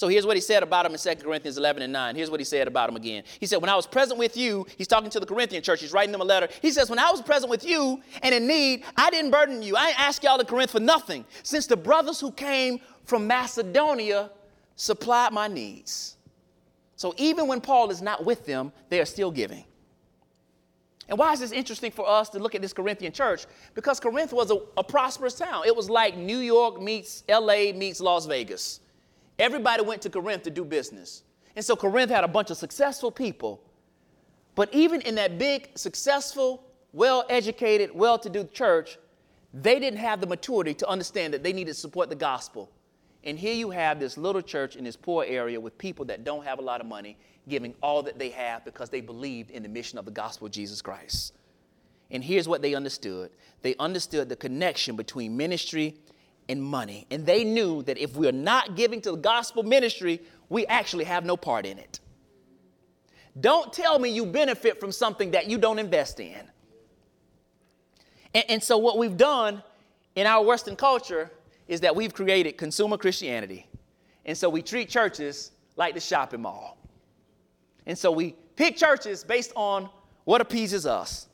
So 0.00 0.08
here's 0.08 0.24
what 0.24 0.34
he 0.34 0.40
said 0.40 0.62
about 0.62 0.86
him 0.86 0.92
in 0.92 0.98
2 0.98 1.22
Corinthians 1.22 1.58
11 1.58 1.82
and 1.82 1.92
9. 1.92 2.16
Here's 2.16 2.30
what 2.30 2.40
he 2.40 2.44
said 2.44 2.66
about 2.66 2.88
him 2.88 2.96
again. 2.96 3.22
He 3.38 3.44
said, 3.44 3.60
When 3.60 3.68
I 3.68 3.76
was 3.76 3.86
present 3.86 4.18
with 4.18 4.34
you, 4.34 4.66
he's 4.78 4.86
talking 4.86 5.10
to 5.10 5.20
the 5.20 5.26
Corinthian 5.26 5.62
church, 5.62 5.82
he's 5.82 5.92
writing 5.92 6.10
them 6.10 6.22
a 6.22 6.24
letter. 6.24 6.48
He 6.62 6.70
says, 6.70 6.88
When 6.88 6.98
I 6.98 7.10
was 7.10 7.20
present 7.20 7.50
with 7.50 7.66
you 7.66 8.00
and 8.22 8.34
in 8.34 8.46
need, 8.46 8.84
I 8.96 9.10
didn't 9.10 9.30
burden 9.30 9.62
you. 9.62 9.76
I 9.76 9.88
didn't 9.88 10.00
ask 10.00 10.22
y'all 10.22 10.38
to 10.38 10.44
Corinth 10.46 10.70
for 10.70 10.80
nothing, 10.80 11.26
since 11.42 11.66
the 11.66 11.76
brothers 11.76 12.18
who 12.18 12.32
came 12.32 12.80
from 13.04 13.26
Macedonia 13.26 14.30
supplied 14.74 15.34
my 15.34 15.48
needs. 15.48 16.16
So 16.96 17.14
even 17.18 17.46
when 17.46 17.60
Paul 17.60 17.90
is 17.90 18.00
not 18.00 18.24
with 18.24 18.46
them, 18.46 18.72
they 18.88 19.00
are 19.00 19.06
still 19.06 19.30
giving. 19.30 19.64
And 21.10 21.18
why 21.18 21.32
is 21.32 21.40
this 21.40 21.50
interesting 21.50 21.90
for 21.90 22.08
us 22.08 22.28
to 22.30 22.38
look 22.38 22.54
at 22.54 22.62
this 22.62 22.72
Corinthian 22.72 23.12
church? 23.12 23.46
Because 23.74 23.98
Corinth 23.98 24.32
was 24.32 24.52
a, 24.52 24.60
a, 24.76 24.84
prosperous 24.84 25.34
town. 25.34 25.64
It 25.66 25.74
was 25.74 25.90
like 25.90 26.16
New 26.16 26.38
York 26.38 26.80
meets 26.80 27.24
LA 27.28 27.72
meets 27.74 28.00
Las 28.00 28.26
Vegas. 28.26 28.78
Everybody 29.36 29.82
went 29.82 30.02
to 30.02 30.10
Corinth 30.10 30.44
to 30.44 30.50
do 30.50 30.64
business. 30.64 31.24
And 31.56 31.64
so 31.64 31.74
Corinth 31.74 32.12
had 32.12 32.22
a 32.22 32.28
bunch 32.28 32.50
of 32.50 32.56
successful 32.58 33.10
people. 33.10 33.60
But 34.54 34.72
even 34.72 35.00
in 35.00 35.16
that 35.16 35.36
big, 35.36 35.70
successful, 35.74 36.62
well 36.92 37.24
educated, 37.28 37.90
well 37.92 38.16
to 38.16 38.30
do 38.30 38.44
church, 38.44 38.96
they 39.52 39.80
didn't 39.80 39.98
have 39.98 40.20
the 40.20 40.28
maturity 40.28 40.74
to 40.74 40.88
understand 40.88 41.34
that 41.34 41.42
they 41.42 41.52
needed 41.52 41.72
to 41.72 41.78
support 41.78 42.08
the 42.08 42.14
gospel. 42.14 42.70
And 43.24 43.38
here 43.38 43.52
you 43.52 43.70
have 43.70 44.00
this 44.00 44.16
little 44.16 44.42
church 44.42 44.76
in 44.76 44.84
this 44.84 44.96
poor 44.96 45.24
area 45.26 45.60
with 45.60 45.76
people 45.76 46.06
that 46.06 46.24
don't 46.24 46.44
have 46.44 46.58
a 46.58 46.62
lot 46.62 46.80
of 46.80 46.86
money 46.86 47.18
giving 47.48 47.74
all 47.82 48.02
that 48.04 48.18
they 48.18 48.30
have 48.30 48.64
because 48.64 48.88
they 48.88 49.00
believed 49.00 49.50
in 49.50 49.62
the 49.62 49.68
mission 49.68 49.98
of 49.98 50.04
the 50.04 50.10
gospel 50.10 50.46
of 50.46 50.52
Jesus 50.52 50.80
Christ. 50.80 51.34
And 52.10 52.24
here's 52.24 52.48
what 52.48 52.62
they 52.62 52.74
understood 52.74 53.30
they 53.62 53.74
understood 53.78 54.28
the 54.28 54.36
connection 54.36 54.96
between 54.96 55.36
ministry 55.36 55.96
and 56.48 56.62
money. 56.62 57.06
And 57.10 57.26
they 57.26 57.44
knew 57.44 57.82
that 57.82 57.98
if 57.98 58.16
we're 58.16 58.32
not 58.32 58.74
giving 58.74 59.00
to 59.02 59.12
the 59.12 59.16
gospel 59.18 59.62
ministry, 59.62 60.22
we 60.48 60.66
actually 60.66 61.04
have 61.04 61.24
no 61.24 61.36
part 61.36 61.66
in 61.66 61.78
it. 61.78 62.00
Don't 63.38 63.72
tell 63.72 63.98
me 63.98 64.08
you 64.08 64.26
benefit 64.26 64.80
from 64.80 64.90
something 64.90 65.32
that 65.32 65.48
you 65.48 65.58
don't 65.58 65.78
invest 65.78 66.18
in. 66.18 66.42
And, 68.34 68.44
and 68.48 68.62
so, 68.62 68.78
what 68.78 68.98
we've 68.98 69.16
done 69.16 69.62
in 70.16 70.26
our 70.26 70.44
Western 70.44 70.74
culture 70.74 71.30
is 71.70 71.80
that 71.80 71.96
we've 71.96 72.12
created 72.12 72.58
consumer 72.58 72.98
Christianity. 72.98 73.66
And 74.26 74.36
so, 74.36 74.50
we 74.50 74.60
treat 74.60 74.90
churches 74.90 75.52
like 75.76 75.94
the 75.94 76.00
shopping 76.00 76.42
mall. 76.42 76.76
And 77.86 77.98
so 77.98 78.12
we 78.12 78.36
pick 78.56 78.76
churches 78.76 79.24
based 79.24 79.52
on 79.56 79.88
what 80.24 80.40
appeases 80.40 80.86
us. 80.86 81.26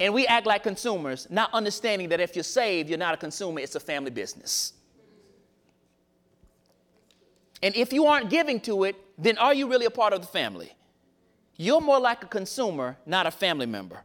And 0.00 0.12
we 0.12 0.26
act 0.26 0.46
like 0.46 0.62
consumers, 0.62 1.28
not 1.30 1.52
understanding 1.52 2.08
that 2.08 2.20
if 2.20 2.34
you're 2.34 2.42
saved, 2.42 2.88
you're 2.88 2.98
not 2.98 3.14
a 3.14 3.16
consumer, 3.16 3.60
it's 3.60 3.74
a 3.74 3.80
family 3.80 4.10
business. 4.10 4.72
And 7.62 7.76
if 7.76 7.92
you 7.92 8.06
aren't 8.06 8.28
giving 8.28 8.60
to 8.62 8.84
it, 8.84 8.96
then 9.16 9.38
are 9.38 9.54
you 9.54 9.68
really 9.68 9.86
a 9.86 9.90
part 9.90 10.12
of 10.12 10.20
the 10.20 10.26
family? 10.26 10.72
You're 11.56 11.80
more 11.80 12.00
like 12.00 12.24
a 12.24 12.26
consumer, 12.26 12.96
not 13.06 13.26
a 13.26 13.30
family 13.30 13.66
member. 13.66 14.02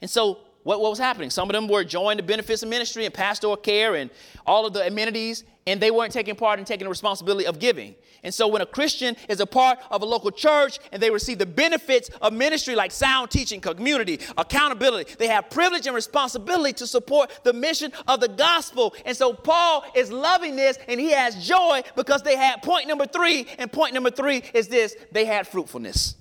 And 0.00 0.10
so 0.10 0.38
what, 0.66 0.80
what 0.80 0.90
was 0.90 0.98
happening? 0.98 1.30
Some 1.30 1.48
of 1.48 1.54
them 1.54 1.68
were 1.68 1.82
enjoying 1.82 2.16
the 2.16 2.24
benefits 2.24 2.60
of 2.64 2.68
ministry 2.68 3.04
and 3.04 3.14
pastoral 3.14 3.56
care 3.56 3.94
and 3.94 4.10
all 4.44 4.66
of 4.66 4.72
the 4.72 4.84
amenities, 4.84 5.44
and 5.64 5.80
they 5.80 5.92
weren't 5.92 6.12
taking 6.12 6.34
part 6.34 6.58
in 6.58 6.64
taking 6.64 6.86
the 6.86 6.88
responsibility 6.88 7.46
of 7.46 7.60
giving. 7.60 7.94
And 8.24 8.34
so 8.34 8.48
when 8.48 8.62
a 8.62 8.66
Christian 8.66 9.16
is 9.28 9.38
a 9.38 9.46
part 9.46 9.78
of 9.92 10.02
a 10.02 10.04
local 10.04 10.32
church 10.32 10.80
and 10.90 11.00
they 11.00 11.08
receive 11.08 11.38
the 11.38 11.46
benefits 11.46 12.10
of 12.20 12.32
ministry 12.32 12.74
like 12.74 12.90
sound 12.90 13.30
teaching, 13.30 13.60
community, 13.60 14.18
accountability, 14.36 15.14
they 15.20 15.28
have 15.28 15.50
privilege 15.50 15.86
and 15.86 15.94
responsibility 15.94 16.72
to 16.72 16.86
support 16.88 17.30
the 17.44 17.52
mission 17.52 17.92
of 18.08 18.18
the 18.18 18.28
gospel. 18.28 18.92
And 19.04 19.16
so 19.16 19.34
Paul 19.34 19.84
is 19.94 20.10
loving 20.10 20.56
this 20.56 20.78
and 20.88 20.98
he 20.98 21.12
has 21.12 21.46
joy 21.46 21.82
because 21.94 22.22
they 22.22 22.34
had 22.34 22.60
point 22.64 22.88
number 22.88 23.06
three, 23.06 23.46
and 23.58 23.70
point 23.70 23.94
number 23.94 24.10
three 24.10 24.42
is 24.52 24.66
this 24.66 24.96
they 25.12 25.26
had 25.26 25.46
fruitfulness. 25.46 26.16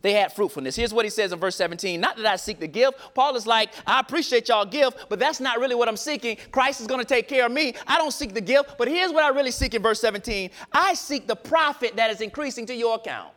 They 0.00 0.12
had 0.12 0.32
fruitfulness. 0.32 0.76
Here's 0.76 0.94
what 0.94 1.04
he 1.04 1.10
says 1.10 1.32
in 1.32 1.40
verse 1.40 1.56
17 1.56 2.00
Not 2.00 2.16
that 2.16 2.26
I 2.26 2.36
seek 2.36 2.60
the 2.60 2.68
gift. 2.68 2.98
Paul 3.14 3.34
is 3.36 3.46
like, 3.46 3.70
I 3.86 4.00
appreciate 4.00 4.48
y'all 4.48 4.64
gift, 4.64 5.06
but 5.08 5.18
that's 5.18 5.40
not 5.40 5.58
really 5.58 5.74
what 5.74 5.88
I'm 5.88 5.96
seeking. 5.96 6.36
Christ 6.52 6.80
is 6.80 6.86
going 6.86 7.00
to 7.00 7.06
take 7.06 7.28
care 7.28 7.46
of 7.46 7.52
me. 7.52 7.74
I 7.86 7.98
don't 7.98 8.12
seek 8.12 8.32
the 8.32 8.40
gift, 8.40 8.76
but 8.78 8.88
here's 8.88 9.12
what 9.12 9.24
I 9.24 9.28
really 9.30 9.50
seek 9.50 9.74
in 9.74 9.82
verse 9.82 10.00
17 10.00 10.50
I 10.72 10.94
seek 10.94 11.26
the 11.26 11.36
profit 11.36 11.96
that 11.96 12.10
is 12.10 12.20
increasing 12.20 12.66
to 12.66 12.74
your 12.74 12.96
account. 12.96 13.32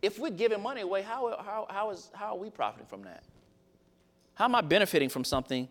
If 0.00 0.18
we're 0.18 0.30
giving 0.30 0.60
money 0.62 0.80
away, 0.80 1.02
how, 1.02 1.36
how, 1.44 1.66
how, 1.70 1.90
is, 1.90 2.10
how 2.14 2.34
are 2.34 2.38
we 2.38 2.50
profiting 2.50 2.86
from 2.86 3.02
that? 3.02 3.22
How 4.34 4.46
am 4.46 4.54
I 4.54 4.60
benefiting 4.60 5.08
from 5.08 5.22
something 5.22 5.68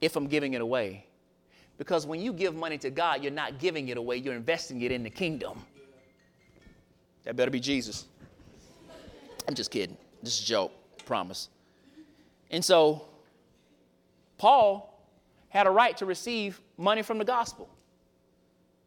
if 0.00 0.16
I'm 0.16 0.28
giving 0.28 0.54
it 0.54 0.62
away? 0.62 1.04
Because 1.76 2.06
when 2.06 2.20
you 2.20 2.32
give 2.32 2.54
money 2.54 2.78
to 2.78 2.90
God, 2.90 3.22
you're 3.22 3.32
not 3.32 3.58
giving 3.58 3.88
it 3.88 3.98
away, 3.98 4.16
you're 4.16 4.34
investing 4.34 4.80
it 4.80 4.92
in 4.92 5.02
the 5.02 5.10
kingdom. 5.10 5.62
That 7.24 7.36
better 7.36 7.50
be 7.50 7.60
Jesus. 7.60 8.06
I'm 9.48 9.54
just 9.54 9.70
kidding. 9.70 9.96
This 10.22 10.38
is 10.38 10.44
a 10.44 10.46
joke, 10.46 10.72
promise. 11.04 11.48
And 12.50 12.64
so, 12.64 13.02
Paul 14.38 14.92
had 15.48 15.66
a 15.66 15.70
right 15.70 15.96
to 15.98 16.06
receive 16.06 16.60
money 16.76 17.02
from 17.02 17.18
the 17.18 17.24
gospel. 17.24 17.68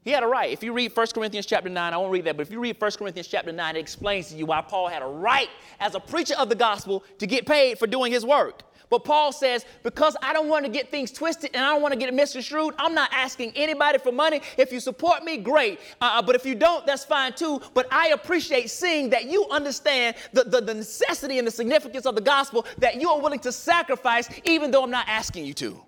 He 0.02 0.12
had 0.12 0.24
a 0.24 0.28
right. 0.28 0.52
If 0.52 0.64
you 0.64 0.72
read 0.74 0.96
1 0.96 1.08
Corinthians 1.14 1.46
chapter 1.46 1.70
9, 1.70 1.94
I 1.94 1.98
won't 1.98 2.12
read 2.12 2.26
that, 2.26 2.38
but 2.38 2.48
if 2.48 2.52
you 2.52 2.60
read 2.60 2.80
1 2.80 2.92
Corinthians 2.92 3.28
chapter 3.28 3.52
9, 3.52 3.76
it 3.76 3.80
explains 3.80 4.30
to 4.30 4.36
you 4.36 4.46
why 4.46 4.62
Paul 4.62 4.88
had 4.88 5.02
a 5.02 5.08
right 5.08 5.50
as 5.80 5.96
a 5.96 6.00
preacher 6.00 6.36
of 6.38 6.50
the 6.50 6.56
gospel 6.56 7.04
to 7.18 7.28
get 7.28 7.46
paid 7.46 7.78
for 7.78 7.88
doing 7.88 8.12
his 8.12 8.26
work. 8.26 8.64
But 8.90 9.04
Paul 9.04 9.32
says, 9.32 9.66
because 9.84 10.16
I 10.22 10.34
don't 10.34 10.48
want 10.48 10.66
to 10.66 10.72
get 10.72 10.90
things 10.90 11.12
twisted 11.12 11.52
and 11.54 11.64
I 11.64 11.70
don't 11.74 11.82
want 11.82 11.94
to 11.94 12.00
get 12.00 12.14
misconstrued, 12.14 12.74
I'm 12.78 12.94
not 12.94 13.12
asking 13.14 13.54
anybody 13.56 14.00
for 14.00 14.12
money. 14.12 14.42
If 14.58 14.72
you 14.72 14.80
support 14.80 15.24
me, 15.24 15.38
great. 15.38 15.80
Uh, 16.02 16.22
but 16.22 16.36
if 16.36 16.46
you 16.46 16.56
don't, 16.56 16.86
that's 16.86 17.06
fine 17.06 17.34
too. 17.34 17.62
But 17.74 17.88
I 17.92 18.10
appreciate 18.10 18.70
seeing 18.70 19.10
that 19.12 19.26
you 19.26 19.48
understand 19.50 20.16
the, 20.34 20.44
the, 20.44 20.62
the 20.62 20.74
necessity 20.74 21.38
and 21.38 21.48
the 21.48 21.52
significance 21.52 22.06
of 22.06 22.16
the 22.16 22.22
gospel, 22.22 22.66
that 22.80 23.00
you 23.00 23.10
are 23.10 23.20
willing 23.20 23.40
to 23.40 23.52
sacrifice 23.52 24.30
even 24.44 24.72
though 24.72 24.84
I'm 24.84 24.92
not 24.92 25.08
asking 25.08 25.46
you 25.46 25.54
to. 25.56 25.82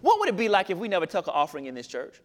What 0.00 0.20
would 0.20 0.28
it 0.28 0.36
be 0.36 0.48
like 0.48 0.70
if 0.70 0.78
we 0.78 0.88
never 0.88 1.06
took 1.06 1.26
an 1.26 1.34
offering 1.34 1.66
in 1.66 1.74
this 1.74 1.86
church? 1.86 2.20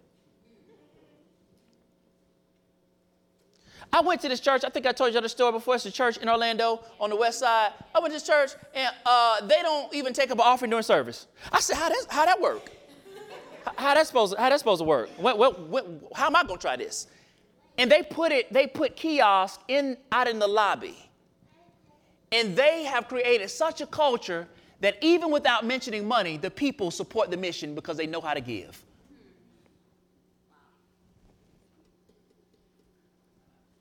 I 3.91 4.01
went 4.01 4.21
to 4.21 4.29
this 4.29 4.39
church. 4.39 4.63
I 4.63 4.69
think 4.69 4.85
I 4.85 4.91
told 4.91 5.13
you 5.13 5.21
the 5.21 5.29
story 5.29 5.51
before. 5.53 5.75
It's 5.75 5.85
a 5.85 5.91
church 5.91 6.17
in 6.17 6.27
Orlando 6.27 6.81
on 6.99 7.09
the 7.09 7.15
west 7.15 7.39
side. 7.39 7.71
I 7.93 7.99
went 7.99 8.11
to 8.13 8.19
this 8.19 8.27
church, 8.27 8.51
and 8.73 8.93
uh, 9.05 9.45
they 9.45 9.61
don't 9.61 9.93
even 9.93 10.13
take 10.13 10.31
up 10.31 10.37
an 10.37 10.43
offering 10.45 10.71
during 10.71 10.83
service. 10.83 11.27
I 11.51 11.59
said, 11.59 11.77
how, 11.77 11.89
does, 11.89 12.05
how 12.09 12.25
that 12.25 12.39
work? 12.39 12.71
How 13.77 13.93
that 13.95 14.05
supposed, 14.05 14.37
how 14.37 14.49
that 14.49 14.59
supposed 14.59 14.81
to 14.81 14.85
work? 14.85 15.09
What, 15.17 15.37
what, 15.37 15.59
what, 15.61 15.87
how 16.13 16.27
am 16.27 16.35
I 16.35 16.43
to 16.43 16.57
try 16.57 16.75
this? 16.75 17.07
And 17.77 17.91
they 17.91 18.03
put 18.03 18.31
it, 18.31 18.51
they 18.53 18.67
put 18.67 18.95
kiosk 18.95 19.61
in, 19.67 19.97
out 20.11 20.27
in 20.27 20.39
the 20.39 20.47
lobby. 20.47 20.97
And 22.31 22.55
they 22.55 22.83
have 22.83 23.07
created 23.07 23.49
such 23.49 23.81
a 23.81 23.87
culture 23.87 24.47
that 24.81 24.97
even 25.01 25.31
without 25.31 25.65
mentioning 25.65 26.07
money, 26.07 26.37
the 26.37 26.51
people 26.51 26.91
support 26.91 27.31
the 27.31 27.37
mission 27.37 27.75
because 27.75 27.97
they 27.97 28.07
know 28.07 28.21
how 28.21 28.33
to 28.33 28.41
give. 28.41 28.83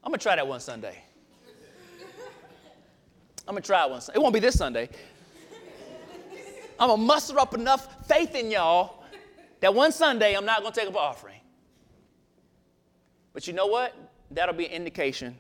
I'm 0.05 0.11
gonna 0.11 0.19
try 0.19 0.37
that 0.37 0.47
one 0.47 0.61
Sunday. 0.61 1.03
I'm 3.49 3.55
gonna 3.55 3.63
try 3.63 3.85
it 3.85 3.91
one 3.91 4.03
Sunday. 4.03 4.19
It 4.19 4.23
won't 4.23 4.35
be 4.35 4.41
this 4.41 4.57
Sunday. 4.57 4.91
I'm 6.79 6.91
gonna 6.91 7.03
muster 7.03 7.39
up 7.39 7.55
enough 7.55 8.07
faith 8.07 8.35
in 8.35 8.51
y'all 8.51 9.03
that 9.61 9.75
one 9.75 9.93
Sunday 9.93 10.35
I'm 10.35 10.45
not 10.45 10.63
gonna 10.63 10.75
take 10.75 10.87
up 10.89 10.93
an 10.93 10.99
offering. 10.99 11.41
But 13.33 13.47
you 13.47 13.55
know 13.55 13.67
what? 13.67 13.95
That'll 14.31 14.55
be 14.55 14.67
an 14.67 14.73
indication 14.73 15.35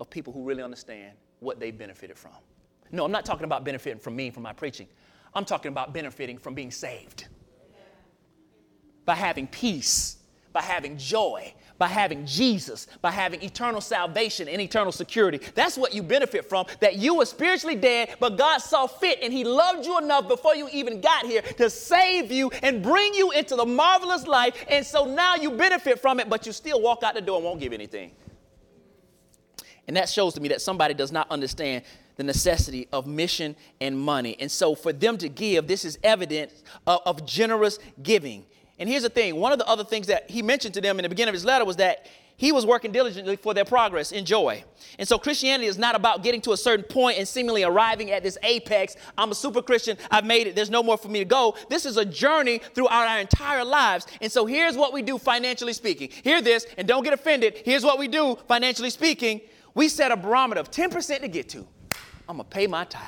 of 0.00 0.10
people 0.10 0.32
who 0.32 0.42
really 0.42 0.64
understand 0.64 1.12
what 1.38 1.60
they 1.60 1.70
benefited 1.70 2.18
from. 2.18 2.32
No, 2.90 3.04
I'm 3.04 3.12
not 3.12 3.24
talking 3.24 3.44
about 3.44 3.64
benefiting 3.64 4.00
from 4.00 4.16
me, 4.16 4.30
from 4.30 4.42
my 4.42 4.52
preaching. 4.52 4.88
I'm 5.32 5.44
talking 5.44 5.70
about 5.70 5.94
benefiting 5.94 6.38
from 6.38 6.54
being 6.54 6.72
saved. 6.72 7.28
By 9.04 9.14
having 9.14 9.46
peace, 9.46 10.18
by 10.52 10.62
having 10.62 10.98
joy, 10.98 11.54
by 11.82 11.88
having 11.88 12.24
Jesus, 12.24 12.86
by 13.00 13.10
having 13.10 13.42
eternal 13.42 13.80
salvation 13.80 14.46
and 14.46 14.60
eternal 14.60 14.92
security. 14.92 15.40
That's 15.56 15.76
what 15.76 15.92
you 15.92 16.00
benefit 16.00 16.48
from, 16.48 16.66
that 16.78 16.94
you 16.94 17.16
were 17.16 17.26
spiritually 17.26 17.74
dead, 17.74 18.14
but 18.20 18.38
God 18.38 18.58
saw 18.58 18.86
fit 18.86 19.18
and 19.20 19.32
He 19.32 19.42
loved 19.42 19.84
you 19.84 19.98
enough 19.98 20.28
before 20.28 20.54
you 20.54 20.68
even 20.72 21.00
got 21.00 21.26
here 21.26 21.42
to 21.42 21.68
save 21.68 22.30
you 22.30 22.52
and 22.62 22.84
bring 22.84 23.14
you 23.14 23.32
into 23.32 23.56
the 23.56 23.66
marvelous 23.66 24.28
life. 24.28 24.64
And 24.68 24.86
so 24.86 25.06
now 25.06 25.34
you 25.34 25.50
benefit 25.50 25.98
from 25.98 26.20
it, 26.20 26.30
but 26.30 26.46
you 26.46 26.52
still 26.52 26.80
walk 26.80 27.02
out 27.02 27.14
the 27.14 27.20
door 27.20 27.38
and 27.38 27.44
won't 27.44 27.58
give 27.58 27.72
anything. 27.72 28.12
And 29.88 29.96
that 29.96 30.08
shows 30.08 30.34
to 30.34 30.40
me 30.40 30.50
that 30.50 30.62
somebody 30.62 30.94
does 30.94 31.10
not 31.10 31.28
understand 31.32 31.82
the 32.14 32.22
necessity 32.22 32.86
of 32.92 33.08
mission 33.08 33.56
and 33.80 33.98
money. 33.98 34.36
And 34.38 34.48
so 34.48 34.76
for 34.76 34.92
them 34.92 35.18
to 35.18 35.28
give, 35.28 35.66
this 35.66 35.84
is 35.84 35.98
evidence 36.04 36.62
of, 36.86 37.00
of 37.06 37.26
generous 37.26 37.80
giving. 38.04 38.46
And 38.78 38.88
here's 38.88 39.02
the 39.02 39.10
thing 39.10 39.36
one 39.36 39.52
of 39.52 39.58
the 39.58 39.66
other 39.66 39.84
things 39.84 40.06
that 40.08 40.30
he 40.30 40.42
mentioned 40.42 40.74
to 40.74 40.80
them 40.80 40.98
in 40.98 41.02
the 41.02 41.08
beginning 41.08 41.30
of 41.30 41.34
his 41.34 41.44
letter 41.44 41.64
was 41.64 41.76
that 41.76 42.06
he 42.36 42.50
was 42.50 42.66
working 42.66 42.90
diligently 42.90 43.36
for 43.36 43.54
their 43.54 43.64
progress 43.64 44.10
in 44.10 44.24
joy. 44.24 44.64
And 44.98 45.06
so 45.06 45.18
Christianity 45.18 45.68
is 45.68 45.78
not 45.78 45.94
about 45.94 46.24
getting 46.24 46.40
to 46.40 46.52
a 46.52 46.56
certain 46.56 46.84
point 46.84 47.18
and 47.18 47.28
seemingly 47.28 47.62
arriving 47.62 48.10
at 48.10 48.24
this 48.24 48.36
apex. 48.42 48.96
I'm 49.16 49.30
a 49.30 49.34
super 49.34 49.62
Christian. 49.62 49.96
I've 50.10 50.24
made 50.24 50.48
it. 50.48 50.56
There's 50.56 50.70
no 50.70 50.82
more 50.82 50.96
for 50.96 51.08
me 51.08 51.20
to 51.20 51.24
go. 51.24 51.56
This 51.68 51.86
is 51.86 51.98
a 51.98 52.04
journey 52.04 52.58
throughout 52.58 53.06
our 53.06 53.20
entire 53.20 53.64
lives. 53.64 54.06
And 54.20 54.32
so 54.32 54.44
here's 54.44 54.76
what 54.76 54.92
we 54.92 55.02
do 55.02 55.18
financially 55.18 55.72
speaking. 55.72 56.08
Hear 56.24 56.42
this 56.42 56.66
and 56.76 56.88
don't 56.88 57.04
get 57.04 57.12
offended. 57.12 57.62
Here's 57.64 57.84
what 57.84 57.98
we 57.98 58.08
do 58.08 58.36
financially 58.48 58.90
speaking. 58.90 59.40
We 59.74 59.88
set 59.88 60.10
a 60.10 60.16
barometer 60.16 60.60
of 60.60 60.70
10% 60.70 61.20
to 61.20 61.28
get 61.28 61.48
to. 61.50 61.66
I'm 62.28 62.38
going 62.38 62.38
to 62.38 62.44
pay 62.44 62.66
my 62.66 62.84
tithe. 62.84 63.04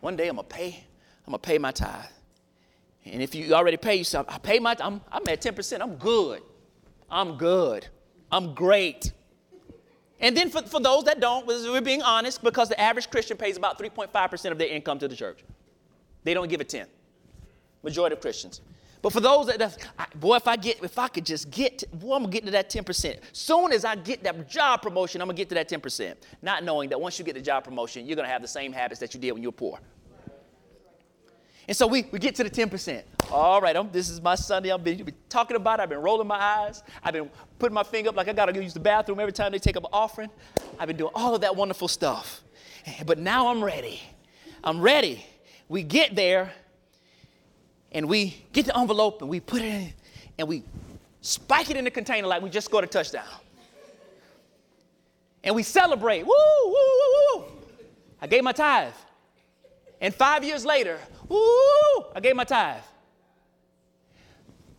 One 0.00 0.16
day 0.16 0.28
I'm 0.28 0.36
going 0.36 0.48
to 0.48 0.54
pay, 0.54 0.84
I'm 1.26 1.32
going 1.32 1.40
to 1.40 1.46
pay 1.46 1.58
my 1.58 1.70
tithe. 1.70 2.06
And 3.04 3.22
if 3.22 3.34
you 3.34 3.54
already 3.54 3.76
pay 3.76 3.96
yourself, 3.96 4.26
I 4.28 4.38
pay 4.38 4.58
my, 4.58 4.76
I'm, 4.78 5.00
I'm 5.10 5.26
at 5.28 5.40
10%. 5.40 5.80
I'm 5.80 5.96
good. 5.96 6.42
I'm 7.10 7.36
good. 7.36 7.86
I'm 8.30 8.54
great. 8.54 9.12
And 10.20 10.36
then 10.36 10.50
for, 10.50 10.62
for 10.62 10.80
those 10.80 11.04
that 11.04 11.18
don't, 11.18 11.46
we're 11.46 11.80
being 11.80 12.02
honest, 12.02 12.42
because 12.42 12.68
the 12.68 12.78
average 12.80 13.10
Christian 13.10 13.36
pays 13.36 13.56
about 13.56 13.78
3.5% 13.78 14.50
of 14.50 14.58
their 14.58 14.68
income 14.68 14.98
to 14.98 15.08
the 15.08 15.16
church. 15.16 15.42
They 16.24 16.34
don't 16.34 16.48
give 16.48 16.60
a 16.60 16.64
10. 16.64 16.86
Majority 17.82 18.14
of 18.14 18.20
Christians. 18.20 18.60
But 19.02 19.14
for 19.14 19.20
those 19.20 19.46
that, 19.46 19.78
boy, 20.16 20.36
if 20.36 20.46
I 20.46 20.56
get, 20.56 20.84
if 20.84 20.98
I 20.98 21.08
could 21.08 21.24
just 21.24 21.50
get, 21.50 21.78
to, 21.78 21.88
boy, 21.88 22.16
I'm 22.16 22.22
gonna 22.22 22.32
get 22.32 22.44
to 22.44 22.50
that 22.50 22.68
10%. 22.68 23.18
Soon 23.32 23.72
as 23.72 23.86
I 23.86 23.96
get 23.96 24.22
that 24.24 24.48
job 24.48 24.82
promotion, 24.82 25.22
I'm 25.22 25.28
gonna 25.28 25.36
get 25.38 25.48
to 25.48 25.54
that 25.54 25.70
10%. 25.70 26.16
Not 26.42 26.64
knowing 26.64 26.90
that 26.90 27.00
once 27.00 27.18
you 27.18 27.24
get 27.24 27.34
the 27.34 27.40
job 27.40 27.64
promotion, 27.64 28.06
you're 28.06 28.16
gonna 28.16 28.28
have 28.28 28.42
the 28.42 28.48
same 28.48 28.72
habits 28.72 29.00
that 29.00 29.14
you 29.14 29.20
did 29.20 29.32
when 29.32 29.42
you 29.42 29.48
were 29.48 29.52
poor. 29.52 29.78
And 31.70 31.76
so 31.76 31.86
we, 31.86 32.04
we 32.10 32.18
get 32.18 32.34
to 32.34 32.42
the 32.42 32.50
10%. 32.50 33.04
All 33.30 33.60
right, 33.60 33.76
I'm, 33.76 33.92
this 33.92 34.10
is 34.10 34.20
my 34.20 34.34
Sunday. 34.34 34.72
I've 34.72 34.82
been, 34.82 35.04
been, 35.04 35.14
talking 35.28 35.56
about 35.56 35.78
it. 35.78 35.84
I've 35.84 35.88
been 35.88 36.00
rolling 36.02 36.26
my 36.26 36.34
eyes. 36.34 36.82
I've 37.00 37.12
been 37.12 37.30
putting 37.60 37.74
my 37.74 37.84
finger 37.84 38.08
up 38.08 38.16
like 38.16 38.26
I 38.26 38.32
got 38.32 38.46
to 38.46 38.52
go 38.52 38.58
use 38.58 38.74
the 38.74 38.80
bathroom 38.80 39.20
every 39.20 39.32
time 39.32 39.52
they 39.52 39.60
take 39.60 39.76
up 39.76 39.84
an 39.84 39.90
offering. 39.92 40.30
I've 40.80 40.88
been 40.88 40.96
doing 40.96 41.12
all 41.14 41.32
of 41.32 41.42
that 41.42 41.54
wonderful 41.54 41.86
stuff. 41.86 42.42
But 43.06 43.18
now 43.18 43.46
I'm 43.46 43.62
ready. 43.62 44.02
I'm 44.64 44.80
ready. 44.80 45.24
We 45.68 45.84
get 45.84 46.16
there 46.16 46.50
and 47.92 48.08
we 48.08 48.44
get 48.52 48.66
the 48.66 48.76
envelope 48.76 49.22
and 49.22 49.30
we 49.30 49.38
put 49.38 49.62
it 49.62 49.66
in 49.66 49.92
and 50.40 50.48
we 50.48 50.64
spike 51.20 51.70
it 51.70 51.76
in 51.76 51.84
the 51.84 51.92
container 51.92 52.26
like 52.26 52.42
we 52.42 52.50
just 52.50 52.66
scored 52.66 52.82
a 52.82 52.88
touchdown. 52.88 53.22
And 55.44 55.54
we 55.54 55.62
celebrate. 55.62 56.26
Woo, 56.26 56.34
woo, 56.64 56.72
woo, 56.72 57.38
woo. 57.38 57.44
I 58.20 58.26
gave 58.26 58.42
my 58.42 58.50
tithe. 58.50 58.92
And 60.00 60.12
five 60.12 60.42
years 60.42 60.64
later, 60.64 60.98
Ooh, 61.30 62.04
I 62.14 62.20
gave 62.20 62.36
my 62.36 62.44
tithe. 62.44 62.82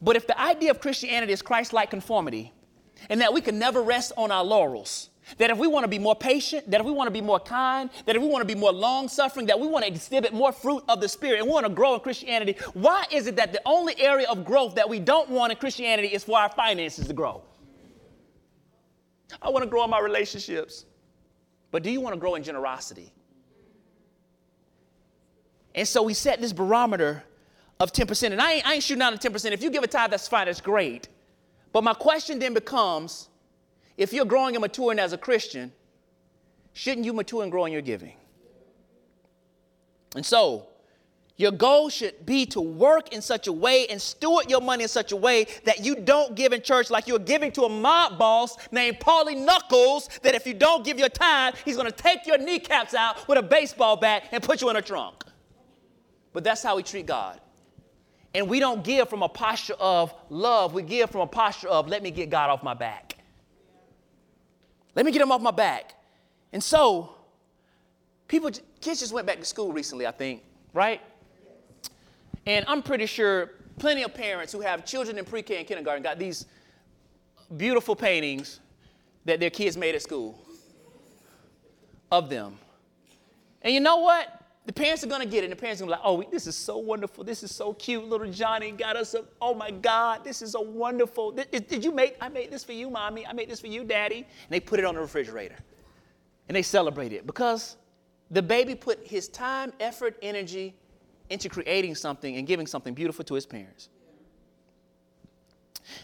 But 0.02 0.16
if 0.16 0.28
the 0.28 0.40
idea 0.40 0.72
of 0.72 0.80
Christianity 0.80 1.32
is 1.32 1.42
Christ 1.42 1.74
like 1.74 1.90
conformity, 1.90 2.52
and 3.10 3.22
that 3.22 3.34
we 3.34 3.42
can 3.42 3.58
never 3.58 3.82
rest 3.82 4.12
on 4.18 4.32
our 4.32 4.44
laurels, 4.44 5.10
that 5.38 5.50
if 5.50 5.58
we 5.58 5.68
want 5.68 5.84
to 5.84 5.88
be 5.88 6.00
more 6.00 6.16
patient, 6.16 6.70
that 6.70 6.82
if 6.82 6.86
we 6.86 6.92
want 6.92 7.08
to 7.08 7.12
be 7.12 7.22
more 7.22 7.40
kind, 7.40 7.90
that 8.06 8.16
if 8.16 8.22
we 8.22 8.28
want 8.28 8.48
to 8.48 8.54
be 8.54 8.60
more 8.60 8.72
long 8.72 9.08
suffering, 9.08 9.46
that 9.46 9.60
we 9.60 9.68
want 9.68 9.86
to 9.86 9.92
exhibit 9.92 10.34
more 10.34 10.52
fruit 10.52 10.84
of 10.90 11.00
the 11.00 11.08
Spirit 11.08 11.40
and 11.40 11.48
we 11.48 11.54
want 11.54 11.66
to 11.66 11.72
grow 11.72 11.94
in 11.94 12.00
Christianity, 12.00 12.58
why 12.74 13.06
is 13.12 13.28
it 13.28 13.36
that 13.38 13.54
the 13.54 13.62
only 13.66 14.00
area 14.00 14.28
of 14.30 14.44
growth 14.44 14.76
that 14.76 14.90
we 14.90 15.00
don't 15.00 15.30
want 15.30 15.52
in 15.52 15.58
Christianity 15.58 16.10
is 16.10 16.24
for 16.24 16.38
our 16.38 16.50
finances 16.50 17.08
to 17.08 17.14
grow? 17.14 17.44
I 19.42 19.50
want 19.50 19.64
to 19.64 19.70
grow 19.70 19.84
in 19.84 19.90
my 19.90 20.00
relationships. 20.00 20.86
But 21.70 21.84
do 21.84 21.92
you 21.92 22.02
want 22.02 22.14
to 22.14 22.20
grow 22.20 22.36
in 22.36 22.44
generosity? 22.44 23.14
And 25.76 25.88
so 25.88 26.04
we 26.04 26.14
set 26.14 26.42
this 26.42 26.54
barometer 26.54 27.24
of 27.80 27.92
10%. 27.92 28.32
And 28.32 28.42
I 28.42 28.54
ain't, 28.54 28.68
I 28.68 28.74
ain't 28.76 28.84
shooting 28.84 29.00
down 29.00 29.18
to 29.18 29.30
10%. 29.30 29.52
If 29.52 29.64
you 29.64 29.70
give 29.70 29.84
a 29.84 29.88
tithe, 29.88 30.12
that's 30.12 30.28
fine, 30.28 30.46
that's 30.46 30.62
great. 30.62 31.08
But 31.74 31.84
my 31.84 31.94
question 31.94 32.40
then 32.40 32.54
becomes 32.54 33.30
if 33.98 34.14
you're 34.14 34.26
growing 34.26 34.56
and 34.56 34.62
maturing 34.62 35.00
as 35.00 35.14
a 35.14 35.18
Christian, 35.18 35.72
shouldn't 36.74 37.06
you 37.06 37.14
mature 37.14 37.44
and 37.44 37.52
grow 37.52 37.66
in 37.66 37.74
your 37.74 37.82
giving? 37.82 38.14
And 40.16 40.26
so, 40.26 40.68
Your 41.42 41.52
goal 41.52 41.90
should 41.90 42.24
be 42.24 42.46
to 42.48 42.62
work 42.62 43.14
in 43.14 43.20
such 43.20 43.48
a 43.48 43.52
way 43.52 43.88
and 43.88 44.00
steward 44.00 44.48
your 44.48 44.62
money 44.62 44.84
in 44.84 44.90
such 44.90 45.12
a 45.12 45.16
way 45.16 45.48
that 45.64 45.84
you 45.84 45.96
don't 45.96 46.36
give 46.36 46.54
in 46.54 46.62
church 46.62 46.92
like 46.92 47.08
you're 47.08 47.18
giving 47.18 47.52
to 47.54 47.64
a 47.64 47.70
mob 47.70 48.20
boss 48.20 48.56
named 48.72 49.00
Paulie 49.00 49.36
Knuckles, 49.36 50.08
that 50.22 50.36
if 50.36 50.46
you 50.46 50.54
don't 50.54 50.86
give 50.86 51.00
your 51.00 51.10
time, 51.10 51.54
he's 51.66 51.78
to 51.78 51.92
take 51.92 52.28
your 52.28 52.38
kneecaps 52.38 52.94
out 52.94 53.28
with 53.28 53.40
a 53.40 53.42
baseball 53.42 53.96
bat 53.96 54.26
and 54.32 54.44
put 54.44 54.62
you 54.62 54.70
in 54.70 54.76
a 54.76 54.84
trunk. 54.84 55.24
But 56.34 56.44
that's 56.44 56.64
how 56.64 56.76
we 56.76 56.84
treat 56.84 57.06
God. 57.06 57.40
And 58.34 58.48
we 58.48 58.60
don't 58.60 58.84
give 58.84 59.10
from 59.10 59.24
a 59.24 59.30
posture 59.30 59.76
of 59.80 60.14
love, 60.30 60.74
we 60.74 60.84
give 60.84 61.10
from 61.10 61.22
a 61.22 61.28
posture 61.28 61.68
of, 61.68 61.90
let 61.90 62.02
me 62.02 62.12
get 62.12 62.30
God 62.30 62.50
off 62.50 62.64
my 62.64 62.74
back. 62.74 63.18
Let 64.96 65.06
me 65.06 65.12
get 65.12 65.22
him 65.22 65.32
off 65.32 65.42
my 65.42 65.52
back. 65.52 65.96
And 66.54 66.64
so, 66.64 67.16
people, 68.28 68.52
kids 68.80 69.00
just 69.00 69.14
went 69.14 69.28
back 69.28 69.40
to 69.40 69.46
school 69.46 69.72
recently, 69.72 70.08
I 70.08 70.12
think, 70.12 70.44
right? 70.74 71.02
And 72.46 72.66
I'm 72.68 72.82
pretty 72.82 73.06
sure 73.06 73.52
plenty 73.78 74.04
of 74.04 74.14
parents 74.14 74.52
who 74.54 74.62
have 74.62 74.86
children 74.86 75.18
in 75.18 75.26
pre 75.26 75.42
K 75.42 75.58
and 75.58 75.68
kindergarten 75.68 76.04
got 76.04 76.20
these 76.20 76.46
beautiful 77.58 77.96
paintings 77.96 78.60
that 79.26 79.40
their 79.40 79.50
kids 79.50 79.78
made 79.78 79.96
at 79.96 80.02
school 80.02 80.40
of 82.12 82.30
them. 82.30 82.58
And 83.62 83.74
you 83.74 83.80
know 83.80 83.98
what? 83.98 84.41
The 84.66 84.74
parents 84.74 85.04
are 85.04 85.08
gonna 85.08 85.26
get 85.26 85.44
it, 85.44 85.46
and 85.46 85.54
the 85.54 85.56
parents 85.56 85.82
are 85.82 85.86
gonna 85.86 85.98
be 85.98 86.02
like, 86.02 86.26
oh, 86.28 86.32
this 86.32 86.46
is 86.46 86.56
so 86.56 86.78
wonderful. 86.78 87.24
This 87.24 87.42
is 87.42 87.54
so 87.54 87.74
cute. 87.74 88.06
Little 88.06 88.32
Johnny 88.32 88.72
got 88.72 88.96
us 88.96 89.16
a, 89.16 89.26
oh 89.42 89.56
my 89.56 89.72
God, 89.72 90.24
this 90.24 90.42
is 90.42 90.52
so 90.52 90.62
wonderful. 90.62 91.32
Did, 91.32 91.68
did 91.68 91.84
you 91.84 91.92
make, 91.92 92.16
I 92.22 92.30
made 92.30 92.52
this 92.52 92.64
for 92.64 92.74
you, 92.74 92.90
mommy. 92.90 93.26
I 93.26 93.34
made 93.34 93.50
this 93.50 93.60
for 93.60 93.68
you, 93.68 93.84
daddy. 93.84 94.18
And 94.18 94.50
they 94.50 94.60
put 94.60 94.80
it 94.80 94.86
on 94.86 94.96
the 94.96 95.02
refrigerator. 95.02 95.58
And 96.48 96.56
they 96.56 96.62
celebrate 96.62 97.12
it 97.12 97.26
because 97.26 97.78
the 98.30 98.42
baby 98.42 98.76
put 98.76 99.06
his 99.06 99.28
time, 99.28 99.74
effort, 99.80 100.18
energy, 100.22 100.76
into 101.32 101.50
creating 101.50 101.96
something 101.96 102.36
and 102.36 102.46
giving 102.46 102.68
something 102.68 102.94
beautiful 102.94 103.26
to 103.26 103.34
his 103.34 103.46
parents. 103.46 103.90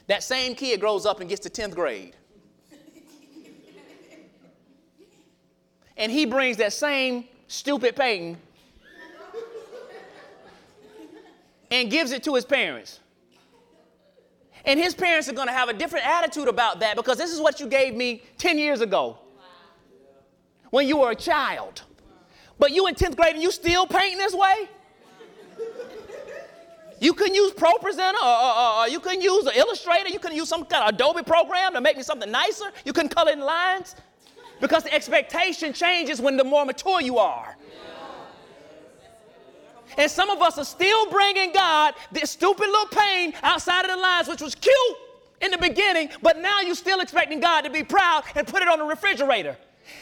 That 0.07 0.23
same 0.23 0.55
kid 0.55 0.79
grows 0.79 1.05
up 1.05 1.19
and 1.19 1.29
gets 1.29 1.47
to 1.47 1.49
10th 1.49 1.75
grade. 1.75 2.15
and 5.95 6.11
he 6.11 6.25
brings 6.25 6.57
that 6.57 6.73
same 6.73 7.25
stupid 7.47 7.95
painting 7.95 8.37
and 11.72 11.89
gives 11.91 12.11
it 12.11 12.24
to 12.24 12.36
his 12.36 12.45
parents. 12.45 12.99
And 14.65 14.80
his 14.80 14.93
parents 14.93 15.30
are 15.30 15.34
going 15.34 15.47
to 15.47 15.53
have 15.53 15.70
a 15.70 15.74
different 15.74 16.05
attitude 16.05 16.47
about 16.47 16.80
that 16.82 16.95
because 16.95 17.18
this 17.18 17.32
is 17.32 17.39
what 17.39 17.59
you 17.59 17.68
gave 17.68 17.95
me 17.95 18.22
10 18.38 18.57
years 18.57 18.82
ago 18.82 19.18
when 20.72 20.88
you 20.88 20.97
were 20.97 21.11
a 21.11 21.15
child. 21.15 21.84
But 22.59 22.72
you 22.72 22.88
in 22.88 22.95
10th 22.95 23.15
grade 23.15 23.36
and 23.36 23.43
you 23.43 23.51
still 23.51 23.86
painting 23.86 24.18
this 24.18 24.34
way? 24.34 24.70
You 26.99 27.13
can 27.13 27.34
use 27.34 27.51
ProPresenter, 27.51 28.13
or, 28.13 28.24
uh, 28.24 28.41
or, 28.41 28.57
uh, 28.57 28.78
or, 28.78 28.84
uh, 28.84 28.86
you 28.88 28.99
can 28.99 29.22
use 29.22 29.45
an 29.45 29.53
Illustrator, 29.55 30.09
you 30.09 30.18
can 30.18 30.36
use 30.36 30.49
some 30.49 30.65
kind 30.65 30.84
of 30.84 30.95
Adobe 30.95 31.22
program 31.22 31.74
to 31.74 31.82
make 31.82 31.95
me 31.95 32.01
something 32.01 32.32
nicer. 32.32 32.65
You 32.86 32.93
can 32.93 33.07
color 33.07 33.32
in 33.32 33.39
lines. 33.39 33.95
Because 34.59 34.84
the 34.84 34.93
expectation 34.93 35.74
changes 35.74 36.20
when 36.20 36.38
the 36.38 36.43
more 36.43 36.65
mature 36.65 36.99
you 36.99 37.20
are. 37.20 37.55
And 39.97 40.09
some 40.11 40.29
of 40.29 40.41
us 40.41 40.57
are 40.57 40.65
still 40.65 41.09
bringing 41.09 41.53
God 41.53 41.93
this 42.11 42.31
stupid 42.31 42.67
little 42.67 42.88
pain 42.88 43.33
outside 43.43 43.85
of 43.85 43.91
the 43.91 43.97
lines, 43.97 44.27
which 44.27 44.41
was 44.41 44.55
cute 44.55 44.97
in 45.41 45.51
the 45.51 45.57
beginning, 45.57 46.09
but 46.21 46.38
now 46.38 46.61
you're 46.61 46.75
still 46.75 46.99
expecting 46.99 47.39
God 47.39 47.61
to 47.61 47.69
be 47.69 47.83
proud 47.83 48.23
and 48.35 48.47
put 48.47 48.61
it 48.61 48.67
on 48.67 48.79
the 48.79 48.85
refrigerator. 48.85 49.55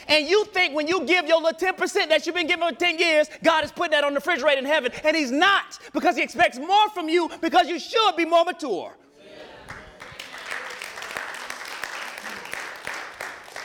And 0.08 0.26
you 0.26 0.44
think 0.46 0.74
when 0.74 0.88
you 0.88 1.04
give 1.04 1.26
your 1.26 1.40
little 1.40 1.58
10% 1.58 2.08
that 2.08 2.26
you've 2.26 2.34
been 2.34 2.46
giving 2.46 2.66
for 2.68 2.74
10 2.74 2.98
years, 2.98 3.28
God 3.42 3.64
is 3.64 3.70
putting 3.70 3.92
that 3.92 4.04
on 4.04 4.14
the 4.14 4.18
refrigerator 4.18 4.58
in 4.58 4.64
heaven. 4.64 4.92
And 5.04 5.16
He's 5.16 5.30
not 5.30 5.78
because 5.92 6.16
He 6.16 6.22
expects 6.22 6.58
more 6.58 6.88
from 6.90 7.08
you 7.08 7.30
because 7.40 7.68
you 7.68 7.78
should 7.78 8.16
be 8.16 8.24
more 8.24 8.44
mature. 8.44 8.96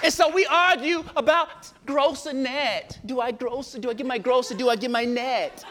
And 0.03 0.11
so 0.11 0.29
we 0.29 0.47
argue 0.47 1.03
about 1.15 1.71
gross 1.85 2.25
or 2.25 2.33
net. 2.33 2.99
Do 3.05 3.19
I 3.21 3.31
gross 3.31 3.73
do 3.73 3.89
I 3.89 3.93
give 3.93 4.07
my 4.07 4.17
gross 4.17 4.51
or 4.51 4.55
do 4.55 4.69
I 4.69 4.75
give 4.75 4.89
my 4.89 5.05
net? 5.05 5.63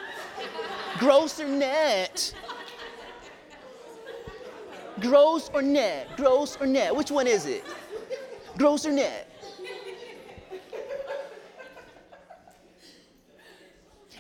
Gross 1.00 1.40
or 1.40 1.48
net? 1.48 2.32
Gross 5.00 5.50
or 5.52 5.62
net? 5.62 6.06
Gross 6.16 6.56
or 6.60 6.66
net? 6.66 6.94
Which 6.94 7.10
one 7.10 7.26
is 7.26 7.46
it? 7.46 7.64
Gross 8.56 8.86
or 8.86 8.92
net? 8.92 9.26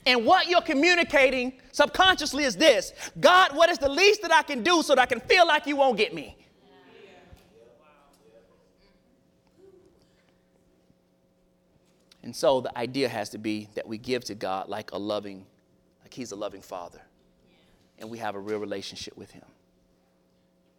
And 0.06 0.24
what 0.24 0.48
you're 0.48 0.62
communicating 0.62 1.52
subconsciously 1.72 2.44
is 2.44 2.56
this 2.56 2.92
God, 3.20 3.54
what 3.54 3.68
is 3.68 3.78
the 3.78 3.88
least 3.88 4.22
that 4.22 4.32
I 4.32 4.42
can 4.42 4.62
do 4.62 4.82
so 4.82 4.94
that 4.94 5.02
I 5.02 5.06
can 5.06 5.20
feel 5.20 5.46
like 5.46 5.66
you 5.66 5.76
won't 5.76 5.98
get 5.98 6.14
me? 6.14 6.36
And 12.22 12.34
so 12.34 12.60
the 12.60 12.76
idea 12.76 13.08
has 13.08 13.28
to 13.30 13.38
be 13.38 13.68
that 13.74 13.86
we 13.86 13.98
give 13.98 14.24
to 14.24 14.34
God 14.34 14.68
like 14.68 14.92
a 14.92 14.98
loving, 14.98 15.46
like 16.10 16.14
He's 16.14 16.32
a 16.32 16.36
loving 16.36 16.62
Father. 16.62 17.00
And 17.98 18.10
we 18.10 18.18
have 18.18 18.34
a 18.34 18.40
real 18.40 18.58
relationship 18.58 19.16
with 19.16 19.30
Him. 19.30 19.44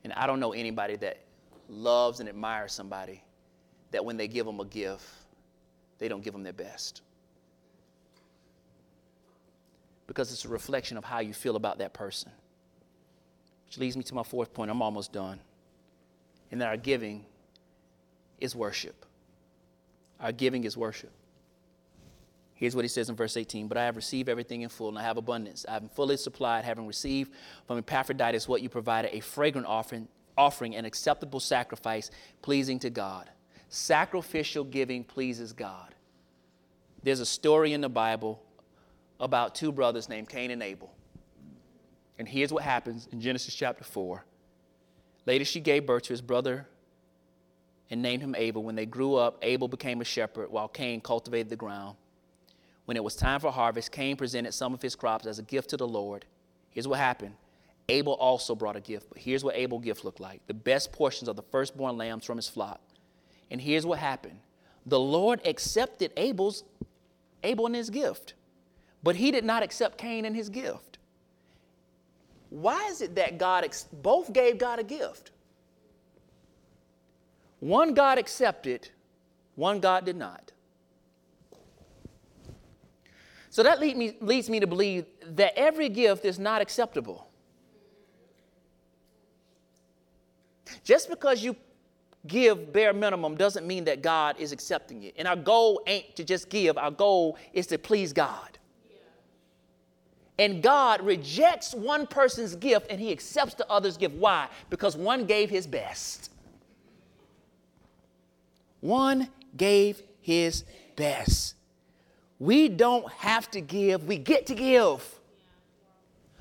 And 0.04 0.12
I 0.14 0.28
don't 0.28 0.40
know 0.40 0.52
anybody 0.52 0.98
that 0.98 1.20
loves 1.70 2.20
and 2.20 2.28
admires 2.28 2.74
somebody 2.74 3.24
that 3.92 4.04
when 4.04 4.18
they 4.18 4.28
give 4.28 4.46
them 4.46 4.60
a 4.60 4.66
gift, 4.66 5.06
they 6.00 6.08
don't 6.08 6.24
give 6.24 6.34
them 6.34 6.44
their 6.44 6.54
best 6.54 7.02
because 10.08 10.34
it's 10.34 10.44
a 10.44 10.50
reflection 10.50 10.98
of 10.98 11.06
how 11.06 11.20
you 11.20 11.34
feel 11.34 11.56
about 11.56 11.78
that 11.78 11.94
person. 11.94 12.30
Which 13.66 13.78
leads 13.78 13.96
me 13.96 14.04
to 14.04 14.14
my 14.14 14.24
fourth 14.24 14.54
point. 14.54 14.70
I'm 14.70 14.82
almost 14.82 15.14
done. 15.14 15.40
And 16.52 16.60
that 16.60 16.68
our 16.68 16.76
giving 16.76 17.24
is 18.38 18.54
worship. 18.54 19.06
Our 20.20 20.34
giving 20.34 20.66
is 20.66 20.76
worship. 20.76 21.12
Here's 22.62 22.76
what 22.76 22.86
he 22.86 22.90
says 22.90 23.10
in 23.10 23.16
verse 23.16 23.38
18 23.38 23.68
But 23.68 23.80
I 23.80 23.86
have 23.86 23.96
received 23.96 24.30
everything 24.30 24.62
in 24.62 24.70
full, 24.70 24.90
and 24.90 25.00
I 25.00 25.02
have 25.02 25.18
abundance. 25.18 25.66
I 25.68 25.74
have 25.74 25.92
fully 25.94 26.16
supplied, 26.16 26.64
having 26.64 26.86
received 26.86 27.34
from 27.66 27.80
Epaphroditus 27.80 28.48
what 28.48 28.62
you 28.62 28.70
provided 28.70 29.18
a 29.18 29.20
fragrant 29.20 29.66
offering, 29.66 30.08
offering, 30.38 30.76
an 30.76 30.86
acceptable 30.86 31.40
sacrifice, 31.40 32.12
pleasing 32.44 32.78
to 32.78 32.92
God. 32.92 33.32
Sacrificial 33.70 34.64
giving 34.64 35.04
pleases 35.04 35.54
God. 35.54 35.96
There's 37.02 37.20
a 37.20 37.26
story 37.26 37.74
in 37.74 37.82
the 37.82 37.90
Bible 37.90 38.44
about 39.20 39.56
two 39.56 39.72
brothers 39.72 40.08
named 40.08 40.30
Cain 40.30 40.52
and 40.52 40.62
Abel. 40.62 40.94
And 42.20 42.28
here's 42.28 42.54
what 42.54 42.62
happens 42.62 43.08
in 43.12 43.22
Genesis 43.22 43.56
chapter 43.56 43.84
4. 43.84 44.24
Later, 45.26 45.46
she 45.46 45.62
gave 45.62 45.88
birth 45.88 46.04
to 46.04 46.14
his 46.14 46.22
brother 46.22 46.68
and 47.90 48.04
named 48.04 48.22
him 48.22 48.36
Abel. 48.38 48.62
When 48.62 48.76
they 48.76 48.86
grew 48.86 49.16
up, 49.16 49.40
Abel 49.42 49.68
became 49.68 50.00
a 50.00 50.06
shepherd 50.06 50.52
while 50.52 50.68
Cain 50.68 51.02
cultivated 51.02 51.50
the 51.50 51.56
ground. 51.56 51.96
When 52.86 52.98
it 52.98 53.04
was 53.04 53.16
time 53.16 53.40
for 53.40 53.52
harvest, 53.52 53.92
Cain 53.92 54.16
presented 54.18 54.54
some 54.54 54.74
of 54.74 54.82
his 54.82 54.96
crops 54.96 55.26
as 55.26 55.40
a 55.40 55.44
gift 55.44 55.70
to 55.70 55.78
the 55.78 55.88
Lord. 55.88 56.26
Here's 56.70 56.88
what 56.88 57.00
happened 57.00 57.36
Abel 57.90 58.14
also 58.14 58.56
brought 58.56 58.76
a 58.76 58.82
gift, 58.82 59.08
but 59.10 59.18
here's 59.20 59.44
what 59.44 59.56
Abel's 59.56 59.84
gift 59.84 60.06
looked 60.06 60.20
like 60.20 60.46
the 60.48 60.54
best 60.54 60.92
portions 60.92 61.28
of 61.28 61.36
the 61.36 61.44
firstborn 61.44 61.98
lambs 61.98 62.26
from 62.26 62.38
his 62.38 62.48
flock. 62.48 62.82
And 63.50 63.62
here's 63.62 63.86
what 63.86 64.00
happened 64.00 64.40
the 64.86 65.00
Lord 65.00 65.42
accepted 65.46 66.12
Abel's 66.18 66.64
Abel 67.44 67.66
and 67.66 67.76
his 67.76 67.90
gift. 67.90 68.34
But 69.04 69.16
he 69.16 69.32
did 69.32 69.44
not 69.44 69.64
accept 69.64 69.98
Cain 69.98 70.26
and 70.26 70.36
his 70.36 70.50
gift. 70.50 71.00
Why 72.50 72.88
is 72.90 73.02
it 73.02 73.16
that 73.16 73.38
God 73.38 73.64
ex- 73.64 73.88
both 73.92 74.32
gave 74.32 74.58
God 74.58 74.80
a 74.80 74.84
gift? 74.84 75.32
One 77.60 77.94
God 77.94 78.18
accepted, 78.18 78.90
one 79.56 79.80
God 79.80 80.06
did 80.06 80.18
not. 80.18 80.52
So 83.52 83.64
that 83.64 83.82
lead 83.82 83.98
me, 83.98 84.16
leads 84.22 84.50
me 84.50 84.62
to 84.62 84.66
believe 84.66 85.06
that 85.26 85.54
every 85.60 85.90
gift 85.90 86.24
is 86.24 86.40
not 86.40 86.62
acceptable. 86.62 87.28
Just 90.86 91.10
because 91.10 91.44
you 91.44 91.58
give 92.28 92.72
bare 92.72 92.94
minimum 92.94 93.36
doesn't 93.36 93.68
mean 93.68 93.84
that 93.84 94.02
God 94.02 94.40
is 94.40 94.54
accepting 94.54 95.04
it. 95.04 95.16
And 95.18 95.28
our 95.28 95.36
goal 95.36 95.82
ain't 95.86 96.16
to 96.16 96.24
just 96.24 96.50
give, 96.50 96.78
our 96.78 96.92
goal 96.92 97.38
is 97.52 97.68
to 97.68 97.78
please 97.78 98.14
God. 98.14 98.58
And 100.40 100.64
God 100.64 101.02
rejects 101.02 101.74
one 101.74 102.08
person's 102.08 102.56
gift 102.56 102.88
and 102.90 103.02
he 103.02 103.12
accepts 103.12 103.56
the 103.56 103.70
other's 103.70 103.98
gift. 103.98 104.16
Why? 104.16 104.48
Because 104.70 104.96
one 104.96 105.26
gave 105.26 105.50
his 105.50 105.68
best. 105.68 106.32
One 108.80 109.28
gave 109.58 110.02
his 110.22 110.64
best. 110.96 111.56
We 112.42 112.70
don't 112.70 113.08
have 113.12 113.52
to 113.52 113.62
give, 113.62 114.06
we 114.06 114.18
get 114.18 114.48
to 114.48 114.56
give. 114.56 115.20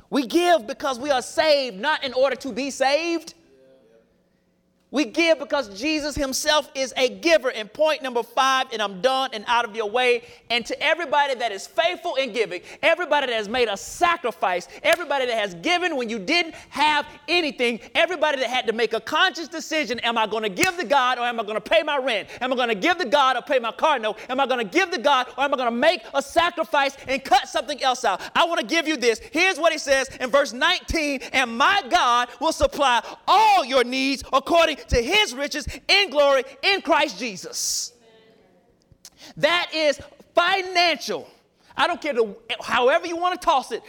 We 0.09 0.26
give 0.26 0.66
because 0.66 0.98
we 0.98 1.11
are 1.11 1.20
saved, 1.20 1.78
not 1.78 2.03
in 2.03 2.14
order 2.14 2.36
to 2.36 2.53
be 2.53 2.70
saved. 2.70 3.34
We 4.93 5.05
give 5.05 5.38
because 5.38 5.68
Jesus 5.80 6.16
himself 6.16 6.68
is 6.74 6.93
a 6.97 7.09
giver. 7.09 7.51
And 7.51 7.72
point 7.72 8.03
number 8.03 8.22
five, 8.22 8.66
and 8.72 8.82
I'm 8.82 9.01
done 9.01 9.30
and 9.32 9.45
out 9.47 9.64
of 9.64 9.76
your 9.76 9.88
way. 9.88 10.22
And 10.51 10.66
to 10.66 10.82
everybody 10.82 11.34
that 11.36 11.53
is 11.53 11.66
faithful 11.66 12.16
in 12.16 12.32
giving, 12.32 12.62
everybody 12.82 13.28
that 13.28 13.36
has 13.36 13.49
made 13.49 13.68
a 13.68 13.76
sacrifice, 13.76 14.66
everybody 14.82 15.26
that 15.26 15.38
has 15.38 15.55
given 15.55 15.97
when 15.97 16.09
you 16.09 16.18
didn't 16.18 16.55
have 16.70 17.07
anything, 17.28 17.78
everybody 17.95 18.38
that 18.38 18.51
had 18.51 18.66
to 18.66 18.72
make 18.72 18.93
a 18.93 19.01
conscious 19.01 19.47
decision 19.47 20.01
am 20.01 20.18
I 20.18 20.26
going 20.26 20.43
to 20.43 20.49
give 20.49 20.76
to 20.76 20.84
God 20.84 21.18
or 21.18 21.22
am 21.22 21.38
I 21.38 21.45
going 21.45 21.55
to 21.55 21.61
pay 21.61 21.82
my 21.82 21.99
rent? 21.99 22.28
Am 22.41 22.53
I 22.53 22.57
going 22.57 22.68
to 22.68 22.74
give 22.74 22.99
to 22.99 23.05
God 23.05 23.36
or 23.36 23.43
pay 23.43 23.61
my 23.61 23.72
car 23.72 23.99
note? 23.99 24.18
Am 24.28 24.41
I 24.41 24.47
going 24.47 24.59
to 24.66 24.78
give 24.78 24.91
to 24.91 24.99
God 24.99 25.28
or 25.38 25.45
am 25.45 25.55
I 25.55 25.57
going 25.57 25.70
to 25.70 25.76
make 25.76 26.03
a 26.14 26.22
sacrifice 26.22 26.97
and 27.07 27.22
cut 27.22 27.49
something 27.49 27.80
else 27.82 28.05
out? 28.05 28.20
I 28.34 28.45
want 28.45 28.61
to 28.61 28.66
give 28.66 28.88
you 28.88 28.97
this. 28.97 29.20
Here's 29.32 29.59
what 29.59 29.72
he 29.72 29.78
says 29.78 30.09
in 30.20 30.30
verse 30.30 30.53
19 30.53 31.20
And 31.32 31.57
my 31.57 31.82
God 31.91 32.28
will 32.41 32.53
supply 32.53 33.03
all 33.28 33.64
your 33.64 33.84
needs 33.84 34.24
according 34.32 34.78
to 34.88 35.00
his 35.00 35.34
riches 35.34 35.66
in 35.88 36.10
glory 36.10 36.44
in 36.62 36.82
Christ 36.82 37.18
Jesus. 37.18 37.92
That 39.36 39.70
is 39.74 40.00
financial. 40.34 41.28
I 41.76 41.86
don't 41.86 42.00
care 42.00 42.14
to, 42.14 42.36
however 42.60 43.06
you 43.06 43.16
want 43.16 43.40
to 43.40 43.44
toss 43.44 43.72
it. 43.72 43.82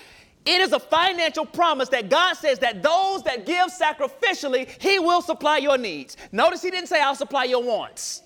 It 0.45 0.59
is 0.59 0.73
a 0.73 0.79
financial 0.79 1.45
promise 1.45 1.89
that 1.89 2.09
God 2.09 2.33
says 2.33 2.59
that 2.59 2.81
those 2.81 3.21
that 3.23 3.45
give 3.45 3.67
sacrificially, 3.67 4.67
He 4.81 4.97
will 4.97 5.21
supply 5.21 5.57
your 5.57 5.77
needs. 5.77 6.17
Notice 6.31 6.63
He 6.63 6.71
didn't 6.71 6.87
say, 6.87 6.99
I'll 6.99 7.15
supply 7.15 7.43
your 7.43 7.63
wants. 7.63 8.23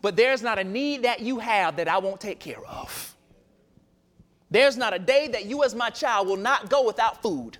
But 0.00 0.16
there's 0.16 0.42
not 0.42 0.58
a 0.58 0.64
need 0.64 1.04
that 1.04 1.20
you 1.20 1.38
have 1.38 1.76
that 1.76 1.86
I 1.86 1.98
won't 1.98 2.20
take 2.20 2.40
care 2.40 2.64
of. 2.66 3.14
There's 4.50 4.76
not 4.76 4.92
a 4.92 4.98
day 4.98 5.28
that 5.28 5.46
you, 5.46 5.62
as 5.62 5.74
my 5.74 5.90
child, 5.90 6.26
will 6.26 6.36
not 6.36 6.68
go 6.68 6.84
without 6.84 7.22
food. 7.22 7.58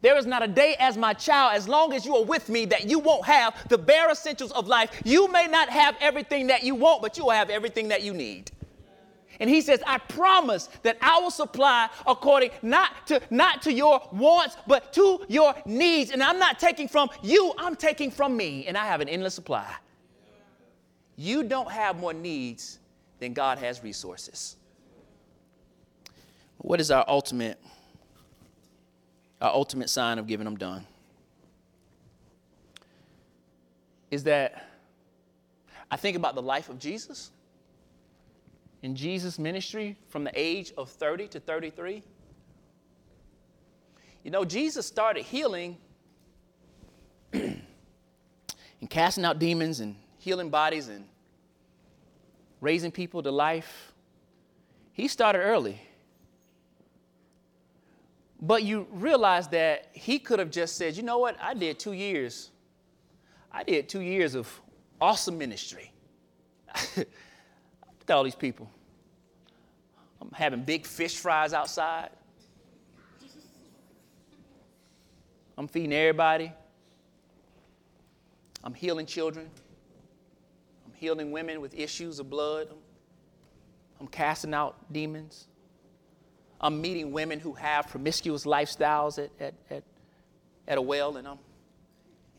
There 0.00 0.16
is 0.16 0.26
not 0.26 0.42
a 0.42 0.48
day 0.48 0.76
as 0.78 0.96
my 0.96 1.12
child, 1.12 1.56
as 1.56 1.68
long 1.68 1.92
as 1.92 2.06
you 2.06 2.14
are 2.16 2.24
with 2.24 2.48
me, 2.48 2.66
that 2.66 2.88
you 2.88 3.00
won't 3.00 3.24
have 3.24 3.68
the 3.68 3.78
bare 3.78 4.10
essentials 4.10 4.52
of 4.52 4.68
life. 4.68 5.02
You 5.04 5.30
may 5.32 5.48
not 5.48 5.68
have 5.70 5.96
everything 6.00 6.46
that 6.48 6.62
you 6.62 6.74
want, 6.76 7.02
but 7.02 7.16
you 7.16 7.24
will 7.24 7.32
have 7.32 7.50
everything 7.50 7.88
that 7.88 8.02
you 8.02 8.14
need. 8.14 8.52
And 9.40 9.48
he 9.48 9.60
says, 9.60 9.80
I 9.86 9.98
promise 9.98 10.68
that 10.82 10.98
I 11.00 11.20
will 11.20 11.30
supply 11.30 11.88
according 12.06 12.50
not 12.62 13.06
to 13.06 13.20
not 13.30 13.62
to 13.62 13.72
your 13.72 14.00
wants, 14.12 14.56
but 14.66 14.92
to 14.94 15.24
your 15.28 15.54
needs. 15.64 16.10
And 16.10 16.22
I'm 16.22 16.38
not 16.38 16.58
taking 16.58 16.88
from 16.88 17.08
you, 17.22 17.52
I'm 17.58 17.76
taking 17.76 18.10
from 18.10 18.36
me, 18.36 18.66
and 18.66 18.76
I 18.76 18.86
have 18.86 19.00
an 19.00 19.08
endless 19.08 19.34
supply. 19.34 19.72
You 21.16 21.42
don't 21.42 21.70
have 21.70 21.98
more 21.98 22.14
needs 22.14 22.78
than 23.18 23.32
God 23.32 23.58
has 23.58 23.82
resources. 23.82 24.56
What 26.58 26.80
is 26.80 26.90
our 26.90 27.04
ultimate 27.08 27.60
our 29.40 29.52
ultimate 29.52 29.90
sign 29.90 30.18
of 30.18 30.26
giving 30.26 30.44
them 30.44 30.56
done 30.56 30.86
is 34.10 34.24
that 34.24 34.68
I 35.90 35.96
think 35.96 36.16
about 36.16 36.34
the 36.34 36.42
life 36.42 36.68
of 36.68 36.78
Jesus 36.78 37.30
in 38.82 38.94
Jesus' 38.94 39.38
ministry 39.38 39.96
from 40.08 40.24
the 40.24 40.32
age 40.34 40.72
of 40.76 40.88
30 40.88 41.28
to 41.28 41.40
33. 41.40 42.02
You 44.24 44.30
know, 44.30 44.44
Jesus 44.44 44.86
started 44.86 45.24
healing 45.24 45.76
and 47.32 47.62
casting 48.88 49.24
out 49.24 49.38
demons 49.38 49.80
and 49.80 49.96
healing 50.18 50.50
bodies 50.50 50.88
and 50.88 51.04
raising 52.60 52.90
people 52.90 53.22
to 53.22 53.30
life. 53.30 53.92
He 54.92 55.08
started 55.08 55.40
early. 55.40 55.80
But 58.40 58.62
you 58.62 58.86
realize 58.92 59.48
that 59.48 59.88
he 59.92 60.18
could 60.18 60.38
have 60.38 60.50
just 60.50 60.76
said, 60.76 60.96
you 60.96 61.02
know 61.02 61.18
what, 61.18 61.36
I 61.40 61.54
did 61.54 61.78
two 61.78 61.92
years. 61.92 62.50
I 63.50 63.64
did 63.64 63.88
two 63.88 64.00
years 64.00 64.34
of 64.34 64.48
awesome 65.00 65.36
ministry. 65.36 65.92
Look 66.96 67.08
at 68.08 68.10
all 68.10 68.24
these 68.24 68.34
people. 68.34 68.70
I'm 70.20 70.30
having 70.32 70.62
big 70.62 70.86
fish 70.86 71.16
fries 71.16 71.52
outside. 71.52 72.10
I'm 75.56 75.66
feeding 75.66 75.92
everybody. 75.92 76.52
I'm 78.62 78.74
healing 78.74 79.06
children. 79.06 79.50
I'm 80.86 80.92
healing 80.94 81.32
women 81.32 81.60
with 81.60 81.74
issues 81.74 82.20
of 82.20 82.30
blood. 82.30 82.68
I'm 84.00 84.06
casting 84.06 84.54
out 84.54 84.92
demons. 84.92 85.48
I'm 86.60 86.80
meeting 86.80 87.12
women 87.12 87.38
who 87.40 87.52
have 87.54 87.88
promiscuous 87.88 88.44
lifestyles 88.44 89.22
at, 89.22 89.30
at, 89.40 89.54
at, 89.70 89.82
at 90.66 90.78
a 90.78 90.82
well, 90.82 91.16
and 91.16 91.28
I'm 91.28 91.38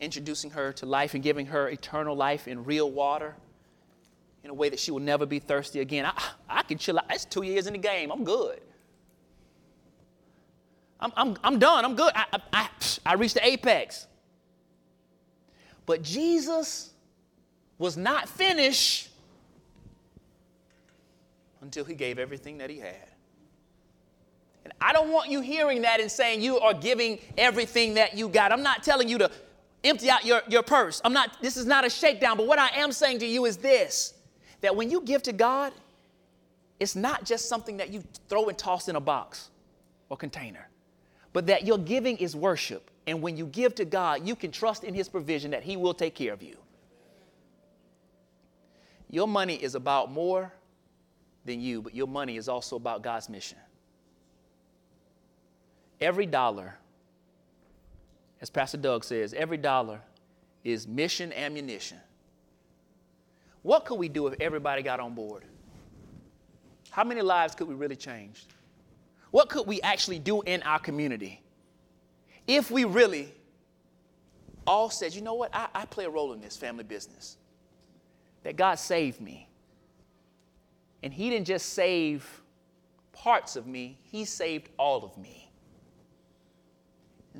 introducing 0.00 0.50
her 0.50 0.72
to 0.74 0.86
life 0.86 1.14
and 1.14 1.22
giving 1.22 1.46
her 1.46 1.68
eternal 1.68 2.14
life 2.16 2.46
in 2.48 2.64
real 2.64 2.90
water 2.90 3.34
in 4.44 4.50
a 4.50 4.54
way 4.54 4.68
that 4.68 4.78
she 4.78 4.90
will 4.90 5.00
never 5.00 5.26
be 5.26 5.38
thirsty 5.38 5.80
again. 5.80 6.06
I, 6.06 6.12
I 6.48 6.62
can 6.62 6.78
chill 6.78 6.98
out. 6.98 7.04
It's 7.10 7.24
two 7.24 7.42
years 7.42 7.66
in 7.66 7.74
the 7.74 7.78
game. 7.78 8.10
I'm 8.10 8.24
good. 8.24 8.60
I'm, 10.98 11.12
I'm, 11.16 11.36
I'm 11.42 11.58
done. 11.58 11.84
I'm 11.84 11.94
good. 11.94 12.12
I, 12.14 12.38
I, 12.52 12.68
I 13.06 13.14
reached 13.14 13.34
the 13.34 13.46
apex. 13.46 14.06
But 15.86 16.02
Jesus 16.02 16.92
was 17.78 17.96
not 17.96 18.28
finished 18.28 19.08
until 21.62 21.84
he 21.84 21.94
gave 21.94 22.18
everything 22.18 22.58
that 22.58 22.70
he 22.70 22.78
had. 22.78 23.09
And 24.64 24.72
I 24.80 24.92
don't 24.92 25.10
want 25.10 25.30
you 25.30 25.40
hearing 25.40 25.82
that 25.82 26.00
and 26.00 26.10
saying 26.10 26.42
you 26.42 26.58
are 26.58 26.74
giving 26.74 27.18
everything 27.38 27.94
that 27.94 28.16
you 28.16 28.28
got. 28.28 28.52
I'm 28.52 28.62
not 28.62 28.82
telling 28.82 29.08
you 29.08 29.18
to 29.18 29.30
empty 29.84 30.10
out 30.10 30.24
your, 30.24 30.42
your 30.48 30.62
purse. 30.62 31.00
I'm 31.04 31.12
not, 31.12 31.40
this 31.40 31.56
is 31.56 31.66
not 31.66 31.84
a 31.84 31.90
shakedown, 31.90 32.36
but 32.36 32.46
what 32.46 32.58
I 32.58 32.68
am 32.76 32.92
saying 32.92 33.20
to 33.20 33.26
you 33.26 33.46
is 33.46 33.56
this 33.56 34.14
that 34.60 34.76
when 34.76 34.90
you 34.90 35.00
give 35.00 35.22
to 35.22 35.32
God, 35.32 35.72
it's 36.78 36.94
not 36.94 37.24
just 37.24 37.48
something 37.48 37.78
that 37.78 37.90
you 37.90 38.02
throw 38.28 38.48
and 38.48 38.58
toss 38.58 38.88
in 38.88 38.96
a 38.96 39.00
box 39.00 39.50
or 40.10 40.16
container, 40.16 40.68
but 41.32 41.46
that 41.46 41.66
your 41.66 41.78
giving 41.78 42.16
is 42.18 42.36
worship. 42.36 42.90
And 43.06 43.22
when 43.22 43.36
you 43.36 43.46
give 43.46 43.74
to 43.76 43.84
God, 43.84 44.26
you 44.26 44.36
can 44.36 44.50
trust 44.50 44.84
in 44.84 44.92
His 44.92 45.08
provision 45.08 45.50
that 45.52 45.62
He 45.62 45.76
will 45.76 45.94
take 45.94 46.14
care 46.14 46.32
of 46.32 46.42
you. 46.42 46.56
Your 49.08 49.26
money 49.26 49.54
is 49.54 49.74
about 49.74 50.12
more 50.12 50.52
than 51.44 51.60
you, 51.60 51.82
but 51.82 51.94
your 51.94 52.06
money 52.06 52.36
is 52.36 52.48
also 52.48 52.76
about 52.76 53.02
God's 53.02 53.28
mission. 53.28 53.58
Every 56.00 56.26
dollar, 56.26 56.74
as 58.40 58.48
Pastor 58.50 58.78
Doug 58.78 59.04
says, 59.04 59.34
every 59.34 59.58
dollar 59.58 60.00
is 60.64 60.86
mission 60.88 61.32
ammunition. 61.32 61.98
What 63.62 63.84
could 63.84 63.98
we 63.98 64.08
do 64.08 64.26
if 64.26 64.40
everybody 64.40 64.82
got 64.82 65.00
on 65.00 65.14
board? 65.14 65.44
How 66.90 67.04
many 67.04 67.20
lives 67.20 67.54
could 67.54 67.68
we 67.68 67.74
really 67.74 67.96
change? 67.96 68.46
What 69.30 69.48
could 69.48 69.66
we 69.66 69.80
actually 69.82 70.18
do 70.18 70.42
in 70.42 70.62
our 70.62 70.78
community 70.78 71.40
if 72.46 72.70
we 72.70 72.84
really 72.84 73.32
all 74.66 74.90
said, 74.90 75.14
you 75.14 75.20
know 75.20 75.34
what, 75.34 75.54
I, 75.54 75.68
I 75.74 75.84
play 75.84 76.04
a 76.04 76.10
role 76.10 76.32
in 76.32 76.40
this 76.40 76.56
family 76.56 76.84
business? 76.84 77.36
That 78.42 78.56
God 78.56 78.76
saved 78.76 79.20
me. 79.20 79.48
And 81.02 81.12
He 81.12 81.30
didn't 81.30 81.46
just 81.46 81.74
save 81.74 82.42
parts 83.12 83.54
of 83.54 83.66
me, 83.66 83.98
He 84.02 84.24
saved 84.24 84.70
all 84.78 85.04
of 85.04 85.16
me. 85.16 85.39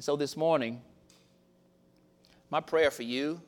And 0.00 0.04
so 0.06 0.16
this 0.16 0.34
morning, 0.34 0.80
my 2.48 2.58
prayer 2.58 2.90
for 2.90 3.02
you 3.02 3.38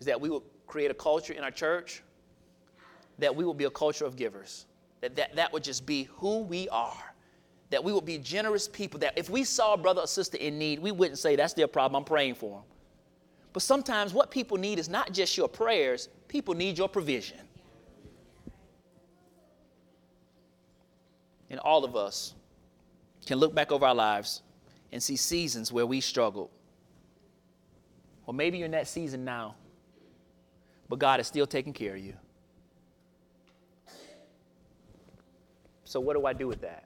is 0.00 0.04
that 0.04 0.20
we 0.20 0.28
will 0.28 0.44
create 0.66 0.90
a 0.90 0.94
culture 0.94 1.32
in 1.32 1.42
our 1.42 1.50
church 1.50 2.02
that 3.18 3.34
we 3.34 3.42
will 3.42 3.54
be 3.54 3.64
a 3.64 3.70
culture 3.70 4.04
of 4.04 4.16
givers. 4.16 4.66
That, 5.00 5.16
that 5.16 5.34
that 5.36 5.50
would 5.50 5.64
just 5.64 5.86
be 5.86 6.10
who 6.16 6.40
we 6.40 6.68
are. 6.68 7.14
That 7.70 7.82
we 7.82 7.90
would 7.90 8.04
be 8.04 8.18
generous 8.18 8.68
people. 8.68 9.00
That 9.00 9.16
if 9.16 9.30
we 9.30 9.44
saw 9.44 9.72
a 9.72 9.78
brother 9.78 10.02
or 10.02 10.06
sister 10.06 10.36
in 10.36 10.58
need, 10.58 10.78
we 10.78 10.92
wouldn't 10.92 11.18
say, 11.18 11.36
that's 11.36 11.54
their 11.54 11.68
problem, 11.68 12.00
I'm 12.00 12.04
praying 12.04 12.34
for 12.34 12.58
them. 12.58 12.64
But 13.54 13.62
sometimes 13.62 14.12
what 14.12 14.30
people 14.30 14.58
need 14.58 14.78
is 14.78 14.90
not 14.90 15.12
just 15.12 15.38
your 15.38 15.48
prayers, 15.48 16.10
people 16.28 16.52
need 16.52 16.76
your 16.76 16.86
provision. 16.90 17.38
And 21.48 21.58
all 21.60 21.82
of 21.86 21.96
us 21.96 22.34
can 23.24 23.38
look 23.38 23.54
back 23.54 23.72
over 23.72 23.86
our 23.86 23.94
lives 23.94 24.42
and 24.92 25.02
see 25.02 25.16
seasons 25.16 25.72
where 25.72 25.86
we 25.86 26.00
struggled. 26.00 26.50
Or 28.26 28.34
maybe 28.34 28.58
you're 28.58 28.66
in 28.66 28.72
that 28.72 28.88
season 28.88 29.24
now, 29.24 29.54
but 30.88 30.98
God 30.98 31.20
is 31.20 31.26
still 31.26 31.46
taking 31.46 31.72
care 31.72 31.94
of 31.94 32.00
you. 32.00 32.14
So, 35.84 36.00
what 36.00 36.14
do 36.14 36.26
I 36.26 36.34
do 36.34 36.46
with 36.46 36.60
that? 36.60 36.84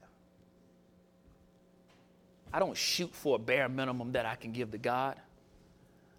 I 2.53 2.59
don't 2.59 2.77
shoot 2.77 3.13
for 3.13 3.37
a 3.37 3.39
bare 3.39 3.69
minimum 3.69 4.13
that 4.13 4.27
I 4.27 4.37
can 4.37 4.53
give 4.53 4.71
to 4.73 4.79
God. 4.79 5.17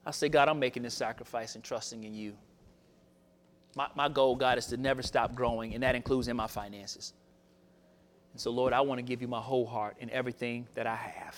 I 0.06 0.12
say, 0.12 0.28
God, 0.28 0.50
I'm 0.50 0.60
making 0.60 0.84
this 0.84 0.94
sacrifice 0.94 1.56
and 1.56 1.64
trusting 1.64 2.04
in 2.04 2.14
you. 2.14 2.34
My, 3.76 3.88
my 3.96 4.10
goal, 4.10 4.36
God, 4.36 4.58
is 4.58 4.66
to 4.68 4.78
never 4.78 5.02
stop 5.02 5.34
growing, 5.34 5.74
and 5.74 5.84
that 5.84 5.96
includes 5.96 6.28
in 6.28 6.36
my 6.36 6.48
finances. 6.48 7.14
And 8.34 8.42
so, 8.42 8.52
Lord, 8.52 8.74
I 8.74 8.82
want 8.82 9.00
to 9.00 9.04
give 9.04 9.22
you 9.22 9.28
my 9.28 9.40
whole 9.40 9.66
heart 9.66 9.96
and 10.02 10.10
everything 10.12 10.68
that 10.76 10.88
I 10.88 10.96
have. 10.96 11.38